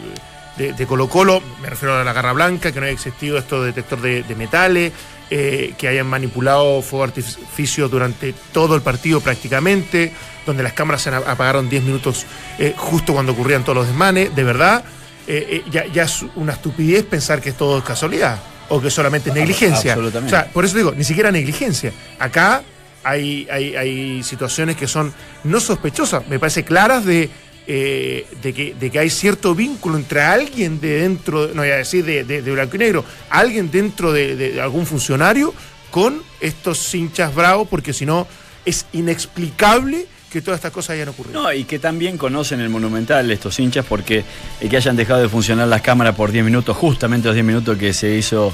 de, 0.57 0.73
de 0.73 0.85
Colo 0.87 1.07
Colo, 1.09 1.41
me 1.61 1.69
refiero 1.69 1.95
a 1.95 2.03
la 2.03 2.13
Garra 2.13 2.33
Blanca, 2.33 2.71
que 2.71 2.79
no 2.79 2.85
haya 2.85 2.93
existido 2.93 3.37
esto 3.37 3.61
de 3.61 3.67
detector 3.67 4.01
de, 4.01 4.23
de 4.23 4.35
metales, 4.35 4.91
eh, 5.29 5.73
que 5.77 5.87
hayan 5.87 6.05
manipulado 6.07 6.81
fuego 6.81 7.05
de 7.07 7.09
artificio 7.21 7.89
durante 7.89 8.33
todo 8.51 8.75
el 8.75 8.81
partido 8.81 9.19
prácticamente, 9.21 10.13
donde 10.45 10.61
las 10.63 10.73
cámaras 10.73 11.01
se 11.01 11.09
ap- 11.09 11.27
apagaron 11.27 11.69
10 11.69 11.83
minutos 11.83 12.25
eh, 12.59 12.73
justo 12.77 13.13
cuando 13.13 13.31
ocurrían 13.31 13.63
todos 13.63 13.77
los 13.77 13.87
desmanes, 13.87 14.35
de 14.35 14.43
verdad, 14.43 14.83
eh, 15.27 15.63
ya, 15.71 15.85
ya 15.87 16.03
es 16.03 16.23
una 16.35 16.53
estupidez 16.53 17.03
pensar 17.05 17.41
que 17.41 17.51
todo 17.53 17.77
es 17.79 17.83
casualidad 17.83 18.39
o 18.69 18.81
que 18.81 18.89
solamente 18.91 19.29
es 19.29 19.35
negligencia. 19.35 19.93
O 20.27 20.29
sea, 20.29 20.45
por 20.51 20.65
eso 20.65 20.77
digo, 20.77 20.91
ni 20.95 21.03
siquiera 21.03 21.31
negligencia. 21.31 21.91
Acá 22.19 22.61
hay, 23.03 23.47
hay, 23.51 23.75
hay 23.75 24.23
situaciones 24.23 24.75
que 24.75 24.87
son 24.87 25.13
no 25.45 25.59
sospechosas, 25.59 26.27
me 26.27 26.39
parece 26.39 26.63
claras 26.63 27.05
de, 27.05 27.29
eh, 27.67 28.27
de, 28.41 28.53
que, 28.53 28.75
de 28.79 28.89
que 28.89 28.99
hay 28.99 29.09
cierto 29.09 29.55
vínculo 29.55 29.97
entre 29.97 30.21
alguien 30.21 30.79
de 30.81 31.01
dentro, 31.01 31.47
no 31.49 31.61
voy 31.61 31.69
a 31.71 31.77
decir 31.77 32.03
de, 32.05 32.23
de- 32.23 32.41
de 32.41 32.51
blanco 32.51 32.75
y 32.75 32.79
negro, 32.79 33.05
alguien 33.29 33.71
dentro 33.71 34.11
de, 34.11 34.59
algún 34.61 34.85
funcionario 34.85 35.53
con 35.91 36.21
estos 36.41 36.93
hinchas 36.95 37.33
bravos, 37.33 37.67
porque 37.69 37.93
si 37.93 38.05
no 38.05 38.27
es 38.65 38.85
inexplicable 38.93 40.05
que 40.31 40.41
todas 40.41 40.57
estas 40.57 40.71
cosas 40.71 40.91
hayan 40.95 41.09
ocurrido. 41.09 41.41
No, 41.43 41.53
y 41.53 41.63
que 41.63 41.77
también 41.79 42.17
conocen 42.17 42.59
el 42.59 42.69
Monumental 42.69 43.29
estos 43.29 43.59
hinchas 43.59 43.85
porque 43.87 44.23
que 44.59 44.75
hayan 44.75 44.95
dejado 44.95 45.21
de 45.21 45.29
funcionar 45.29 45.67
las 45.67 45.81
cámaras 45.81 46.15
por 46.15 46.31
10 46.31 46.43
minutos, 46.43 46.75
justamente 46.75 47.27
los 47.27 47.35
10 47.35 47.45
minutos 47.45 47.77
que 47.77 47.93
se 47.93 48.15
hizo 48.15 48.51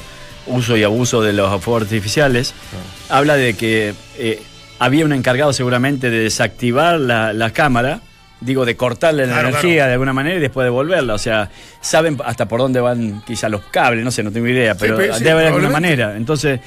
uso 0.48 0.76
y 0.76 0.84
abuso 0.84 1.22
de 1.22 1.32
los 1.32 1.64
fuegos 1.64 1.84
artificiales, 1.84 2.54
habla 3.08 3.36
de 3.38 3.54
que 3.54 3.94
eh, 4.18 4.42
había 4.80 5.06
un 5.06 5.14
encargado 5.14 5.54
seguramente 5.54 6.10
de 6.10 6.20
desactivar 6.20 7.00
la, 7.00 7.32
la 7.34 7.52
cámara, 7.52 8.02
digo, 8.42 8.66
de 8.66 8.76
cortarle 8.78 9.26
la 9.28 9.34
Claro, 9.34 9.50
energía 9.50 9.74
claro. 9.76 9.88
de 9.88 9.94
alguna 9.94 10.14
manera 10.14 10.36
y 10.38 10.40
después 10.40 10.66
devolverla. 10.66 11.14
O 11.14 11.18
sea, 11.18 11.50
saben 11.82 12.18
hasta 12.26 12.48
por 12.48 12.60
dónde 12.60 12.80
van 12.82 13.22
quizá 13.26 13.50
los 13.50 13.62
cables, 13.66 14.04
no 14.04 14.12
sé, 14.12 14.24
no 14.24 14.32
tengo 14.32 14.48
idea, 14.48 14.76
pero 14.76 14.98
sí, 14.98 15.24
debe 15.24 15.32
haber 15.32 15.48
alguna 15.48 15.70
manera. 15.70 16.16
Entonces, 16.16 16.60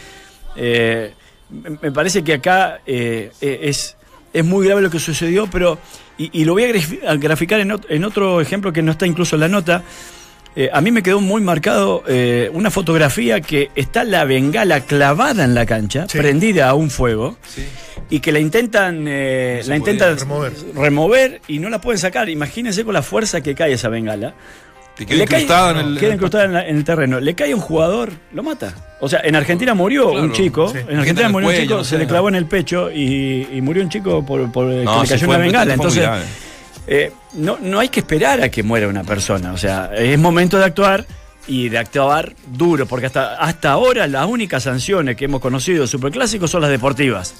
eh, 0.57 1.13
me 1.81 1.93
parece 1.93 2.23
que 2.23 2.35
acá 2.35 2.81
eh, 2.87 3.31
eh, 3.41 3.61
es, 3.63 3.97
es 4.33 4.45
muy 4.45 4.67
grave 4.67 4.83
lo 4.83 4.91
que 4.91 4.99
sucedió, 4.99 5.47
pero, 5.51 5.79
y, 6.19 6.41
y 6.41 6.45
lo 6.45 6.53
voy 6.55 6.65
a 7.07 7.15
graficar 7.17 7.61
en, 7.61 7.71
ot- 7.71 7.87
en 7.89 8.05
otro 8.05 8.41
ejemplo 8.41 8.73
que 8.73 8.83
no 8.83 8.93
está 8.93 9.07
incluso 9.07 9.37
en 9.37 9.41
la 9.41 9.49
nota. 9.49 9.83
Eh, 10.55 10.69
a 10.73 10.81
mí 10.83 10.91
me 10.91 11.03
quedó 11.03 11.21
muy 11.21 11.41
marcado 11.41 12.03
eh, 12.07 12.51
una 12.53 12.71
fotografía 12.71 13.41
que 13.41 13.71
está 13.75 14.05
la 14.05 14.25
bengala 14.25 14.81
clavada 14.81 15.45
en 15.45 15.55
la 15.55 15.65
cancha, 15.65 16.07
prendida 16.21 16.69
a 16.69 16.75
un 16.75 16.91
fuego, 16.91 17.39
y 18.11 18.21
que 18.21 18.33
la 18.33 18.39
intentan, 18.39 19.07
eh, 19.09 19.63
la 19.67 19.77
intentan 19.77 20.19
remover. 20.19 20.53
remover 20.75 21.41
y 21.49 21.59
no 21.59 21.71
la 21.71 21.81
pueden 21.81 21.99
sacar. 21.99 22.29
Imagínense 22.29 22.85
con 22.85 22.93
la 22.93 23.01
fuerza 23.03 23.41
que 23.41 23.55
cae 23.55 23.73
esa 23.73 23.89
bengala. 23.89 24.35
Que 24.95 25.07
cae- 25.07 25.47
en 25.71 25.79
el- 25.79 25.99
queda 25.99 26.13
incrustada 26.15 26.45
en, 26.45 26.53
la- 26.53 26.69
en 26.69 26.77
el 26.77 26.85
terreno. 26.85 27.19
Le 27.19 27.35
cae 27.35 27.55
un 27.55 27.61
jugador, 27.63 28.13
lo 28.35 28.43
mata. 28.43 28.75
O 29.01 29.09
sea, 29.09 29.23
en 29.25 29.35
Argentina 29.35 29.73
murió 29.73 30.11
Claro, 30.11 30.27
un 30.27 30.33
chico. 30.33 30.69
sí. 30.69 30.77
En 30.87 30.99
Argentina 30.99 31.31
murió 31.31 31.49
un 31.49 31.55
chico, 31.57 31.75
no 31.77 31.85
se 31.85 31.97
le 31.97 32.07
clavó 32.07 32.29
en 32.29 32.35
el 32.35 32.45
pecho 32.45 32.91
y, 32.91 33.49
y 33.51 33.63
murió 33.63 33.83
un 33.83 33.89
chico 33.89 34.25
por, 34.25 34.53
por 34.53 34.69
que 34.69 34.81
le 34.81 34.85
cayó 34.85 35.19
fue- 35.27 35.29
una 35.29 35.39
bengala. 35.39 35.73
Entonces. 35.75 36.07
Eh, 36.87 37.13
no, 37.35 37.59
no 37.61 37.81
hay 37.81 37.89
que 37.89 38.01
esperar 38.01 38.41
a 38.43 38.49
que 38.49 38.63
muera 38.63 38.89
una 38.89 39.05
persona. 39.05 39.53
O 39.53 39.57
sea, 39.57 39.91
es 39.95 40.19
momento 40.19 40.59
de 40.59 40.65
actuar 40.65 41.07
y 41.47 41.69
de 41.69 41.79
actuar 41.79 42.35
duro, 42.47 42.87
porque 42.87 43.07
hasta, 43.07 43.35
hasta 43.37 43.73
ahora 43.73 44.07
las 44.07 44.27
únicas 44.27 44.63
sanciones 44.63 45.17
que 45.17 45.25
hemos 45.25 45.41
conocido 45.41 45.83
de 45.83 45.89
Superclásicos 45.89 46.51
son 46.51 46.63
las 46.63 46.71
deportivas. 46.71 47.35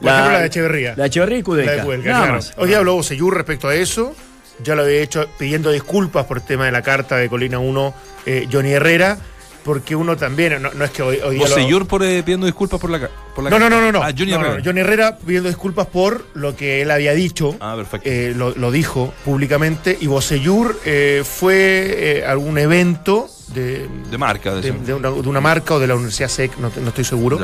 Por 0.00 0.08
ejemplo, 0.08 0.32
la 0.32 0.40
de 0.40 0.46
Echeverría. 0.46 0.90
La 0.90 1.02
de 1.04 1.06
Echeverría 1.08 1.38
y 1.38 1.42
Kudelka. 1.42 1.76
La 1.76 1.84
de 1.84 2.02
claro. 2.02 2.32
más. 2.34 2.54
Hoy 2.56 2.68
día 2.68 2.78
habló 2.78 2.94
Bocellur 2.94 3.34
respecto 3.34 3.68
a 3.68 3.74
eso. 3.74 4.14
Ya 4.62 4.74
lo 4.74 4.82
había 4.82 5.00
hecho 5.00 5.26
pidiendo 5.38 5.70
disculpas 5.70 6.26
por 6.26 6.38
el 6.38 6.42
tema 6.44 6.66
de 6.66 6.72
la 6.72 6.82
carta 6.82 7.16
de 7.16 7.28
Colina 7.28 7.58
1, 7.58 7.94
eh, 8.26 8.48
Johnny 8.52 8.72
Herrera, 8.72 9.18
porque 9.64 9.94
uno 9.94 10.16
también, 10.16 10.60
no, 10.62 10.70
no 10.72 10.84
es 10.84 10.90
que 10.90 11.02
hoy, 11.02 11.18
hoy 11.24 11.36
día. 11.36 11.68
lo- 11.68 11.84
por, 11.86 12.02
eh, 12.02 12.22
pidiendo 12.22 12.46
disculpas 12.46 12.80
por 12.80 12.90
la, 12.90 13.08
por 13.34 13.44
la 13.44 13.50
No, 13.50 13.58
no, 13.58 13.68
no, 13.70 13.80
no, 13.80 13.92
no. 13.92 14.02
Ah, 14.02 14.10
Johnny 14.16 14.32
No, 14.32 14.38
no, 14.38 14.44
Herrera. 14.46 14.58
no. 14.58 14.64
Johnny 14.64 14.80
Herrera 14.80 15.18
pidiendo 15.18 15.48
disculpas 15.48 15.86
por 15.86 16.24
lo 16.34 16.56
que 16.56 16.82
él 16.82 16.90
había 16.90 17.12
dicho. 17.12 17.56
Ah, 17.60 17.74
perfecto. 17.76 18.08
Eh, 18.08 18.32
lo, 18.36 18.50
lo 18.56 18.70
dijo 18.70 19.12
públicamente. 19.24 19.96
Y 20.00 20.06
Bocellur 20.06 20.78
eh, 20.84 21.22
fue 21.24 22.18
eh, 22.20 22.24
a 22.26 22.30
algún 22.30 22.58
evento 22.58 23.28
de, 23.54 23.88
De 24.10 24.18
marca, 24.18 24.54
de, 24.54 24.70
de 24.72 24.94
una, 24.94 25.10
de 25.10 25.28
una 25.28 25.40
marca 25.40 25.74
o 25.74 25.78
de 25.80 25.86
la 25.86 25.94
Universidad 25.94 26.28
SEC, 26.28 26.56
no, 26.58 26.68
estoy 26.88 27.04
seguro. 27.04 27.38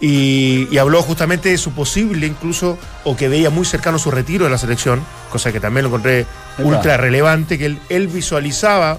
Y, 0.00 0.68
y 0.70 0.78
habló 0.78 1.02
justamente 1.02 1.48
de 1.48 1.58
su 1.58 1.72
posible, 1.72 2.26
incluso, 2.26 2.78
o 3.04 3.16
que 3.16 3.28
veía 3.28 3.50
muy 3.50 3.64
cercano 3.64 3.98
su 3.98 4.12
retiro 4.12 4.44
de 4.44 4.50
la 4.50 4.58
selección, 4.58 5.02
cosa 5.30 5.50
que 5.50 5.58
también 5.58 5.82
lo 5.84 5.88
encontré 5.88 6.24
ultra 6.58 6.96
relevante, 6.96 7.58
que 7.58 7.66
él, 7.66 7.78
él 7.88 8.06
visualizaba 8.06 8.98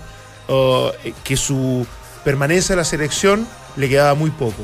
oh, 0.50 0.92
eh, 1.06 1.14
que 1.24 1.38
su 1.38 1.88
permanencia 2.30 2.74
en 2.74 2.78
la 2.78 2.86
selección 2.86 3.48
le 3.76 3.90
quedaba 3.90 4.14
muy 4.14 4.30
poco. 4.32 4.64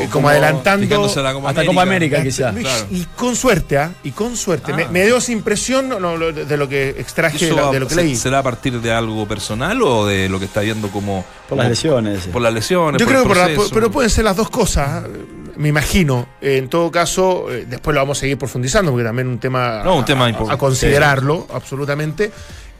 Eh, 0.00 0.08
como, 0.10 0.28
adelantando 0.28 0.84
fijándose 0.86 1.20
a 1.20 1.22
la 1.22 1.32
Copa 1.34 1.50
Hasta 1.50 1.64
Copa 1.64 1.82
América, 1.82 2.20
quizás. 2.22 2.52
Claro. 2.54 2.86
Y 2.90 3.04
con 3.16 3.36
suerte, 3.36 3.78
¿ah? 3.78 3.92
Y 4.02 4.10
con 4.10 4.36
suerte. 4.36 4.72
Ah. 4.72 4.76
Me, 4.76 4.88
me 4.88 5.04
dio 5.04 5.16
esa 5.18 5.30
impresión 5.30 5.88
no, 5.88 6.00
no, 6.00 6.16
lo- 6.16 6.32
de 6.32 6.56
lo 6.56 6.68
que 6.68 6.90
extraje 6.90 7.38
de, 7.38 7.46
¿Eso 7.46 7.54
la- 7.56 7.70
de 7.70 7.78
lo 7.80 7.86
que 7.86 7.94
se- 7.94 8.02
leí. 8.02 8.16
será 8.16 8.40
a 8.40 8.42
partir 8.42 8.80
de 8.80 8.92
algo 8.92 9.26
personal 9.28 9.80
o 9.82 10.04
de 10.06 10.28
lo 10.28 10.38
que 10.40 10.46
está 10.46 10.60
viendo 10.62 10.88
como. 10.88 11.24
Por 11.48 11.58
las 11.58 11.68
lesiones. 11.68 12.26
Por 12.26 12.42
las 12.42 12.52
lesiones. 12.52 12.98
Yo 13.00 13.06
por 13.06 13.12
creo 13.14 13.22
que 13.22 13.28
por 13.28 13.36
la- 13.36 13.70
pero 13.72 13.90
pueden 13.90 14.10
ser 14.10 14.24
las 14.24 14.36
dos 14.36 14.50
cosas, 14.50 15.04
eh, 15.04 15.08
me 15.56 15.68
imagino. 15.68 16.26
Eh, 16.40 16.56
En 16.58 16.68
todo 16.68 16.90
caso, 16.90 17.46
eh, 17.52 17.64
después 17.68 17.94
lo 17.94 18.00
vamos 18.00 18.18
a 18.18 18.20
seguir 18.20 18.36
profundizando, 18.38 18.90
porque 18.90 19.04
también 19.04 19.28
es 19.28 19.32
un 19.34 19.38
tema, 19.38 19.82
No, 19.84 19.94
un 19.96 20.04
tema 20.04 20.24
a, 20.26 20.30
importante. 20.30 20.54
a 20.54 20.58
considerarlo, 20.58 21.46
absolutamente. 21.54 22.32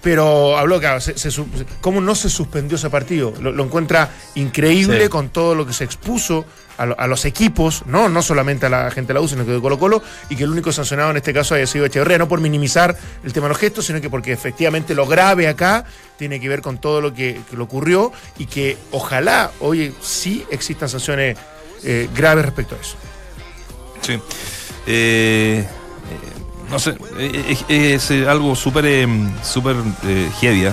Pero 0.03 0.59
habló, 0.59 0.81
claro, 0.81 1.01
se- 1.01 1.17
se 1.17 1.31
se- 1.31 1.45
¿cómo 1.81 2.01
no 2.01 2.15
se 2.17 2.29
suspendió 2.29 2.77
ese 2.77 2.91
partido? 2.91 3.33
Lo, 3.41 3.53
lo 3.53 3.65
encuentra 3.65 4.11
increíble 4.35 5.05
Sí. 5.05 5.09
con 5.09 5.29
todo 5.29 5.55
lo 5.55 5.65
que 5.65 5.73
se 5.73 5.85
expuso 5.85 6.45
a, 6.77 6.87
lo- 6.87 6.99
a 6.99 7.07
los 7.07 7.25
equipos, 7.25 7.85
¿no? 7.87 8.09
no 8.09 8.21
solamente 8.21 8.67
a 8.67 8.69
la 8.69 8.91
gente 8.91 9.09
de 9.09 9.15
la 9.15 9.21
U, 9.21 9.29
sino 9.29 9.45
que 9.47 9.53
de 9.53 9.61
Colo 9.61 9.79
Colo, 9.79 10.03
y 10.29 10.35
que 10.35 10.43
el 10.43 10.51
único 10.51 10.73
sancionado 10.73 11.11
en 11.13 11.19
este 11.19 11.33
caso 11.33 11.55
haya 11.55 11.67
sido 11.69 11.85
Echeverría, 11.87 12.19
no 12.19 12.27
por 12.29 12.41
minimizar 12.41 12.97
el 13.23 13.33
tema 13.33 13.47
de 13.47 13.51
los 13.51 13.59
gestos, 13.59 13.87
sino 13.87 14.01
que 14.01 14.11
porque 14.11 14.33
efectivamente 14.33 14.95
lo 14.95 15.07
grave 15.07 15.47
acá 15.47 15.85
tiene 16.19 16.41
que 16.41 16.49
ver 16.49 16.63
con 16.63 16.79
todo 16.79 17.01
lo 17.01 17.15
que, 17.15 17.41
que 17.49 17.57
le 17.57 17.63
ocurrió 17.63 18.11
y 18.39 18.47
que 18.47 18.77
ojalá, 18.91 19.53
oye, 19.61 19.93
sí 20.01 20.45
existan 20.51 20.89
sanciones 20.89 21.37
eh, 21.85 22.09
graves 22.15 22.45
respecto 22.47 22.75
a 22.75 22.79
eso. 22.81 22.97
Sí. 24.01 24.19
Eh, 24.87 25.65
no 26.73 26.79
sé, 26.79 26.95
eh, 27.19 27.57
eh, 27.69 27.95
es, 27.95 28.11
eh, 28.11 28.27
algo 28.29 28.57
súper 28.57 28.85
eh, 28.87 29.07
súper 29.43 29.77
eh, 30.07 30.29
heavy, 30.41 30.69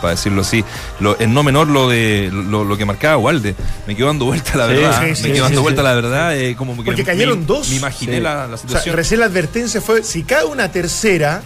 para 0.00 0.10
decirlo 0.14 0.40
así. 0.40 0.64
Lo, 1.00 1.20
en 1.20 1.34
no 1.34 1.42
menor 1.42 1.68
lo 1.68 1.88
de 1.88 2.30
lo, 2.32 2.64
lo 2.64 2.76
que 2.76 2.84
marcaba 2.84 3.16
Walde. 3.18 3.54
Me 3.86 3.94
quedó 3.94 4.06
dando 4.08 4.24
vuelta 4.24 4.56
la 4.56 4.66
Sí, 4.68 4.72
verdad. 4.74 5.02
sí, 5.14 5.22
me 5.22 5.28
quedó 5.28 5.34
sí, 5.34 5.40
dando 5.40 5.62
vuelta 5.62 5.82
la 5.82 5.94
verdad. 5.94 6.36
eh, 6.36 6.56
como 6.56 6.74
que 6.76 6.84
Porque 6.84 7.04
cayeron 7.04 7.40
me, 7.40 7.46
dos. 7.46 7.68
Me 7.68 7.76
imaginé 7.76 8.20
la, 8.20 8.46
la 8.46 8.54
O 8.54 8.56
sea, 8.56 8.58
situación. 8.58 8.96
recién 8.96 9.20
la 9.20 9.26
advertencia 9.26 9.80
fue, 9.80 10.02
si 10.02 10.22
cae 10.24 10.44
una 10.44 10.70
tercera, 10.72 11.42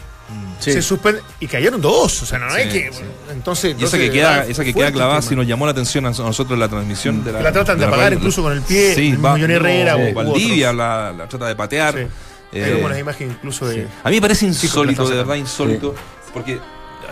Sí. 0.61 0.73
se 0.73 0.83
suspende. 0.83 1.23
Y 1.39 1.47
cayeron 1.47 1.81
dos, 1.81 2.21
o 2.23 2.27
sea, 2.27 2.39
no 2.41 2.53
Sí, 2.53 2.61
es 2.63 2.73
que... 2.73 2.91
sí. 2.93 2.99
Entonces, 3.33 3.77
y 3.79 3.85
esa 3.85 3.97
que 3.97 4.11
queda, 4.11 4.45
esa 4.45 4.65
que 4.65 4.75
queda 4.75 4.91
clavada, 4.91 5.23
si 5.23 5.37
nos 5.37 5.47
llamó 5.47 5.65
la 5.67 5.71
atención 5.73 6.05
a 6.05 6.11
nosotros 6.11 6.51
en 6.53 6.59
la 6.59 6.69
transmisión 6.69 7.23
de 7.25 7.33
la. 7.33 7.41
La 7.43 7.53
tratan 7.53 7.79
de 7.79 7.85
apagar 7.85 8.07
radio. 8.07 8.19
incluso 8.19 8.43
con 8.43 8.53
el 8.53 8.63
pie, 8.63 8.93
Sí, 8.95 9.11
el 9.11 9.25
va- 9.25 9.39
Herrera 9.39 9.97
u- 9.97 10.11
u 10.11 10.15
Valdivia 10.15 10.73
la, 10.73 11.13
la 11.17 11.29
trata 11.29 11.47
de 11.47 11.55
patear. 11.55 12.09
Eh, 12.53 12.65
Hay 12.65 12.81
como 12.83 12.97
imágenes 12.97 13.35
incluso 13.37 13.67
de... 13.67 13.87
A 14.03 14.09
mí 14.09 14.17
me 14.17 14.21
parece 14.23 14.47
insólito, 14.47 15.09
de 15.09 15.17
verdad 15.17 15.35
insólito, 15.35 15.95
porque 16.33 16.59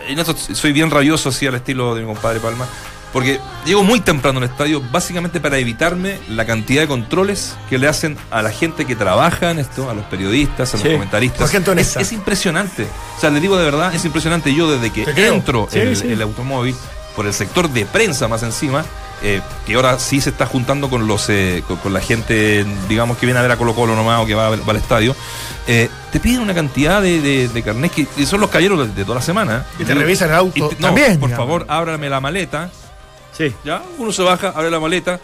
en 0.09 0.18
esto 0.18 0.34
soy 0.37 0.72
bien 0.72 0.91
rabioso 0.91 1.28
así 1.28 1.47
al 1.47 1.55
estilo 1.57 1.95
de 1.95 2.03
mi 2.03 2.07
compadre 2.07 2.41
Palma, 2.41 2.66
porque 3.12 3.41
llego 3.64 3.82
muy 3.82 4.01
temprano 4.01 4.39
al 4.39 4.45
estadio 4.45 4.82
básicamente 4.91 5.41
para 5.41 5.59
evitarme 5.59 6.18
la 6.28 6.45
cantidad 6.45 6.82
de 6.82 6.89
controles 6.89 7.57
que 7.68 7.78
le 7.78 7.89
hacen 7.89 8.16
a 8.30 8.43
la 8.43 8.51
gente 8.51 8.84
que 8.84 8.95
trabaja 8.97 9.51
en 9.51 9.59
esto, 9.59 9.89
a 9.91 9.95
los 9.95 10.05
periodistas, 10.07 10.74
a 10.74 10.78
Sí. 10.78 10.84
los 10.84 10.93
comentaristas. 10.95 11.55
Es, 11.97 12.12
impresionante. 12.12 12.87
O 13.16 13.20
sea, 13.20 13.30
les 13.30 13.41
digo 13.43 13.57
de 13.57 13.64
verdad, 13.64 13.95
es 13.95 14.05
impresionante. 14.05 14.55
Yo 14.55 14.70
desde 14.70 14.91
que 14.93 15.05
entro 15.28 15.68
Sí, 15.70 15.78
el, 15.78 15.97
sí. 15.97 16.12
el 16.12 16.20
automóvil, 16.22 16.74
por 17.14 17.26
el 17.26 17.32
sector 17.32 17.70
de 17.70 17.87
prensa 17.87 18.28
más 18.28 18.43
encima, 18.43 18.84
eh, 19.23 19.41
que 19.67 19.75
ahora 19.75 19.99
sí 19.99 20.21
se 20.21 20.31
está 20.31 20.47
juntando 20.47 20.89
con 20.91 21.07
los 21.07 21.29
eh, 21.29 21.62
con, 21.67 21.77
con 21.79 21.93
la 21.93 22.01
gente, 22.01 22.64
digamos, 22.89 23.17
que 23.19 23.27
viene 23.27 23.39
a 23.39 23.43
ver 23.43 23.51
a 23.53 23.57
Colo 23.57 23.75
Colo 23.75 23.95
nomás 23.97 24.21
o 24.23 24.27
que 24.27 24.35
va, 24.35 24.49
al 24.49 24.77
estadio, 24.77 25.14
eh, 25.67 25.89
te 26.12 26.21
piden 26.21 26.41
una 26.41 26.55
cantidad 26.55 27.01
de, 27.03 27.21
de, 27.21 27.49
de 27.49 27.62
que 27.62 28.07
y 28.17 28.27
son 28.27 28.41
los 28.41 28.51
caballeros 28.51 28.79
de, 28.89 28.95
de 28.95 29.03
toda 29.05 29.17
la 29.17 29.23
semana. 29.23 29.67
Y 29.79 29.85
te 29.85 29.95
revisan 29.95 30.29
el 30.31 30.35
auto 30.37 30.53
Y 30.55 30.61
te- 30.75 30.81
no, 30.81 30.87
también, 30.89 31.19
por 31.19 31.29
digamos. 31.31 31.47
favor, 31.47 31.67
ábrame 31.69 32.09
la 32.11 32.21
maleta. 32.21 32.71
Sí. 33.33 33.55
Ya, 33.64 33.83
uno 33.99 34.12
se 34.12 34.23
baja, 34.23 34.53
abre 34.55 34.71
la 34.71 34.81
maleta. 34.81 35.21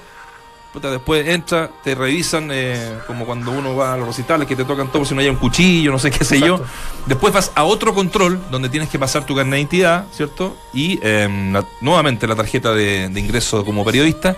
Puta, 0.72 0.90
después 0.90 1.28
entra, 1.28 1.70
te 1.84 1.94
revisan 1.94 2.48
eh, 2.50 2.94
como 3.06 3.26
cuando 3.26 3.50
uno 3.50 3.76
va 3.76 3.92
a 3.94 3.96
los 3.96 4.06
recitales 4.06 4.48
que 4.48 4.56
te 4.56 4.64
tocan 4.64 4.90
todo 4.90 5.04
si 5.04 5.14
no 5.14 5.20
hay 5.20 5.28
un 5.28 5.36
cuchillo, 5.36 5.92
no 5.92 5.98
sé 5.98 6.10
qué 6.10 6.24
sé 6.24 6.40
yo. 6.40 6.60
Después 7.06 7.32
vas 7.32 7.52
a 7.54 7.64
otro 7.64 7.94
control 7.94 8.40
donde 8.50 8.68
tienes 8.68 8.88
que 8.88 8.98
pasar 8.98 9.26
tu 9.26 9.34
carnet 9.34 9.52
de 9.52 9.58
identidad, 9.60 10.06
¿cierto? 10.12 10.56
Y 10.72 10.98
eh, 11.02 11.28
la- 11.52 11.64
nuevamente 11.82 12.26
la 12.26 12.34
tarjeta 12.36 12.72
de, 12.72 13.08
de 13.10 13.20
ingreso 13.20 13.64
como 13.64 13.84
periodista. 13.84 14.34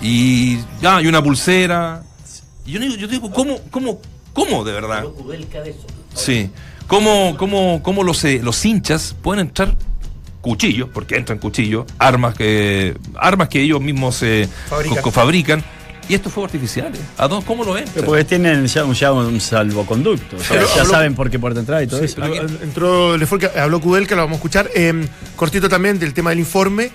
Y 0.00 0.58
ya, 0.80 0.96
hay 0.98 1.06
una 1.06 1.22
pulsera. 1.22 2.02
Y 2.64 2.72
yo 2.72 2.80
digo, 2.80 2.94
yo 2.96 3.08
digo, 3.08 3.30
¿cómo, 3.30 3.58
cómo, 3.70 4.00
cómo 4.32 4.64
de 4.64 4.72
verdad? 4.72 5.02
Sí. 6.14 6.50
¿Cómo, 6.86 7.36
cómo, 7.36 7.82
cómo 7.82 8.02
los, 8.02 8.24
eh, 8.24 8.40
los 8.42 8.64
hinchas 8.64 9.14
pueden 9.20 9.46
entrar 9.48 9.74
cuchillos, 10.48 10.88
porque 10.92 11.16
entran 11.16 11.38
cuchillos, 11.38 11.84
armas 11.98 12.34
que, 12.34 12.96
armas 13.16 13.48
que 13.48 13.60
ellos 13.60 13.80
mismos 13.80 14.22
eh, 14.22 14.48
Fabrican. 14.68 14.96
co- 14.96 15.02
co- 15.02 15.10
fabrican, 15.10 15.62
y 16.08 16.14
estos 16.14 16.32
fuegos 16.32 16.48
artificiales? 16.54 16.98
¿A 17.18 17.28
dónde, 17.28 17.44
¿Cómo 17.44 17.64
lo 17.64 17.76
entran? 17.76 18.02
Porque 18.06 18.24
tienen 18.24 18.66
ya 18.66 18.82
un, 18.86 18.94
ya 18.94 19.12
un 19.12 19.38
salvoconducto. 19.42 20.36
O 20.36 20.40
sea, 20.40 20.56
Pero 20.56 20.66
ya 20.74 20.80
habló- 20.82 20.90
saben 20.90 21.14
por 21.14 21.28
qué 21.30 21.38
puerta 21.38 21.60
entrar 21.60 21.82
y 21.82 21.86
todo 21.86 22.00
Sí, 22.00 22.06
eso. 22.06 22.16
pero 22.18 22.34
entró, 22.62 23.16
le 23.18 23.26
fue 23.26 23.38
que 23.38 23.46
habló 23.58 23.78
Cudel, 23.78 24.06
que 24.06 24.14
lo 24.14 24.22
vamos 24.22 24.36
a 24.36 24.38
escuchar. 24.38 24.70
Eh, 24.74 25.06
cortito 25.36 25.68
también 25.68 25.98
del 25.98 26.14
tema 26.14 26.30
del 26.30 26.38
informe. 26.38 26.86
Mm. 26.86 26.90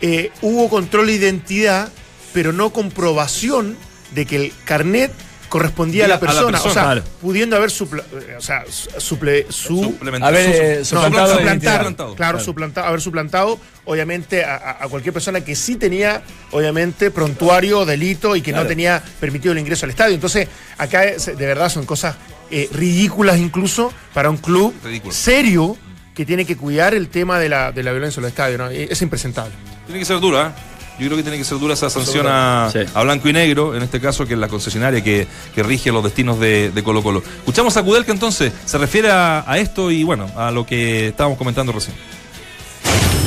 Eh, 0.00 0.30
hubo 0.40 0.70
control 0.70 1.08
de 1.08 1.12
identidad, 1.12 1.90
pero 2.32 2.54
no 2.54 2.70
comprobación 2.70 3.76
de 4.14 4.24
que 4.24 4.36
el 4.36 4.52
carnet 4.64 5.12
correspondía 5.54 6.06
a 6.06 6.08
la 6.08 6.16
Diga, 6.18 6.30
a 6.32 6.34
la 6.34 6.40
persona. 6.40 6.58
O 6.58 6.72
sea, 6.72 6.82
Claro. 6.82 7.02
pudiendo 7.20 7.54
haber 7.54 7.70
supla- 7.70 8.02
eh, 8.12 8.34
o 8.36 8.40
sea, 8.40 8.64
su- 8.68 8.90
suple- 9.16 9.46
su- 9.50 9.84
Suplementado. 9.84 10.34
Haber, 10.34 10.50
eh, 10.50 10.76
no, 10.80 10.84
suplantado 10.84 11.40
identidad. 11.40 11.80
claro, 11.94 12.14
Claro. 12.16 12.40
suplantado, 12.40 12.86
haber 12.88 13.00
suplantado, 13.00 13.60
obviamente, 13.84 14.44
a, 14.44 14.56
a- 14.56 14.84
a 14.84 14.88
cualquier 14.88 15.12
persona 15.12 15.42
que 15.42 15.54
sí 15.54 15.76
tenía, 15.76 16.22
obviamente, 16.50 17.12
prontuario, 17.12 17.84
delito 17.84 18.34
y 18.34 18.42
que 18.42 18.50
Claro. 18.50 18.64
no 18.64 18.68
tenía 18.68 19.00
permitido 19.20 19.52
el 19.52 19.58
ingreso 19.60 19.86
al 19.86 19.90
estadio. 19.90 20.14
Entonces, 20.16 20.48
acá 20.76 21.04
es- 21.04 21.26
de 21.26 21.34
verdad 21.46 21.68
son 21.68 21.86
cosas 21.86 22.16
eh, 22.50 22.68
ridículas 22.72 23.38
incluso 23.38 23.92
para 24.12 24.30
un 24.30 24.36
club 24.36 24.74
Ridículo. 24.84 25.14
serio 25.14 25.76
que 26.14 26.26
tiene 26.26 26.44
que 26.44 26.56
cuidar 26.56 26.94
el 26.94 27.08
tema 27.08 27.38
de 27.38 27.48
la, 27.48 27.70
de 27.72 27.82
la 27.82 27.90
violencia 27.92 28.18
en 28.20 28.22
los 28.24 28.30
estadios. 28.30 28.58
¿no? 28.58 28.68
Es 28.70 29.00
impresentable. 29.02 29.52
Tiene 29.86 29.98
que 30.00 30.04
ser 30.04 30.18
dura, 30.20 30.48
¿eh? 30.48 30.73
Yo 30.98 31.06
creo 31.06 31.16
que 31.16 31.22
tiene 31.24 31.38
que 31.38 31.44
ser 31.44 31.58
dura 31.58 31.74
esa 31.74 31.90
sanción 31.90 32.24
a, 32.28 32.68
Sí. 32.72 32.78
a 32.94 33.02
blanco 33.02 33.28
y 33.28 33.32
negro, 33.32 33.74
en 33.74 33.82
este 33.82 34.00
caso, 34.00 34.26
que 34.26 34.34
es 34.34 34.38
la 34.38 34.46
concesionaria 34.48 35.02
que, 35.02 35.26
que 35.54 35.62
rige 35.64 35.90
los 35.90 36.04
destinos 36.04 36.38
de, 36.38 36.70
de 36.70 36.82
Colo 36.84 37.02
Colo. 37.02 37.22
Escuchamos 37.38 37.76
a 37.76 37.82
Kudelka 37.82 38.12
entonces, 38.12 38.52
se 38.64 38.78
refiere 38.78 39.10
a, 39.10 39.44
a 39.44 39.58
esto 39.58 39.90
y 39.90 40.04
bueno, 40.04 40.30
a 40.36 40.52
lo 40.52 40.64
que 40.64 41.08
estábamos 41.08 41.36
comentando 41.36 41.72
recién. 41.72 41.96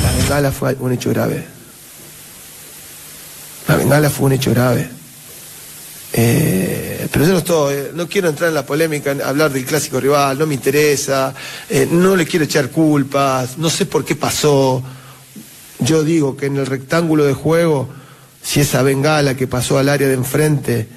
La 0.02 0.12
bengala 0.12 0.50
fue 0.50 0.74
un 0.80 0.92
hecho 0.92 1.10
grave. 1.10 1.44
La 3.68 3.76
bengala 3.76 4.08
fue 4.08 4.26
un 4.26 4.32
hecho 4.32 4.50
grave. 4.50 4.88
Eh, 6.14 7.06
pero 7.12 7.26
yo 7.26 7.32
no 7.32 7.38
estoy, 7.38 7.74
eh, 7.74 7.90
no 7.94 8.08
quiero 8.08 8.30
entrar 8.30 8.48
en 8.48 8.54
la 8.54 8.64
polémica, 8.64 9.10
en 9.10 9.20
hablar 9.20 9.52
del 9.52 9.66
clásico 9.66 10.00
rival, 10.00 10.38
no 10.38 10.46
me 10.46 10.54
interesa, 10.54 11.34
eh, 11.68 11.86
no 11.90 12.16
le 12.16 12.26
quiero 12.26 12.46
echar 12.46 12.70
culpas, 12.70 13.58
no 13.58 13.68
sé 13.68 13.84
por 13.84 14.06
qué 14.06 14.16
pasó. 14.16 14.82
Yo 15.80 16.02
digo 16.02 16.36
que 16.36 16.46
en 16.46 16.56
el 16.56 16.66
rectángulo 16.66 17.24
de 17.24 17.34
juego, 17.34 17.88
si 18.42 18.60
esa 18.60 18.82
bengala 18.82 19.36
que 19.36 19.46
pasó 19.46 19.78
al 19.78 19.88
área 19.88 20.08
de 20.08 20.14
enfrente 20.14 20.88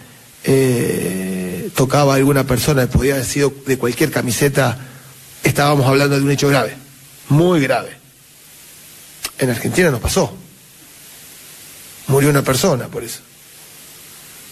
eh, 0.43 1.69
tocaba 1.75 2.13
a 2.13 2.15
alguna 2.17 2.45
persona, 2.45 2.87
podía 2.87 3.13
haber 3.13 3.25
sido 3.25 3.53
de 3.65 3.77
cualquier 3.77 4.11
camiseta, 4.11 4.77
estábamos 5.43 5.85
hablando 5.85 6.17
de 6.17 6.23
un 6.23 6.31
hecho 6.31 6.49
grave, 6.49 6.75
muy 7.29 7.61
grave. 7.61 7.97
En 9.37 9.49
Argentina 9.49 9.89
no 9.91 9.99
pasó. 9.99 10.35
Murió 12.07 12.29
una 12.29 12.43
persona 12.43 12.87
por 12.87 13.03
eso. 13.03 13.19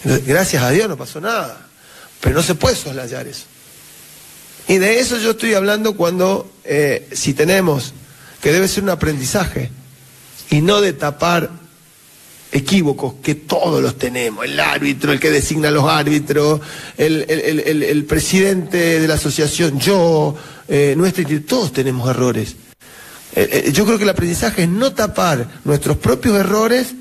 Gracias 0.03 0.63
a 0.63 0.69
Dios 0.69 0.87
no 0.87 0.97
pasó 0.97 1.19
nada. 1.19 1.67
Pero 2.21 2.35
no 2.35 2.43
se 2.43 2.55
puede 2.55 2.75
soslayar 2.75 3.27
eso. 3.27 3.45
Y 4.67 4.77
de 4.77 4.99
eso 4.99 5.17
yo 5.17 5.31
estoy 5.31 5.53
hablando 5.53 5.95
cuando, 5.95 6.51
eh, 6.63 7.09
si 7.11 7.33
tenemos, 7.33 7.93
que 8.41 8.51
debe 8.51 8.67
ser 8.67 8.83
un 8.83 8.89
aprendizaje, 8.89 9.71
y 10.49 10.61
no 10.61 10.81
de 10.81 10.93
tapar 10.93 11.49
equívocos 12.51 13.13
que 13.21 13.35
todos 13.35 13.81
los 13.81 13.97
tenemos, 13.97 14.43
el 14.45 14.59
árbitro, 14.59 15.11
el 15.11 15.19
que 15.19 15.29
designa 15.29 15.67
a 15.67 15.71
los 15.71 15.85
árbitros, 15.85 16.59
el, 16.97 17.25
el- 17.29 17.39
el- 17.41 17.59
el- 17.59 17.83
el 17.83 18.05
presidente 18.05 18.99
de 18.99 19.07
la 19.07 19.13
asociación, 19.15 19.79
yo, 19.79 20.35
eh, 20.67 20.95
nuestra 20.97 21.23
institu- 21.23 21.45
todos 21.45 21.71
tenemos 21.73 22.09
errores. 22.09 22.55
Eh, 23.35 23.63
eh, 23.67 23.71
yo 23.71 23.85
creo 23.85 23.97
que 23.97 24.03
el 24.05 24.09
aprendizaje 24.09 24.63
es 24.63 24.69
no 24.69 24.91
tapar 24.93 25.47
nuestros 25.63 25.97
propios 25.97 26.35
errores 26.39 26.95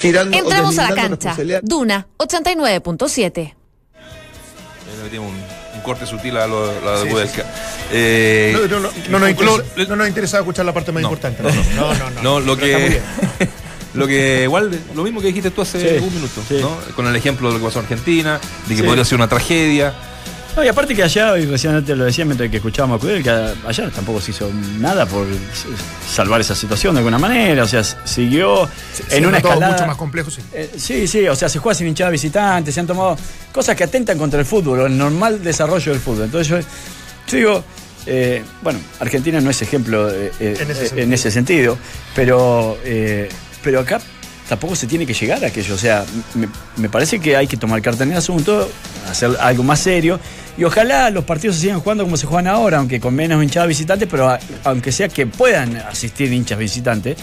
tirando 0.00 0.36
Entramos 0.36 0.76
a 0.78 0.90
la 0.90 0.94
cancha. 0.96 1.36
Duna 1.62 2.06
89.7. 2.18 3.54
Corte 5.84 6.04
sutil 6.06 6.36
a 6.36 6.48
lo, 6.48 6.80
la 6.80 6.98
de 6.98 7.08
Budesca. 7.10 7.44
Eh, 7.92 8.50
No, 8.52 8.66
no, 8.66 8.80
no, 8.80 8.90
no, 9.10 9.18
nos 9.20 9.30
interesa- 9.30 9.86
no 9.88 9.96
nos 9.96 10.08
interesaba 10.08 10.40
escuchar 10.40 10.64
la 10.66 10.72
parte 10.74 10.90
más 10.90 11.02
importante. 11.04 11.42
No, 11.42 11.50
no, 11.50 11.94
no. 11.94 12.10
no, 12.10 12.22
No, 12.22 12.40
lo 12.40 12.56
que. 12.56 13.00
Lo 13.94 14.08
que 14.08 14.40
igual, 14.42 14.76
lo 14.92 15.04
mismo 15.04 15.20
que 15.20 15.28
dijiste 15.28 15.52
tú 15.52 15.62
hace 15.62 15.78
Sí, 15.78 16.04
un 16.04 16.12
minuto, 16.12 16.42
sí. 16.48 16.58
¿no? 16.60 16.76
Con 16.96 17.06
el 17.06 17.14
ejemplo 17.14 17.46
de 17.46 17.54
lo 17.54 17.60
que 17.60 17.66
pasó 17.66 17.78
en 17.78 17.84
Argentina, 17.84 18.40
de 18.66 18.74
que 18.74 18.80
Sí. 18.80 18.84
podría 18.84 19.04
ser 19.04 19.14
una 19.14 19.28
tragedia. 19.28 19.94
No, 20.56 20.62
y 20.62 20.68
aparte 20.68 20.94
que 20.94 21.02
allá, 21.02 21.36
y 21.36 21.46
recién 21.46 21.84
te 21.84 21.96
lo 21.96 22.04
decía 22.04 22.24
mientras 22.24 22.48
que 22.48 22.58
escuchábamos 22.58 22.98
a 22.98 23.00
Cudel, 23.00 23.24
que 23.24 23.30
allá 23.30 23.90
tampoco 23.90 24.20
se 24.20 24.30
hizo 24.30 24.48
nada 24.78 25.04
por 25.04 25.26
salvar 26.08 26.40
esa 26.40 26.54
situación 26.54 26.94
de 26.94 27.00
alguna 27.00 27.18
manera. 27.18 27.64
O 27.64 27.66
sea, 27.66 27.82
siguió 27.82 28.68
Se 28.92 29.16
en 29.16 29.26
una 29.26 29.38
notó 29.38 29.48
escalada. 29.48 29.72
mucho 29.72 29.86
más 29.88 29.96
complejo, 29.96 30.30
sí. 30.30 30.42
Eh, 30.52 30.70
sí, 30.76 31.08
sí, 31.08 31.26
o 31.26 31.34
sea, 31.34 31.48
se 31.48 31.58
juega 31.58 31.74
sin 31.74 31.88
hinchada 31.88 32.10
visitante, 32.10 32.70
se 32.70 32.78
han 32.78 32.86
tomado 32.86 33.16
cosas 33.50 33.74
que 33.74 33.82
atentan 33.82 34.16
contra 34.16 34.38
el 34.38 34.46
fútbol, 34.46 34.80
el 34.86 34.96
normal 34.96 35.42
desarrollo 35.42 35.90
del 35.90 36.00
fútbol. 36.00 36.26
Entonces 36.26 36.46
yo, 36.46 36.58
yo 36.60 37.36
digo, 37.36 37.64
eh, 38.06 38.44
bueno, 38.62 38.78
Argentina 39.00 39.40
no 39.40 39.50
es 39.50 39.60
ejemplo 39.60 40.08
eh, 40.08 40.30
En 40.38 40.70
ese 40.70 40.74
sentido. 40.86 41.02
en 41.02 41.12
ese 41.12 41.30
sentido, 41.32 41.78
pero, 42.14 42.78
pero 43.64 43.80
acá 43.80 44.00
tampoco 44.48 44.76
se 44.76 44.86
tiene 44.86 45.06
que 45.06 45.14
llegar 45.14 45.42
a 45.44 45.48
aquello. 45.48 45.74
O 45.74 45.78
sea, 45.78 46.04
me, 46.34 46.48
me 46.76 46.88
parece 46.88 47.18
que 47.20 47.36
hay 47.36 47.46
que 47.46 47.56
tomar 47.56 47.80
carta 47.82 48.04
en 48.04 48.12
el 48.12 48.18
asunto, 48.18 48.70
hacer 49.08 49.30
algo 49.40 49.62
más 49.62 49.80
serio, 49.80 50.20
y 50.56 50.64
ojalá 50.64 51.10
los 51.10 51.24
partidos 51.24 51.56
se 51.56 51.62
sigan 51.62 51.80
jugando 51.80 52.04
como 52.04 52.16
se 52.16 52.26
juegan 52.26 52.46
ahora, 52.46 52.78
aunque 52.78 53.00
con 53.00 53.14
menos 53.14 53.42
hinchada 53.42 53.66
visitante, 53.66 54.06
pero 54.06 54.28
a- 54.28 54.38
aunque 54.64 54.92
sea 54.92 55.08
que 55.08 55.26
puedan 55.26 55.76
asistir 55.76 56.32
hinchas 56.32 56.58
visitantes. 56.58 57.16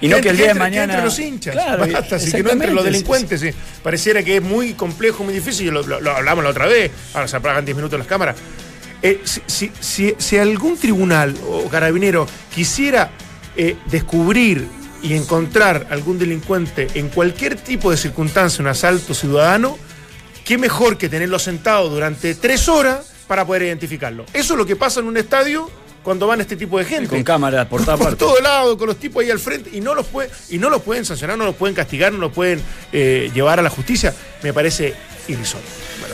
Y 0.00 0.08
no 0.08 0.20
que 0.20 0.30
el 0.30 0.36
día 0.36 0.46
de 0.46 0.50
entre- 0.52 0.64
mañana. 0.64 0.94
entre 0.94 1.04
los 1.04 1.18
hinchas. 1.20 1.52
Claro, 1.54 1.86
Basta, 1.86 2.16
así 2.16 2.32
que 2.32 2.42
no 2.42 2.50
entre 2.50 2.72
los 2.72 2.84
delincuentes. 2.84 3.40
sí. 3.40 3.50
Pareciera 3.84 4.22
que 4.24 4.36
es 4.38 4.42
muy 4.42 4.72
complejo, 4.72 5.22
muy 5.22 5.32
difícil. 5.32 5.68
Lo, 5.72 5.84
lo- 5.86 6.00
lo 6.00 6.10
hablamos 6.16 6.42
la 6.42 6.50
otra 6.50 6.66
vez. 6.66 6.90
Ahora 7.14 7.28
se 7.28 7.36
apagan 7.36 7.64
10 7.64 7.76
minutos 7.76 7.96
las 8.00 8.08
cámaras. 8.08 8.34
Eh, 9.00 9.20
si, 9.24 9.40
si- 9.46 9.70
si- 9.78 10.14
si 10.18 10.38
algún 10.38 10.76
tribunal 10.76 11.36
o 11.48 11.68
carabinero 11.68 12.26
quisiera 12.52 13.10
eh, 13.56 13.76
descubrir 13.90 14.66
y 15.02 15.14
encontrar 15.14 15.86
algún 15.90 16.18
delincuente 16.18 16.88
en 16.94 17.08
cualquier 17.08 17.56
tipo 17.56 17.90
de 17.90 17.96
circunstancia, 17.96 18.62
un 18.62 18.68
asalto 18.68 19.14
ciudadano, 19.14 19.76
qué 20.44 20.58
mejor 20.58 20.98
que 20.98 21.08
tenerlo 21.08 21.38
sentado 21.38 21.88
durante 21.88 22.34
tres 22.34 22.68
horas 22.68 23.12
para 23.26 23.46
poder 23.46 23.62
identificarlo. 23.62 24.24
Eso 24.32 24.54
es 24.54 24.58
lo 24.58 24.66
que 24.66 24.76
pasa 24.76 25.00
en 25.00 25.06
un 25.06 25.16
estadio 25.16 25.70
cuando 26.02 26.26
van 26.26 26.40
este 26.40 26.56
tipo 26.56 26.78
de 26.78 26.84
gente. 26.84 27.08
Con 27.08 27.22
cámaras 27.22 27.66
por 27.66 27.82
todas 27.84 27.98
por 27.98 28.08
partes. 28.08 28.26
todo 28.26 28.40
lado, 28.40 28.76
con 28.76 28.88
los 28.88 28.96
tipos 28.96 29.22
ahí 29.22 29.30
al 29.30 29.38
frente, 29.38 29.70
y 29.72 29.80
no 29.80 29.94
los, 29.94 30.06
puede, 30.06 30.30
y 30.50 30.58
no 30.58 30.68
los 30.68 30.82
pueden 30.82 31.04
sancionar, 31.04 31.38
no 31.38 31.44
los 31.44 31.54
pueden 31.54 31.74
castigar, 31.74 32.12
no 32.12 32.18
los 32.18 32.32
pueden 32.32 32.60
eh, 32.92 33.30
llevar 33.34 33.58
a 33.58 33.62
la 33.62 33.70
justicia, 33.70 34.14
me 34.42 34.52
parece 34.52 34.94
irrisorio. 35.28 35.66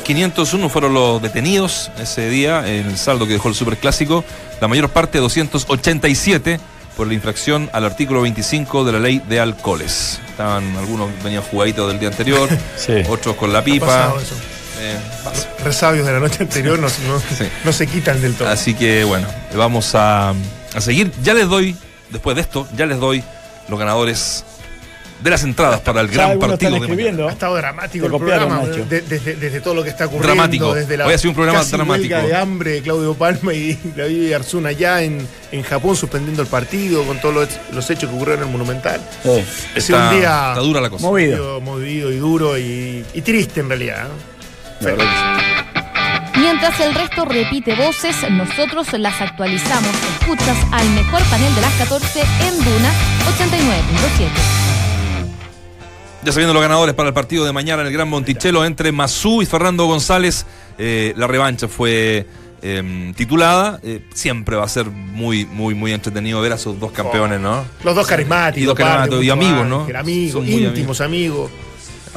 501 0.05 0.68
fueron 0.68 0.95
los 0.95 1.20
detenidos 1.20 1.91
ese 1.99 2.28
día 2.28 2.66
en 2.66 2.86
el 2.86 2.99
saldo 2.99 3.26
que 3.26 3.34
dejó 3.34 3.49
el 3.49 3.55
superclásico. 3.55 4.24
La 4.61 4.68
mayor 4.68 4.91
parte, 4.91 5.18
287, 5.18 6.61
por 6.99 7.07
la 7.07 7.14
infracción 7.14 7.70
al 7.72 7.84
artículo 7.84 8.20
25 8.22 8.84
de 8.84 8.92
la 8.92 8.99
ley 8.99 9.22
de 9.28 9.38
alcoholes. 9.38 10.18
Estaban, 10.28 10.76
algunos 10.76 11.09
venían 11.22 11.42
jugaditos 11.42 11.88
del 11.88 12.01
día 12.01 12.09
anterior, 12.09 12.49
otros 13.09 13.36
con 13.36 13.53
la 13.53 13.62
pipa. 13.64 14.12
Eh. 14.80 14.96
Resabios 15.64 16.05
de 16.07 16.12
la 16.12 16.18
noche 16.18 16.42
anterior 16.42 16.76
no, 16.78 16.88
no- 16.88 17.22
no 17.64 17.72
se 17.72 17.86
quitan 17.86 18.20
del 18.20 18.34
todo. 18.34 18.49
Así 18.49 18.74
que 18.74 19.05
bueno, 19.05 19.28
vamos 19.57 19.94
a, 19.94 20.30
a 20.74 20.80
seguir. 20.80 21.12
Ya 21.22 21.34
les 21.34 21.49
doy, 21.49 21.76
después 22.11 22.34
de 22.34 22.42
esto, 22.42 22.66
ya 22.76 22.84
les 22.86 22.99
doy 22.99 23.22
los 23.68 23.78
ganadores 23.78 24.44
de 25.21 25.31
las 25.31 25.43
entradas 25.43 25.81
para 25.81 26.01
el 26.01 26.09
gran 26.09 26.39
partido 26.39 26.71
de. 26.79 27.23
Ha 27.29 27.31
estado 27.33 27.57
dramático 27.57 28.03
Te 28.03 28.07
el 28.07 28.12
copiaron, 28.12 28.49
programa, 28.49 28.69
Nacho. 28.69 28.85
de- 28.89 29.01
desde, 29.03 29.35
desde 29.37 29.61
todo 29.61 29.75
lo 29.75 29.83
que 29.83 29.91
está 29.91 30.07
ocurriendo. 30.07 30.29
Dramático. 30.35 30.75
Desde 30.75 30.97
la 30.97 31.07
Hoy 31.07 31.14
ha 31.14 31.19
sido 31.19 31.31
un 31.31 31.35
programa 31.37 31.59
casi 31.59 31.73
dramático. 31.73 32.16
de 32.16 32.35
hambre 32.37 32.71
de 32.73 32.83
Claudio 32.83 33.14
Palma 33.14 33.53
y 33.55 33.79
David 33.97 34.33
Arzuna 34.35 34.69
allá 34.71 35.03
en, 35.03 35.27
en 35.51 35.62
Japón 35.62 35.97
suspendiendo 35.97 36.43
el 36.43 36.49
partido 36.49 37.03
con 37.05 37.21
todos 37.21 37.35
los, 37.35 37.49
los 37.73 37.91
hechos 37.91 38.09
que 38.11 38.14
ocurrieron 38.16 38.43
en 38.45 38.49
el 38.49 38.53
Monumental. 38.53 39.01
Ha 39.01 39.81
sido 39.81 39.99
Está- 39.99 40.11
un 40.11 40.16
día 40.16 40.49
está 40.51 40.61
dura 40.61 40.81
la 40.81 40.91
cosa. 40.91 41.05
Movido, 41.07 41.61
movido 41.61 42.12
y 42.12 42.16
duro 42.19 42.57
y, 42.59 43.05
y 43.14 43.23
triste 43.23 43.61
en 43.61 43.69
realidad. 43.69 44.09
¿no? 44.81 44.89
Mientras 46.37 46.79
el 46.81 46.95
resto 46.95 47.25
repite 47.25 47.75
voces, 47.75 48.14
nosotros 48.31 48.87
las 48.93 49.21
actualizamos. 49.21 49.91
Escuchas 50.21 50.57
al 50.71 50.89
mejor 50.91 51.21
panel 51.25 51.53
de 51.55 51.61
las 51.61 51.73
14 51.75 52.21
en 52.21 52.64
Duna 52.64 52.91
89.7. 53.37 54.68
Ya 56.25 56.33
sabiendo 56.33 56.53
los 56.53 56.62
ganadores 56.62 56.95
para 56.95 57.09
el 57.09 57.14
partido 57.14 57.45
de 57.45 57.53
mañana 57.53 57.83
en 57.83 57.89
el 57.89 57.93
Gran 57.93 58.09
Monticello 58.09 58.64
entre 58.64 58.91
Mazú 58.91 59.41
y 59.41 59.47
Fernando 59.47 59.87
González, 59.87 60.47
eh, 60.77 61.14
la 61.16 61.29
revancha 61.29 61.69
fue 61.69 62.27
eh, 62.61 63.12
titulada. 63.16 63.79
Eh, 63.85 64.05
siempre 64.12 64.57
va 64.57 64.64
a 64.64 64.69
ser 64.69 64.87
muy, 64.87 65.47
muy, 65.47 65.75
muy 65.75 65.93
entretenido 65.93 66.41
ver 66.41 66.53
a 66.53 66.57
esos 66.57 66.79
dos 66.81 66.91
campeones, 66.91 67.41
¿no? 67.41 67.64
Los 67.85 67.95
dos 67.95 68.07
carismáticos. 68.07 68.62
Y 68.62 68.66
dos 68.66 68.75
carismáticos 68.75 69.25
y 69.25 69.31
amigos, 69.31 69.66
¿no? 69.66 69.87
que 69.87 69.97
amigos, 69.97 70.47
íntimos 70.47 71.01
amigos. 71.01 71.51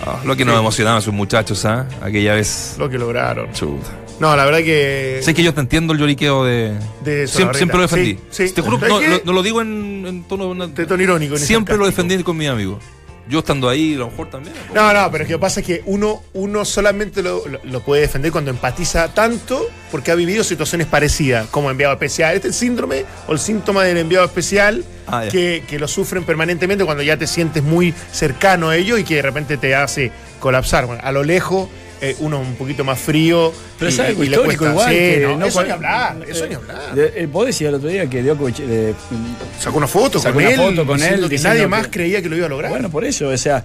Ah, 0.03 0.19
lo 0.25 0.35
que 0.35 0.45
nos 0.45 0.57
emocionaba 0.57 0.97
a 0.97 0.99
esos 0.99 1.13
muchachos, 1.13 1.63
¿ah? 1.65 1.87
Aquella 2.01 2.33
vez. 2.33 2.75
Lo 2.79 2.89
que 2.89 2.97
lograron. 2.97 3.53
Chuta. 3.53 3.89
No, 4.19 4.35
la 4.35 4.45
verdad 4.45 4.59
que. 4.59 5.19
Sé 5.21 5.33
que 5.33 5.43
yo 5.43 5.53
te 5.53 5.61
entiendo 5.61 5.93
el 5.93 5.99
lloriqueo 5.99 6.43
de. 6.43 6.77
De 7.03 7.27
siempre, 7.27 7.65
lo 7.73 7.81
defendí. 7.81 8.17
Sí, 8.31 8.47
sí. 8.47 8.53
Te 8.53 8.61
juro, 8.61 8.79
¿Sabes 8.79 8.93
no, 8.93 9.17
lo, 9.17 9.21
no 9.25 9.33
lo 9.33 9.43
digo 9.43 9.61
en, 9.61 10.05
en 10.07 10.23
tono, 10.23 10.67
De 10.67 10.85
tono 10.85 11.03
irónico. 11.03 11.35
ni 11.35 11.39
Siempre 11.39 11.77
lo 11.77 11.85
defendí 11.85 12.21
con 12.23 12.37
mis 12.37 12.49
amigos. 12.49 12.83
Yo 13.31 13.39
estando 13.39 13.69
ahí, 13.69 13.95
a 13.95 13.99
lo 13.99 14.09
mejor 14.11 14.29
también. 14.29 14.53
No, 14.75 14.93
no, 14.93 15.09
pero 15.11 15.23
lo 15.23 15.27
que 15.27 15.37
pasa 15.39 15.61
es 15.61 15.65
que 15.65 15.81
uno, 15.85 16.21
uno 16.33 16.65
solamente 16.65 17.23
lo, 17.23 17.47
lo- 17.47 17.61
lo 17.63 17.79
puede 17.79 18.01
defender 18.01 18.31
cuando 18.31 18.51
empatiza 18.51 19.13
tanto 19.13 19.67
porque 19.89 20.11
ha 20.11 20.15
vivido 20.15 20.43
situaciones 20.43 20.85
parecidas, 20.87 21.47
como 21.47 21.71
enviado 21.71 21.93
especial. 21.93 22.35
Este 22.35 22.49
es 22.49 22.55
el 22.55 22.59
síndrome 22.59 23.05
o 23.27 23.31
el 23.31 23.39
síntoma 23.39 23.83
del 23.85 23.97
enviado 23.97 24.25
especial 24.25 24.83
Ah, 25.07 25.23
que, 25.31 25.63
que 25.67 25.79
lo 25.79 25.87
sufren 25.87 26.23
permanentemente 26.23 26.85
cuando 26.85 27.03
ya 27.03 27.17
te 27.17 27.25
sientes 27.27 27.63
muy 27.63 27.93
cercano 28.11 28.69
a 28.69 28.75
ellos 28.77 28.99
y 28.99 29.03
que 29.03 29.15
de 29.15 29.21
repente 29.23 29.57
te 29.57 29.75
hace 29.75 30.11
colapsar. 30.39 30.85
Bueno, 30.85 31.01
a 31.03 31.11
lo 31.11 31.23
lejos, 31.23 31.69
eh, 32.01 32.15
uno 32.19 32.39
un 32.39 32.55
poquito 32.55 32.83
más 32.83 32.99
frío. 32.99 33.53
Pero 33.77 33.89
y, 33.89 33.93
es 33.93 33.99
algo 33.99 34.23
y 34.23 34.27
histórico 34.27 34.67
igual. 34.67 34.89
Sí, 34.89 34.95
que 34.95 35.35
no, 35.37 35.45
eso 35.45 35.63
ni 35.63 35.69
hablar, 35.69 36.17
eso 36.27 36.47
ni 36.47 36.55
hablar. 36.55 36.79
Eh, 36.97 37.27
vos 37.31 37.45
decías 37.45 37.69
el 37.69 37.75
otro 37.75 37.89
día 37.89 38.09
que 38.09 38.23
Djokovic 38.23 38.55
eh, 38.59 38.93
Sacó 39.59 39.77
una 39.77 39.87
foto 39.87 40.19
sacó 40.19 40.35
con 40.35 40.43
una 40.43 40.51
él, 40.53 40.59
foto 40.59 40.85
con 40.85 41.01
él 41.03 41.29
que 41.29 41.37
nadie 41.39 41.61
que- 41.61 41.67
más 41.67 41.87
creía 41.89 42.21
que 42.21 42.29
lo 42.29 42.35
iba 42.35 42.47
a 42.47 42.49
lograr. 42.49 42.71
Bueno, 42.71 42.89
por 42.89 43.05
eso, 43.05 43.29
o 43.29 43.37
sea, 43.37 43.63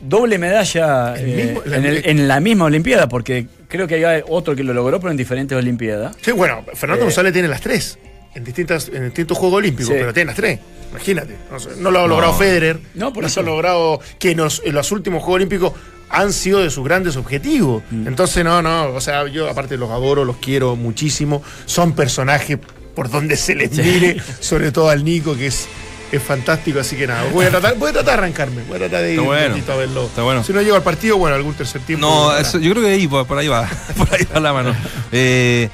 doble 0.00 0.38
medalla 0.38 1.14
eh, 1.16 1.44
mismo- 1.54 1.62
la- 1.64 1.76
en, 1.76 1.84
el- 1.84 2.02
en 2.06 2.28
la 2.28 2.40
misma 2.40 2.64
Olimpiada, 2.64 3.08
porque 3.08 3.46
creo 3.68 3.86
que 3.86 4.04
hay 4.04 4.22
otro 4.28 4.56
que 4.56 4.64
lo 4.64 4.72
logró, 4.74 4.98
pero 4.98 5.10
en 5.10 5.16
diferentes 5.16 5.56
Olimpiadas. 5.56 6.16
Sí, 6.22 6.32
bueno, 6.32 6.64
Fernando 6.74 7.04
González 7.04 7.32
tiene 7.32 7.48
las 7.48 7.60
tres. 7.60 7.98
En, 8.34 8.44
distintas, 8.44 8.88
en 8.92 9.04
distintos 9.06 9.36
Juegos 9.38 9.58
Olímpicos, 9.58 9.88
Sí. 9.92 9.98
pero 9.98 10.12
tiene 10.12 10.28
las 10.28 10.36
tres. 10.36 10.58
Imagínate. 10.90 11.34
No, 11.50 11.58
sé, 11.58 11.70
no 11.78 11.90
lo 11.90 11.98
ha 11.98 12.02
No. 12.02 12.08
logrado 12.08 12.34
Federer. 12.34 12.78
No, 12.94 13.12
por 13.12 13.22
no 13.22 13.26
eso. 13.28 13.42
lo 13.42 13.48
ha 13.48 13.54
logrado. 13.54 14.00
Que 14.18 14.30
en 14.32 14.38
los, 14.38 14.62
en 14.64 14.74
los 14.74 14.92
últimos 14.92 15.22
Juegos 15.22 15.36
Olímpicos 15.36 15.72
han 16.10 16.32
sido 16.32 16.60
de 16.60 16.70
sus 16.70 16.84
grandes 16.84 17.16
objetivos. 17.16 17.82
Mm. 17.90 18.06
Entonces, 18.08 18.44
no, 18.44 18.62
no. 18.62 18.86
O 18.94 19.00
sea, 19.00 19.26
yo 19.28 19.48
aparte 19.48 19.76
los 19.76 19.90
adoro, 19.90 20.24
los 20.24 20.36
quiero 20.38 20.74
muchísimo. 20.76 21.42
Son 21.66 21.92
personajes 21.92 22.58
por 22.94 23.10
donde 23.10 23.36
se 23.36 23.54
les 23.54 23.72
mire, 23.76 24.20
sobre 24.40 24.72
todo 24.72 24.88
al 24.90 25.04
Nico, 25.04 25.36
que 25.36 25.46
es. 25.48 25.68
Es 26.10 26.22
fantástico, 26.22 26.80
así 26.80 26.96
que 26.96 27.06
nada, 27.06 27.22
voy 27.34 27.44
a 27.44 27.50
tratar, 27.50 27.76
voy 27.76 27.90
a 27.90 27.92
tratar 27.92 28.14
de 28.14 28.18
arrancarme, 28.22 28.62
voy 28.66 28.76
a 28.76 28.78
tratar 28.78 29.02
de 29.02 29.12
ir 29.12 29.20
un 29.20 29.30
ratito 29.30 29.72
a 29.74 29.76
verlo. 29.76 30.06
está 30.06 30.22
bueno. 30.22 30.42
Si 30.42 30.54
no 30.54 30.62
llego 30.62 30.74
al 30.74 30.82
partido, 30.82 31.18
bueno, 31.18 31.36
algún 31.36 31.52
tercer 31.52 31.82
tiempo. 31.82 32.06
No, 32.06 32.34
eso- 32.34 32.58
yo 32.58 32.70
creo 32.72 32.82
que 32.82 32.92
ahí, 32.92 33.06
por, 33.06 33.26
por 33.26 33.36
ahí 33.36 33.46
va. 33.46 33.68
Por 33.98 34.14
ahí 34.14 34.26
va 34.34 34.40
la 34.40 34.54
mano. 34.54 34.74
Eh, 35.12 35.68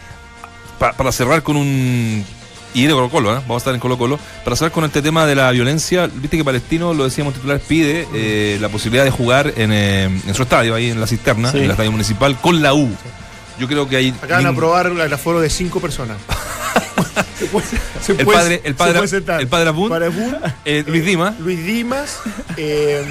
pa- 0.76 0.92
para 0.92 1.12
cerrar 1.12 1.44
con 1.44 1.56
un. 1.56 2.24
Y 2.74 2.86
de 2.86 2.92
Colo 2.92 3.08
Colo, 3.08 3.30
¿eh? 3.30 3.34
vamos 3.36 3.54
a 3.54 3.58
estar 3.58 3.74
en 3.74 3.80
Colo 3.80 3.96
Colo. 3.96 4.18
Para 4.44 4.56
cerrar 4.56 4.72
con 4.72 4.84
este 4.84 5.00
tema 5.00 5.26
de 5.26 5.36
la 5.36 5.50
violencia, 5.52 6.08
viste 6.12 6.36
que 6.36 6.44
Palestino, 6.44 6.92
lo 6.92 7.04
decíamos 7.04 7.34
titular, 7.34 7.60
pide 7.60 8.06
eh, 8.12 8.58
la 8.60 8.68
posibilidad 8.68 9.04
de 9.04 9.10
jugar 9.12 9.52
en, 9.56 9.72
eh, 9.72 10.04
en 10.04 10.34
su 10.34 10.42
estadio, 10.42 10.74
ahí 10.74 10.90
en 10.90 11.00
la 11.00 11.06
cisterna, 11.06 11.52
Sí. 11.52 11.58
en 11.58 11.64
el 11.64 11.70
estadio 11.70 11.92
municipal, 11.92 12.36
con 12.40 12.62
la 12.62 12.74
U. 12.74 12.90
Yo 13.60 13.68
creo 13.68 13.88
que 13.88 13.96
hay. 13.96 14.14
Acaban 14.20 14.42
de 14.42 14.50
aprobar 14.50 14.86
el 14.86 15.12
aforo 15.12 15.40
de 15.40 15.48
cinco 15.50 15.80
personas. 15.80 16.16
se 17.38 17.46
puede- 17.46 17.66
se 18.02 18.12
El 18.12 18.24
puede- 18.24 18.38
padre, 18.38 18.54
el 18.64 18.72
se 18.72 18.74
padre, 18.74 18.98
puede 18.98 19.16
el 19.42 19.48
padre 19.48 19.68
Abun, 19.68 19.88
Padre 19.88 20.06
Abun, 20.06 20.36
eh, 20.64 20.82
Luis 20.86 21.04
Dima. 21.04 21.32
Luis 21.38 21.64
Dimas, 21.64 22.18
eh, 22.56 23.04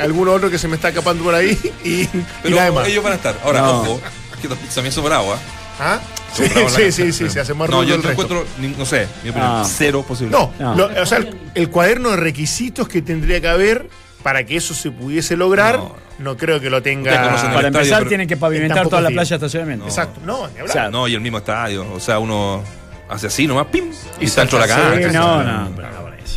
algún 0.00 0.28
otro 0.28 0.48
que 0.50 0.58
se 0.58 0.66
me 0.68 0.76
está 0.76 0.88
escapando 0.88 1.22
por 1.24 1.34
ahí 1.34 1.58
y, 1.84 2.06
Pero 2.42 2.58
ellos 2.86 3.04
van 3.04 3.12
a 3.12 3.16
estar. 3.16 3.38
Ahora, 3.44 3.60
No. 3.60 3.80
ojo, 3.82 4.00
que 4.40 4.48
también 4.48 4.92
son 4.92 5.04
bravos, 5.04 5.38
¿ah? 5.78 5.98
¿Ah? 6.30 6.68
Sí, 6.68 6.92
sí, 6.92 6.92
sí, 6.92 7.12
sí, 7.12 7.30
se 7.30 7.40
hace 7.40 7.54
más 7.54 7.68
No, 7.70 7.82
yo 7.82 7.94
el 7.96 8.02
no 8.02 8.08
resto. 8.08 8.22
encuentro, 8.22 8.46
ni- 8.58 8.68
no 8.68 8.86
sé, 8.86 9.06
mi 9.24 9.30
opinión, 9.30 9.50
Ah. 9.52 9.64
cero 9.66 10.04
posible. 10.06 10.30
No, 10.36 10.52
lo- 10.76 11.02
o 11.02 11.06
sea, 11.06 11.18
el, 11.18 11.36
el 11.54 11.68
cuaderno 11.70 12.10
de 12.10 12.16
requisitos 12.16 12.88
que 12.88 13.02
tendría 13.02 13.40
que 13.40 13.48
haber 13.48 13.88
para 14.22 14.44
que 14.44 14.56
eso 14.56 14.74
se 14.74 14.90
pudiese 14.90 15.36
lograr, 15.36 15.80
no, 16.18 16.36
creo 16.36 16.60
que 16.60 16.68
lo 16.70 16.82
tenga. 16.82 17.10
Para 17.12 17.36
estadio, 17.36 17.66
empezar, 17.68 17.98
pero- 18.00 18.08
tienen 18.08 18.28
que 18.28 18.34
en 18.34 18.40
pavimentar 18.40 18.86
toda 18.88 19.02
la 19.02 19.08
playa 19.10 19.28
de 19.30 19.34
estacionamiento. 19.46 19.86
Exacto, 19.86 20.20
no, 20.24 20.46
ni 20.48 20.52
hablar. 20.58 20.68
O 20.68 20.72
sea, 20.72 20.90
no, 20.90 21.08
y 21.08 21.14
el 21.14 21.20
mismo 21.20 21.38
estadio. 21.38 21.86
O 21.92 21.98
sea, 22.00 22.18
uno 22.18 22.62
hace 23.08 23.26
así 23.28 23.46
nomás, 23.46 23.66
pim, 23.66 23.86
y, 24.20 24.24
Y 24.24 24.26
está 24.26 24.42
dentro 24.42 24.58
de 24.60 24.66
la 24.68 24.74
sí, 24.74 25.12
no, 25.12 25.42
no, 25.42 25.70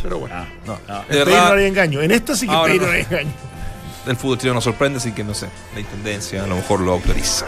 Pero 0.02 0.18
bueno, 0.18 0.34
no. 0.66 0.74
en 0.74 0.80
De 0.86 1.04
Pedir 1.08 1.18
no 1.20 1.24
verdad, 1.32 1.52
había 1.52 1.66
engaño. 1.66 2.02
En 2.02 2.10
esto 2.10 2.34
sí 2.34 2.46
que 2.48 2.56
pedir 2.64 2.80
no. 2.80 2.86
no 2.88 2.92
había 2.92 3.04
engaño. 3.04 3.32
El 4.06 4.16
fútbol 4.16 4.38
chileno 4.38 4.54
nos 4.54 4.64
sorprende, 4.64 4.98
así 4.98 5.12
que 5.12 5.24
no 5.24 5.34
sé, 5.34 5.48
la 5.74 5.80
intendencia 5.80 6.44
a 6.44 6.46
lo 6.46 6.56
mejor 6.56 6.80
lo 6.80 6.92
autoriza. 6.92 7.46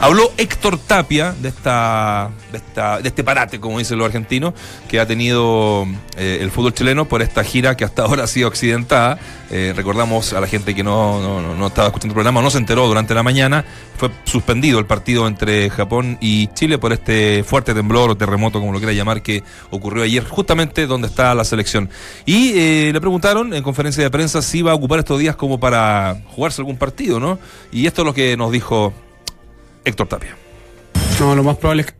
Habló 0.00 0.30
Héctor 0.36 0.78
Tapia 0.78 1.34
de 1.40 1.48
esta, 1.48 2.30
de 2.52 2.58
esta, 2.58 3.00
de 3.00 3.08
este 3.08 3.24
parate, 3.24 3.58
como 3.60 3.78
dicen 3.78 3.98
los 3.98 4.06
argentinos, 4.06 4.54
que 4.88 5.00
ha 5.00 5.06
tenido 5.06 5.86
eh, 6.16 6.38
el 6.40 6.50
fútbol 6.50 6.74
chileno 6.74 7.06
por 7.06 7.22
esta 7.22 7.42
gira 7.44 7.76
que 7.76 7.84
hasta 7.84 8.02
ahora 8.02 8.24
ha 8.24 8.26
sido 8.26 8.48
accidentada. 8.48 9.18
Eh, 9.50 9.72
recordamos 9.76 10.32
a 10.32 10.40
la 10.40 10.48
gente 10.48 10.74
que 10.74 10.82
no, 10.82 11.54
no, 11.54 11.66
estaba 11.68 11.88
escuchando 11.88 12.12
el 12.12 12.14
programa, 12.14 12.42
no 12.42 12.50
se 12.50 12.58
enteró 12.58 12.86
durante 12.88 13.14
la 13.14 13.22
mañana, 13.22 13.64
fue 13.96 14.10
suspendido 14.24 14.80
el 14.80 14.86
partido 14.86 15.28
entre 15.28 15.70
Japón 15.70 16.18
y 16.20 16.48
Chile 16.48 16.78
por 16.78 16.92
este 16.92 17.44
fuerte 17.44 17.72
temblor 17.72 18.10
o 18.10 18.16
terremoto, 18.16 18.58
como 18.58 18.72
lo 18.72 18.78
quiera 18.78 18.92
llamar, 18.92 19.22
que 19.22 19.44
ocurrió 19.70 20.02
ayer 20.02 20.24
justamente 20.24 20.86
donde 20.86 21.06
está 21.06 21.34
la 21.34 21.44
selección. 21.44 21.88
Y 22.24 22.58
eh, 22.58 22.90
le 22.92 23.00
preguntaron 23.00 23.54
en 23.54 23.62
conferencia 23.62 24.02
de 24.02 24.10
prensa 24.10 24.42
si 24.42 24.58
iba 24.58 24.72
a 24.72 24.74
ocupar 24.74 24.98
estos 24.98 25.20
días 25.20 25.36
como 25.36 25.60
para 25.60 26.22
jugarse 26.34 26.60
algún 26.60 26.76
partido, 26.76 27.20
¿no? 27.20 27.38
Y 27.70 27.86
esto 27.86 28.02
es 28.02 28.06
lo 28.06 28.14
que 28.14 28.36
nos 28.36 28.50
dijo 28.50 28.92
Héctor 29.84 30.08
Tapia. 30.08 30.36
No, 31.20 31.34
lo 31.34 31.44
más 31.44 31.56
probable 31.56 31.82
es 31.82 31.94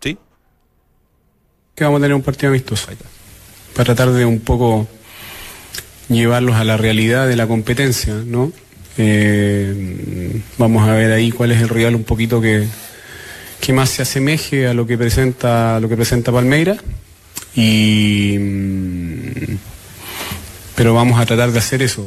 ¿Sí? 0.00 0.16
que 1.74 1.84
vamos 1.84 1.98
a 1.98 2.02
tener 2.02 2.14
un 2.14 2.22
partido 2.22 2.50
amistoso. 2.50 2.88
Para 3.74 3.84
tratar 3.84 4.10
de 4.10 4.24
un 4.24 4.40
poco 4.40 4.86
llevarlos 6.10 6.56
a 6.56 6.64
la 6.64 6.76
realidad 6.76 7.26
de 7.26 7.36
la 7.36 7.46
competencia, 7.46 8.14
¿no? 8.26 8.52
Eh, 8.98 10.42
vamos 10.58 10.86
a 10.88 10.92
ver 10.92 11.12
ahí 11.12 11.30
cuál 11.30 11.52
es 11.52 11.62
el 11.62 11.68
rival 11.68 11.94
un 11.94 12.04
poquito 12.04 12.40
que, 12.40 12.66
que 13.60 13.72
más 13.72 13.88
se 13.90 14.02
asemeje 14.02 14.66
a 14.66 14.74
lo 14.74 14.86
que 14.86 14.98
presenta, 14.98 15.80
lo 15.80 15.88
que 15.88 15.96
presenta 15.96 16.32
Palmeira. 16.32 16.76
Y 17.54 18.36
mm, 18.38 19.56
pero 20.74 20.94
vamos 20.94 21.20
a 21.20 21.26
tratar 21.26 21.52
de 21.52 21.58
hacer 21.58 21.82
eso. 21.82 22.06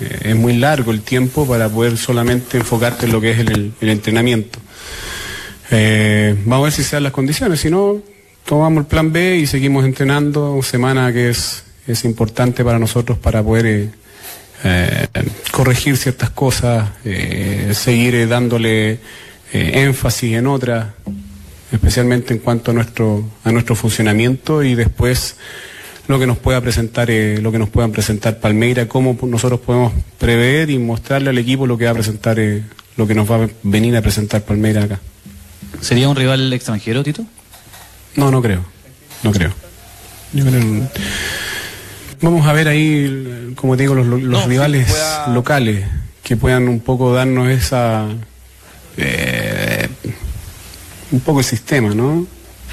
Eh, 0.00 0.30
es 0.30 0.36
muy 0.36 0.56
largo 0.56 0.90
el 0.90 1.02
tiempo 1.02 1.46
para 1.46 1.68
poder 1.68 1.96
solamente 1.96 2.58
enfocarte 2.58 3.06
en 3.06 3.12
lo 3.12 3.20
que 3.20 3.30
es 3.30 3.38
el, 3.38 3.72
el 3.80 3.88
entrenamiento. 3.88 4.58
Eh, 5.70 6.36
vamos 6.44 6.64
a 6.64 6.64
ver 6.64 6.72
si 6.72 6.84
se 6.84 6.96
dan 6.96 7.02
las 7.04 7.12
condiciones, 7.12 7.60
si 7.60 7.70
no, 7.70 8.00
tomamos 8.44 8.82
el 8.82 8.86
plan 8.86 9.12
B 9.12 9.36
y 9.36 9.46
seguimos 9.46 9.84
entrenando, 9.84 10.62
semana 10.62 11.12
que 11.12 11.30
es, 11.30 11.63
es 11.86 12.04
importante 12.04 12.64
para 12.64 12.78
nosotros 12.78 13.18
para 13.18 13.42
poder 13.42 13.66
eh, 13.66 13.90
eh, 14.64 15.06
corregir 15.50 15.96
ciertas 15.96 16.30
cosas, 16.30 16.90
eh, 17.04 17.72
seguir 17.74 18.14
eh, 18.14 18.26
dándole 18.26 18.92
eh, 18.92 18.98
énfasis 19.52 20.34
en 20.34 20.46
otras, 20.46 20.88
especialmente 21.70 22.32
en 22.32 22.40
cuanto 22.40 22.70
a 22.70 22.74
nuestro, 22.74 23.28
a 23.44 23.52
nuestro 23.52 23.74
funcionamiento 23.74 24.62
y 24.62 24.74
después 24.74 25.36
lo 26.06 26.18
que 26.18 26.26
nos 26.26 26.38
pueda 26.38 26.60
presentar, 26.60 27.10
eh, 27.10 27.38
lo 27.40 27.50
que 27.52 27.58
nos 27.58 27.68
puedan 27.68 27.92
presentar 27.92 28.38
Palmeira, 28.38 28.88
cómo 28.88 29.18
nosotros 29.22 29.60
podemos 29.60 29.92
prever 30.18 30.70
y 30.70 30.78
mostrarle 30.78 31.30
al 31.30 31.38
equipo 31.38 31.66
lo 31.66 31.78
que 31.78 31.86
va 31.86 31.92
a 31.92 31.94
presentar, 31.94 32.38
eh, 32.38 32.62
lo 32.96 33.06
que 33.06 33.14
nos 33.14 33.30
va 33.30 33.44
a 33.44 33.48
venir 33.62 33.96
a 33.96 34.02
presentar 34.02 34.42
Palmeira 34.42 34.84
acá. 34.84 35.00
¿Sería 35.80 36.08
un 36.08 36.16
rival 36.16 36.52
extranjero, 36.52 37.02
Tito? 37.02 37.24
No, 38.16 38.30
no 38.30 38.40
creo. 38.40 38.64
No 39.22 39.32
creo. 39.32 39.52
Yo 40.32 40.44
creo. 40.44 40.88
Vamos 42.24 42.46
a 42.46 42.52
ver 42.54 42.68
ahí, 42.68 43.52
como 43.54 43.76
te 43.76 43.82
digo, 43.82 43.94
los, 43.94 44.06
los 44.06 44.20
No, 44.22 44.46
rivales 44.46 44.88
pueda- 44.90 45.26
locales 45.28 45.84
que 46.22 46.36
puedan 46.38 46.68
un 46.68 46.80
poco 46.80 47.12
darnos 47.12 47.48
esa. 47.50 48.06
eh, 48.96 49.88
un 51.10 51.20
poco 51.20 51.40
el 51.40 51.44
sistema, 51.44 51.94
¿no? 51.94 52.26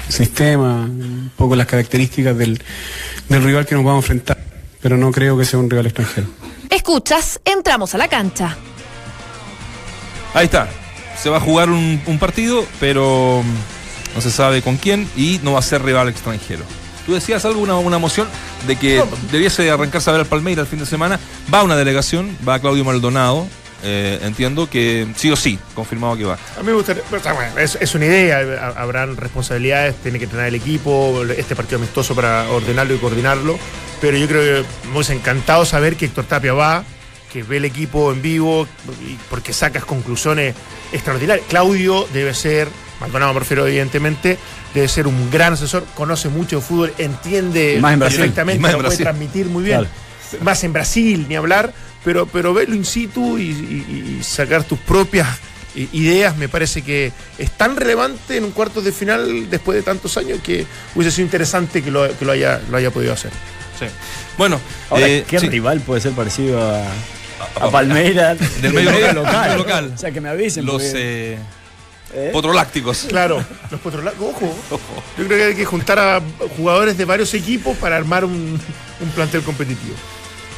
El 0.08 0.12
sistema, 0.12 0.84
un 0.86 1.30
poco 1.36 1.54
las 1.54 1.66
características 1.66 2.36
del, 2.36 2.62
del 3.28 3.42
rival 3.44 3.66
que 3.66 3.74
nos 3.74 3.84
vamos 3.84 4.02
a 4.02 4.06
enfrentar. 4.06 4.38
Pero 4.80 4.96
no 4.96 5.12
creo 5.12 5.36
que 5.36 5.44
sea 5.44 5.58
un 5.60 5.68
rival 5.68 5.86
extranjero. 5.86 6.26
Escuchas, 6.70 7.38
entramos 7.44 7.94
a 7.94 7.98
la 7.98 8.08
cancha. 8.08 8.56
Ahí 10.34 10.46
está. 10.46 10.68
Se 11.22 11.28
va 11.28 11.36
a 11.36 11.40
jugar 11.40 11.68
un, 11.70 12.00
un 12.06 12.18
partido, 12.18 12.64
pero 12.80 13.42
no 14.14 14.20
se 14.22 14.30
sabe 14.30 14.62
con 14.62 14.76
quién 14.78 15.06
y 15.14 15.40
no 15.42 15.52
va 15.52 15.58
a 15.58 15.62
ser 15.62 15.82
rival 15.82 16.08
extranjero. 16.08 16.64
Tú 17.06 17.14
decías 17.14 17.44
algo, 17.44 17.60
una, 17.60 17.76
una 17.76 17.98
moción 17.98 18.28
de 18.66 18.76
que 18.76 19.02
debiese 19.30 19.70
arrancarse 19.70 20.08
a 20.10 20.12
ver 20.12 20.20
al 20.22 20.26
Palmeira 20.26 20.60
el 20.62 20.68
fin 20.68 20.78
de 20.78 20.86
semana. 20.86 21.18
Va 21.52 21.62
una 21.62 21.76
delegación, 21.76 22.36
va 22.46 22.58
Claudio 22.60 22.84
Maldonado. 22.84 23.46
eh, 23.84 24.20
entiendo 24.22 24.70
que 24.70 25.08
sí 25.16 25.28
o 25.32 25.34
sí, 25.36 25.58
confirmado 25.74 26.16
que 26.16 26.24
va. 26.24 26.34
A 26.56 26.60
mí 26.60 26.66
me 26.66 26.72
gustaría, 26.74 27.02
bueno, 27.10 27.58
es, 27.58 27.76
es 27.80 27.94
una 27.96 28.06
idea, 28.06 28.38
ha- 28.38 28.80
habrán 28.80 29.16
responsabilidades, 29.16 29.96
tiene 29.96 30.20
que 30.20 30.28
tener 30.28 30.46
el 30.46 30.54
equipo, 30.54 31.24
este 31.36 31.56
partido 31.56 31.78
amistoso 31.78 32.14
para 32.14 32.48
ordenarlo 32.50 32.94
y 32.94 32.98
coordinarlo, 32.98 33.58
pero 34.00 34.16
yo 34.16 34.28
creo 34.28 34.62
que 34.62 34.88
hubiese 34.94 35.14
encantado 35.14 35.64
saber 35.64 35.96
que 35.96 36.04
Héctor 36.04 36.26
Tapia 36.26 36.52
va, 36.52 36.84
que 37.32 37.42
ve 37.42 37.56
el 37.56 37.64
equipo 37.64 38.12
en 38.12 38.22
vivo, 38.22 38.68
porque 39.28 39.52
sacas 39.52 39.84
conclusiones 39.84 40.54
extraordinarias. 40.92 41.44
Claudio 41.48 42.06
debe 42.12 42.34
ser, 42.34 42.68
Maldonado 43.00 43.34
me 43.34 43.40
refiero 43.40 43.66
evidentemente, 43.66 44.38
debe 44.74 44.88
ser 44.88 45.06
un 45.06 45.30
gran 45.30 45.52
asesor, 45.52 45.84
conoce 45.94 46.28
mucho 46.28 46.56
de 46.56 46.62
fútbol, 46.62 46.92
entiende 46.98 47.78
Más 47.80 47.92
en 47.94 47.98
Brasil. 48.00 48.18
perfectamente, 48.20 48.60
más 48.62 48.70
en 48.72 48.82
lo 48.82 48.88
puede 48.88 48.98
transmitir 49.02 49.46
muy 49.46 49.64
bien. 49.64 49.80
Claro. 49.80 49.94
Más 50.44 50.64
en 50.64 50.72
Brasil, 50.72 51.26
ni 51.28 51.36
hablar, 51.36 51.72
pero, 52.04 52.26
pero 52.26 52.54
verlo 52.54 52.74
in 52.74 52.84
situ 52.86 53.38
y, 53.38 53.42
y- 53.50 54.16
y 54.20 54.22
sacar 54.24 54.64
tus 54.64 54.78
propias 54.78 55.28
eh, 55.76 55.88
ideas 55.92 56.36
me 56.36 56.48
parece 56.48 56.82
que 56.82 57.12
es 57.38 57.50
tan 57.52 57.76
relevante 57.76 58.36
en 58.36 58.44
un 58.44 58.50
cuarto 58.52 58.80
de 58.82 58.92
final 58.92 59.48
después 59.50 59.76
de 59.76 59.82
tantos 59.82 60.16
años 60.16 60.38
que 60.42 60.66
hubiese 60.94 61.14
sido 61.14 61.26
interesante 61.26 61.82
que 61.82 61.90
lo, 61.90 62.06
que 62.18 62.24
lo, 62.24 62.32
haya, 62.32 62.60
lo 62.70 62.76
haya 62.78 62.90
podido 62.90 63.12
hacer. 63.12 63.30
Sí. 63.78 63.86
Bueno, 64.38 64.60
Ahora, 64.90 65.06
eh, 65.08 65.24
¿qué 65.28 65.38
sí. 65.38 65.48
rival 65.48 65.80
puede 65.80 66.00
ser 66.00 66.12
parecido 66.12 66.60
a, 66.62 66.80
a- 66.80 67.66
a 67.66 67.70
Palmeira 67.70 68.34
del 68.34 68.72
medio 68.72 69.12
local, 69.12 69.58
local. 69.58 69.92
O 69.94 69.98
sea, 69.98 70.10
que 70.10 70.20
me 70.20 70.28
avisen. 70.30 70.64
Los 70.64 70.82
porque- 70.82 70.92
eh, 71.34 71.38
¿Eh? 72.14 72.30
potrolácticos. 72.32 73.06
Claro, 73.08 73.44
los 73.70 73.80
potrolacos, 73.80 74.20
ojo. 74.20 74.54
Yo 75.18 75.24
creo 75.26 75.38
que 75.38 75.44
hay 75.44 75.54
que 75.54 75.64
juntar 75.64 75.98
a 75.98 76.20
jugadores 76.56 76.96
de 76.98 77.04
varios 77.04 77.32
equipos 77.34 77.76
para 77.78 77.96
armar 77.96 78.24
un, 78.24 78.60
un 79.00 79.08
plantel 79.14 79.42
competitivo. 79.42 79.94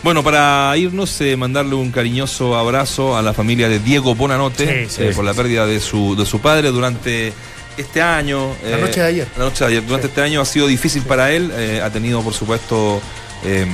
Bueno, 0.03 0.23
para 0.23 0.77
irnos, 0.77 1.19
eh, 1.23 1.35
mandarle 1.37 1.77
un 1.77 1.91
cariñoso 1.91 2.57
abrazo 2.57 3.17
a 3.17 3.23
la 3.23 3.33
familia 3.33 3.69
de 3.71 3.79
Diego 3.79 4.15
Bonanote 4.15 4.85
Sí, 4.89 4.95
sí, 4.97 5.03
eh, 5.03 5.09
sí, 5.11 5.15
por 5.17 5.25
la 5.25 5.33
pérdida 5.33 5.65
de 5.67 5.81
su, 5.81 6.15
de 6.15 6.27
su 6.27 6.41
padre 6.41 6.69
durante 6.69 7.33
este 7.79 8.03
año. 8.03 8.55
La 8.69 8.77
noche 8.77 9.01
de 9.01 9.07
ayer. 9.07 9.29
La 9.39 9.45
noche 9.45 9.65
de 9.65 9.71
ayer. 9.71 9.87
Durante 9.87 10.09
este 10.09 10.21
año 10.21 10.43
ha 10.43 10.45
sido 10.45 10.67
difícil 10.67 11.03
para 11.05 11.33
él. 11.33 11.51
eh, 11.55 11.81
ha 11.83 11.89
tenido, 11.91 12.21
por 12.21 12.35
supuesto, 12.35 13.01
eh, 13.45 13.67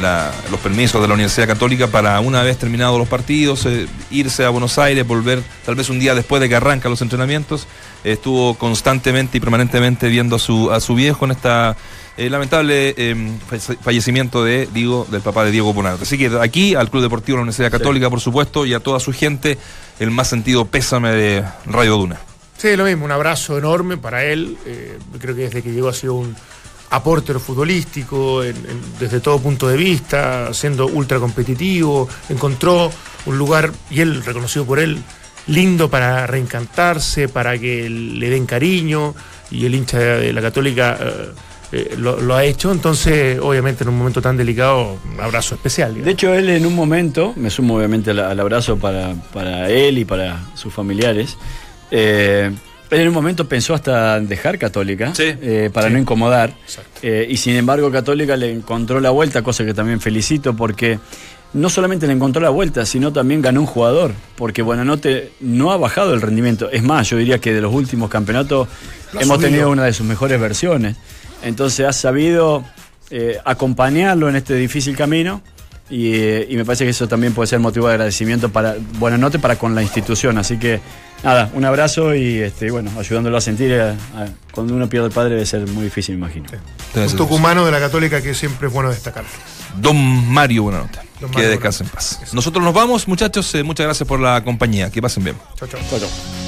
la- 0.00 0.30
los 0.50 0.60
permisos 0.60 1.00
de 1.00 1.08
la 1.08 1.14
Universidad 1.14 1.46
Católica 1.46 1.86
para, 1.88 2.20
una 2.20 2.42
vez 2.42 2.58
terminados 2.58 2.98
los 2.98 3.08
partidos, 3.08 3.64
eh, 3.66 3.86
irse 4.10 4.44
a 4.44 4.50
Buenos 4.50 4.78
Aires, 4.78 5.06
volver 5.06 5.42
tal 5.64 5.74
vez 5.74 5.88
un 5.90 5.98
día 5.98 6.14
después 6.14 6.40
de 6.40 6.48
que 6.48 6.56
arrancan 6.56 6.90
los 6.90 7.00
entrenamientos. 7.02 7.66
Eh, 8.04 8.12
estuvo 8.12 8.54
constantemente 8.54 9.38
y 9.38 9.40
permanentemente 9.40 10.08
viendo 10.08 10.36
a 10.36 10.38
su, 10.38 10.70
a 10.70 10.80
su 10.80 10.94
viejo 10.94 11.24
en 11.24 11.30
esta 11.32 11.76
eh, 12.16 12.28
lamentable 12.30 12.94
falle- 13.50 13.76
fallecimiento 13.82 14.44
de 14.44 14.68
digo 14.72 15.06
del 15.10 15.20
papá 15.22 15.44
de 15.44 15.50
Diego 15.50 15.72
Bonanote. 15.72 16.04
Así 16.04 16.16
que 16.18 16.30
aquí 16.40 16.74
al 16.74 16.90
Club 16.90 17.02
Deportivo 17.02 17.36
de 17.36 17.38
la 17.38 17.42
Universidad 17.42 17.70
Católica, 17.70 18.10
por 18.10 18.20
supuesto, 18.20 18.66
y 18.66 18.74
a 18.74 18.80
toda 18.80 19.00
su 19.00 19.12
gente, 19.12 19.58
el 19.98 20.10
más 20.10 20.28
sentido 20.28 20.64
pésame 20.66 21.10
de 21.12 21.44
Radio 21.66 21.96
Duna. 21.96 22.20
Sí, 22.56 22.76
lo 22.76 22.84
mismo, 22.84 23.04
un 23.04 23.10
abrazo 23.10 23.58
enorme 23.58 23.96
para 23.96 24.24
él. 24.24 24.56
eh, 24.64 24.96
creo 25.18 25.34
que 25.34 25.42
desde 25.42 25.62
que 25.62 25.72
llegó 25.72 25.88
ha 25.88 25.92
sido 25.94 26.14
un 26.14 26.36
aporte 26.94 27.34
futbolístico 27.34 28.42
desde 29.00 29.20
todo 29.20 29.38
punto 29.40 29.68
de 29.68 29.76
vista, 29.76 30.52
siendo 30.52 30.86
ultra 30.86 31.18
competitivo, 31.18 32.08
encontró 32.28 32.90
un 33.26 33.38
lugar, 33.38 33.72
y 33.90 34.00
él 34.00 34.24
reconocido 34.24 34.64
por 34.64 34.78
él, 34.78 34.98
lindo 35.46 35.90
para 35.90 36.26
reencantarse, 36.26 37.28
para 37.28 37.58
que 37.58 37.88
le 37.88 38.30
den 38.30 38.46
cariño, 38.46 39.14
y 39.50 39.66
el 39.66 39.74
hincha 39.74 39.98
de, 39.98 40.32
la 40.32 40.40
católica 40.40 40.98
eh, 41.00 41.30
eh, 41.72 41.94
lo, 41.98 42.34
ha 42.34 42.44
hecho, 42.44 42.70
entonces 42.70 43.38
obviamente 43.40 43.82
en 43.82 43.88
un 43.88 43.98
momento 43.98 44.22
tan 44.22 44.36
delicado, 44.36 44.98
un 45.12 45.20
abrazo 45.20 45.54
especial. 45.54 46.02
De 46.02 46.10
hecho, 46.10 46.32
él 46.32 46.48
en 46.48 46.64
un 46.64 46.74
momento, 46.74 47.32
me 47.36 47.50
sumo 47.50 47.76
obviamente 47.76 48.10
al, 48.10 48.20
al 48.20 48.40
abrazo 48.40 48.76
para, 48.76 49.14
para 49.32 49.68
él 49.68 49.98
y 49.98 50.04
para 50.04 50.44
sus 50.54 50.72
familiares, 50.72 51.36
eh, 51.90 52.50
En 52.90 53.08
un 53.08 53.14
momento 53.14 53.48
pensó 53.48 53.74
hasta 53.74 54.20
dejar 54.20 54.58
Católica 54.58 55.12
eh, 55.18 55.70
para 55.72 55.90
no 55.90 55.98
incomodar. 55.98 56.54
Eh, 57.02 57.26
y 57.28 57.36
sin 57.36 57.56
embargo, 57.56 57.90
Católica 57.90 58.36
le 58.36 58.52
encontró 58.52 59.00
la 59.00 59.10
vuelta, 59.10 59.42
cosa 59.42 59.64
que 59.64 59.74
también 59.74 60.00
felicito 60.00 60.54
porque 60.54 60.98
no 61.54 61.70
solamente 61.70 62.06
le 62.06 62.12
encontró 62.12 62.42
la 62.42 62.50
vuelta, 62.50 62.84
sino 62.84 63.12
también 63.12 63.40
ganó 63.40 63.60
un 63.60 63.66
jugador. 63.66 64.12
Porque 64.36 64.62
Buenanote 64.62 65.32
no 65.40 65.72
ha 65.72 65.76
bajado 65.76 66.14
el 66.14 66.20
rendimiento. 66.20 66.70
Es 66.70 66.82
más, 66.82 67.08
yo 67.08 67.16
diría 67.16 67.38
que 67.38 67.52
de 67.52 67.60
los 67.60 67.72
últimos 67.72 68.10
campeonatos 68.10 68.68
Lo 69.12 69.20
hemos 69.20 69.36
subido. 69.36 69.50
tenido 69.50 69.70
una 69.70 69.84
de 69.84 69.92
sus 69.92 70.06
mejores 70.06 70.40
versiones. 70.40 70.96
Entonces 71.42 71.86
ha 71.86 71.92
sabido 71.92 72.64
eh, 73.10 73.38
acompañarlo 73.44 74.28
en 74.28 74.36
este 74.36 74.54
difícil 74.54 74.96
camino. 74.96 75.42
Y, 75.94 76.14
eh, 76.14 76.46
y 76.50 76.56
me 76.56 76.64
parece 76.64 76.82
que 76.84 76.90
eso 76.90 77.06
también 77.06 77.34
puede 77.34 77.46
ser 77.46 77.60
motivo 77.60 77.86
de 77.86 77.92
agradecimiento 77.94 78.48
para 78.48 78.74
Buenanote 78.98 79.38
para 79.38 79.56
con 79.56 79.74
la 79.76 79.82
institución. 79.82 80.38
Así 80.38 80.56
que 80.58 80.80
nada, 81.22 81.50
un 81.54 81.64
abrazo 81.64 82.14
y 82.16 82.38
este, 82.40 82.70
bueno, 82.72 82.90
ayudándolo 82.98 83.36
a 83.36 83.40
sentir 83.40 83.70
eh, 83.70 83.80
a- 83.90 83.96
cuando 84.52 84.74
uno 84.74 84.88
pierde 84.88 85.06
el 85.06 85.12
padre 85.12 85.34
debe 85.34 85.46
ser 85.46 85.66
muy 85.68 85.84
difícil, 85.84 86.16
me 86.16 86.26
imagino. 86.26 86.46
Un 86.96 87.16
tucumano 87.16 87.64
de 87.64 87.70
la 87.70 87.78
Católica 87.78 88.20
que 88.20 88.34
siempre 88.34 88.66
es 88.68 88.74
bueno 88.74 88.90
destacar. 88.90 89.24
Don 89.76 89.96
Mario, 90.32 90.64
buena 90.64 90.78
nota. 90.80 91.02
Don 91.20 91.30
Que 91.30 91.42
descanse 91.42 91.84
en 91.84 91.90
paz. 91.90 92.20
Nosotros 92.32 92.64
nos 92.64 92.74
vamos, 92.74 93.06
muchachos. 93.06 93.54
eh, 93.54 93.62
muchas 93.62 93.84
gracias 93.86 94.08
por 94.08 94.18
la 94.18 94.42
compañía. 94.42 94.90
Que 94.90 95.00
pasen 95.00 95.22
bien. 95.22 95.36
Chao, 95.56 95.68
chao. 95.68 96.43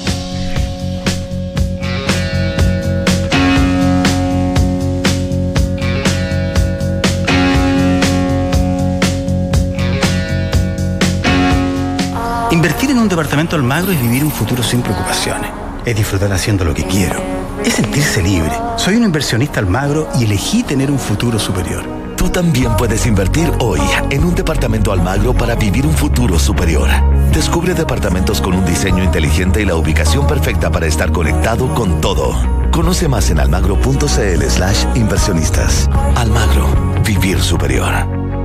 Un 13.07 13.09
departamento 13.09 13.55
Almagro 13.55 13.93
es 13.93 14.01
vivir 14.01 14.25
un 14.25 14.31
futuro 14.31 14.61
sin 14.61 14.81
preocupaciones. 14.81 15.49
Es 15.85 15.95
disfrutar 15.95 16.29
haciendo 16.33 16.65
lo 16.65 16.73
que 16.73 16.83
quiero. 16.83 17.21
Es 17.63 17.75
sentirse 17.75 18.21
libre. 18.21 18.51
Soy 18.75 18.97
un 18.97 19.03
inversionista 19.03 19.61
Almagro 19.61 20.09
y 20.19 20.25
elegí 20.25 20.61
tener 20.61 20.91
un 20.91 20.99
futuro 20.99 21.39
superior. 21.39 21.85
Tú 22.17 22.27
también 22.27 22.75
puedes 22.75 23.05
invertir 23.05 23.49
hoy 23.59 23.79
en 24.09 24.25
un 24.25 24.35
departamento 24.35 24.91
Almagro 24.91 25.33
para 25.33 25.55
vivir 25.55 25.87
un 25.87 25.93
futuro 25.93 26.37
superior. 26.37 26.89
Descubre 27.31 27.73
departamentos 27.73 28.41
con 28.41 28.53
un 28.53 28.65
diseño 28.65 29.01
inteligente 29.05 29.61
y 29.61 29.65
la 29.65 29.77
ubicación 29.77 30.27
perfecta 30.27 30.69
para 30.69 30.87
estar 30.87 31.13
conectado 31.13 31.73
con 31.73 32.01
todo. 32.01 32.35
Conoce 32.71 33.07
más 33.07 33.29
en 33.29 33.39
almagro.cl 33.39 34.43
slash 34.49 34.85
inversionistas. 34.95 35.89
Almagro, 36.17 36.67
vivir 37.05 37.39
superior. 37.39 38.36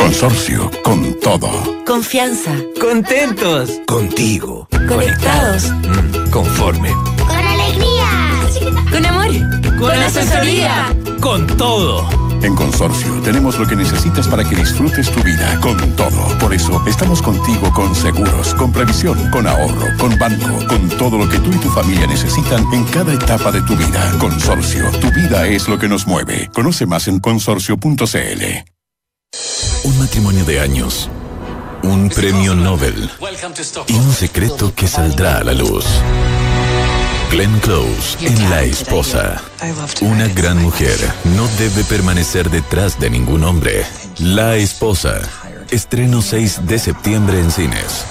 Consorcio, 0.00 0.70
con 0.82 1.14
todo. 1.20 1.48
Confianza. 1.84 2.50
Contentos. 2.80 3.70
Contigo. 3.86 4.66
Conectados. 4.88 5.70
Conforme. 6.30 6.90
Con 7.18 7.36
alegría. 7.36 8.08
Con 8.90 9.04
amor. 9.04 9.78
Con 9.78 9.90
asesoría. 9.90 10.96
Con 11.20 11.46
todo. 11.46 12.08
En 12.42 12.56
Consorcio 12.56 13.20
tenemos 13.20 13.58
lo 13.58 13.66
que 13.66 13.76
necesitas 13.76 14.26
para 14.26 14.42
que 14.42 14.56
disfrutes 14.56 15.10
tu 15.10 15.22
vida 15.22 15.60
con 15.60 15.76
todo. 15.96 16.38
Por 16.38 16.54
eso 16.54 16.82
estamos 16.86 17.20
contigo 17.20 17.70
con 17.74 17.94
seguros, 17.94 18.54
con 18.54 18.72
previsión, 18.72 19.30
con 19.30 19.46
ahorro, 19.46 19.86
con 19.98 20.18
banco, 20.18 20.66
con 20.66 20.88
todo 20.96 21.18
lo 21.18 21.28
que 21.28 21.38
tú 21.38 21.50
y 21.50 21.58
tu 21.58 21.68
familia 21.68 22.06
necesitan 22.06 22.64
en 22.72 22.84
cada 22.86 23.12
etapa 23.12 23.52
de 23.52 23.60
tu 23.62 23.76
vida. 23.76 24.16
Consorcio, 24.18 24.90
tu 24.92 25.10
vida 25.12 25.46
es 25.46 25.68
lo 25.68 25.78
que 25.78 25.88
nos 25.88 26.06
mueve. 26.06 26.48
Conoce 26.54 26.86
más 26.86 27.06
en 27.06 27.20
consorcio.cl. 27.20 28.69
Un 29.82 29.98
matrimonio 29.98 30.44
de 30.44 30.60
años, 30.60 31.08
un 31.82 32.08
premio 32.10 32.54
Nobel 32.54 33.10
y 33.88 33.94
un 33.94 34.12
secreto 34.12 34.74
que 34.74 34.86
saldrá 34.86 35.38
a 35.38 35.44
la 35.44 35.54
luz. 35.54 35.86
Glenn 37.30 37.58
Close 37.60 38.18
en 38.20 38.50
La 38.50 38.62
Esposa. 38.62 39.40
Una 40.02 40.28
gran 40.28 40.60
mujer 40.60 40.98
no 41.36 41.46
debe 41.58 41.84
permanecer 41.84 42.50
detrás 42.50 42.98
de 42.98 43.08
ningún 43.08 43.44
hombre. 43.44 43.86
La 44.18 44.56
Esposa. 44.56 45.20
Estreno 45.70 46.20
6 46.20 46.66
de 46.66 46.78
septiembre 46.78 47.40
en 47.40 47.50
cines. 47.50 48.04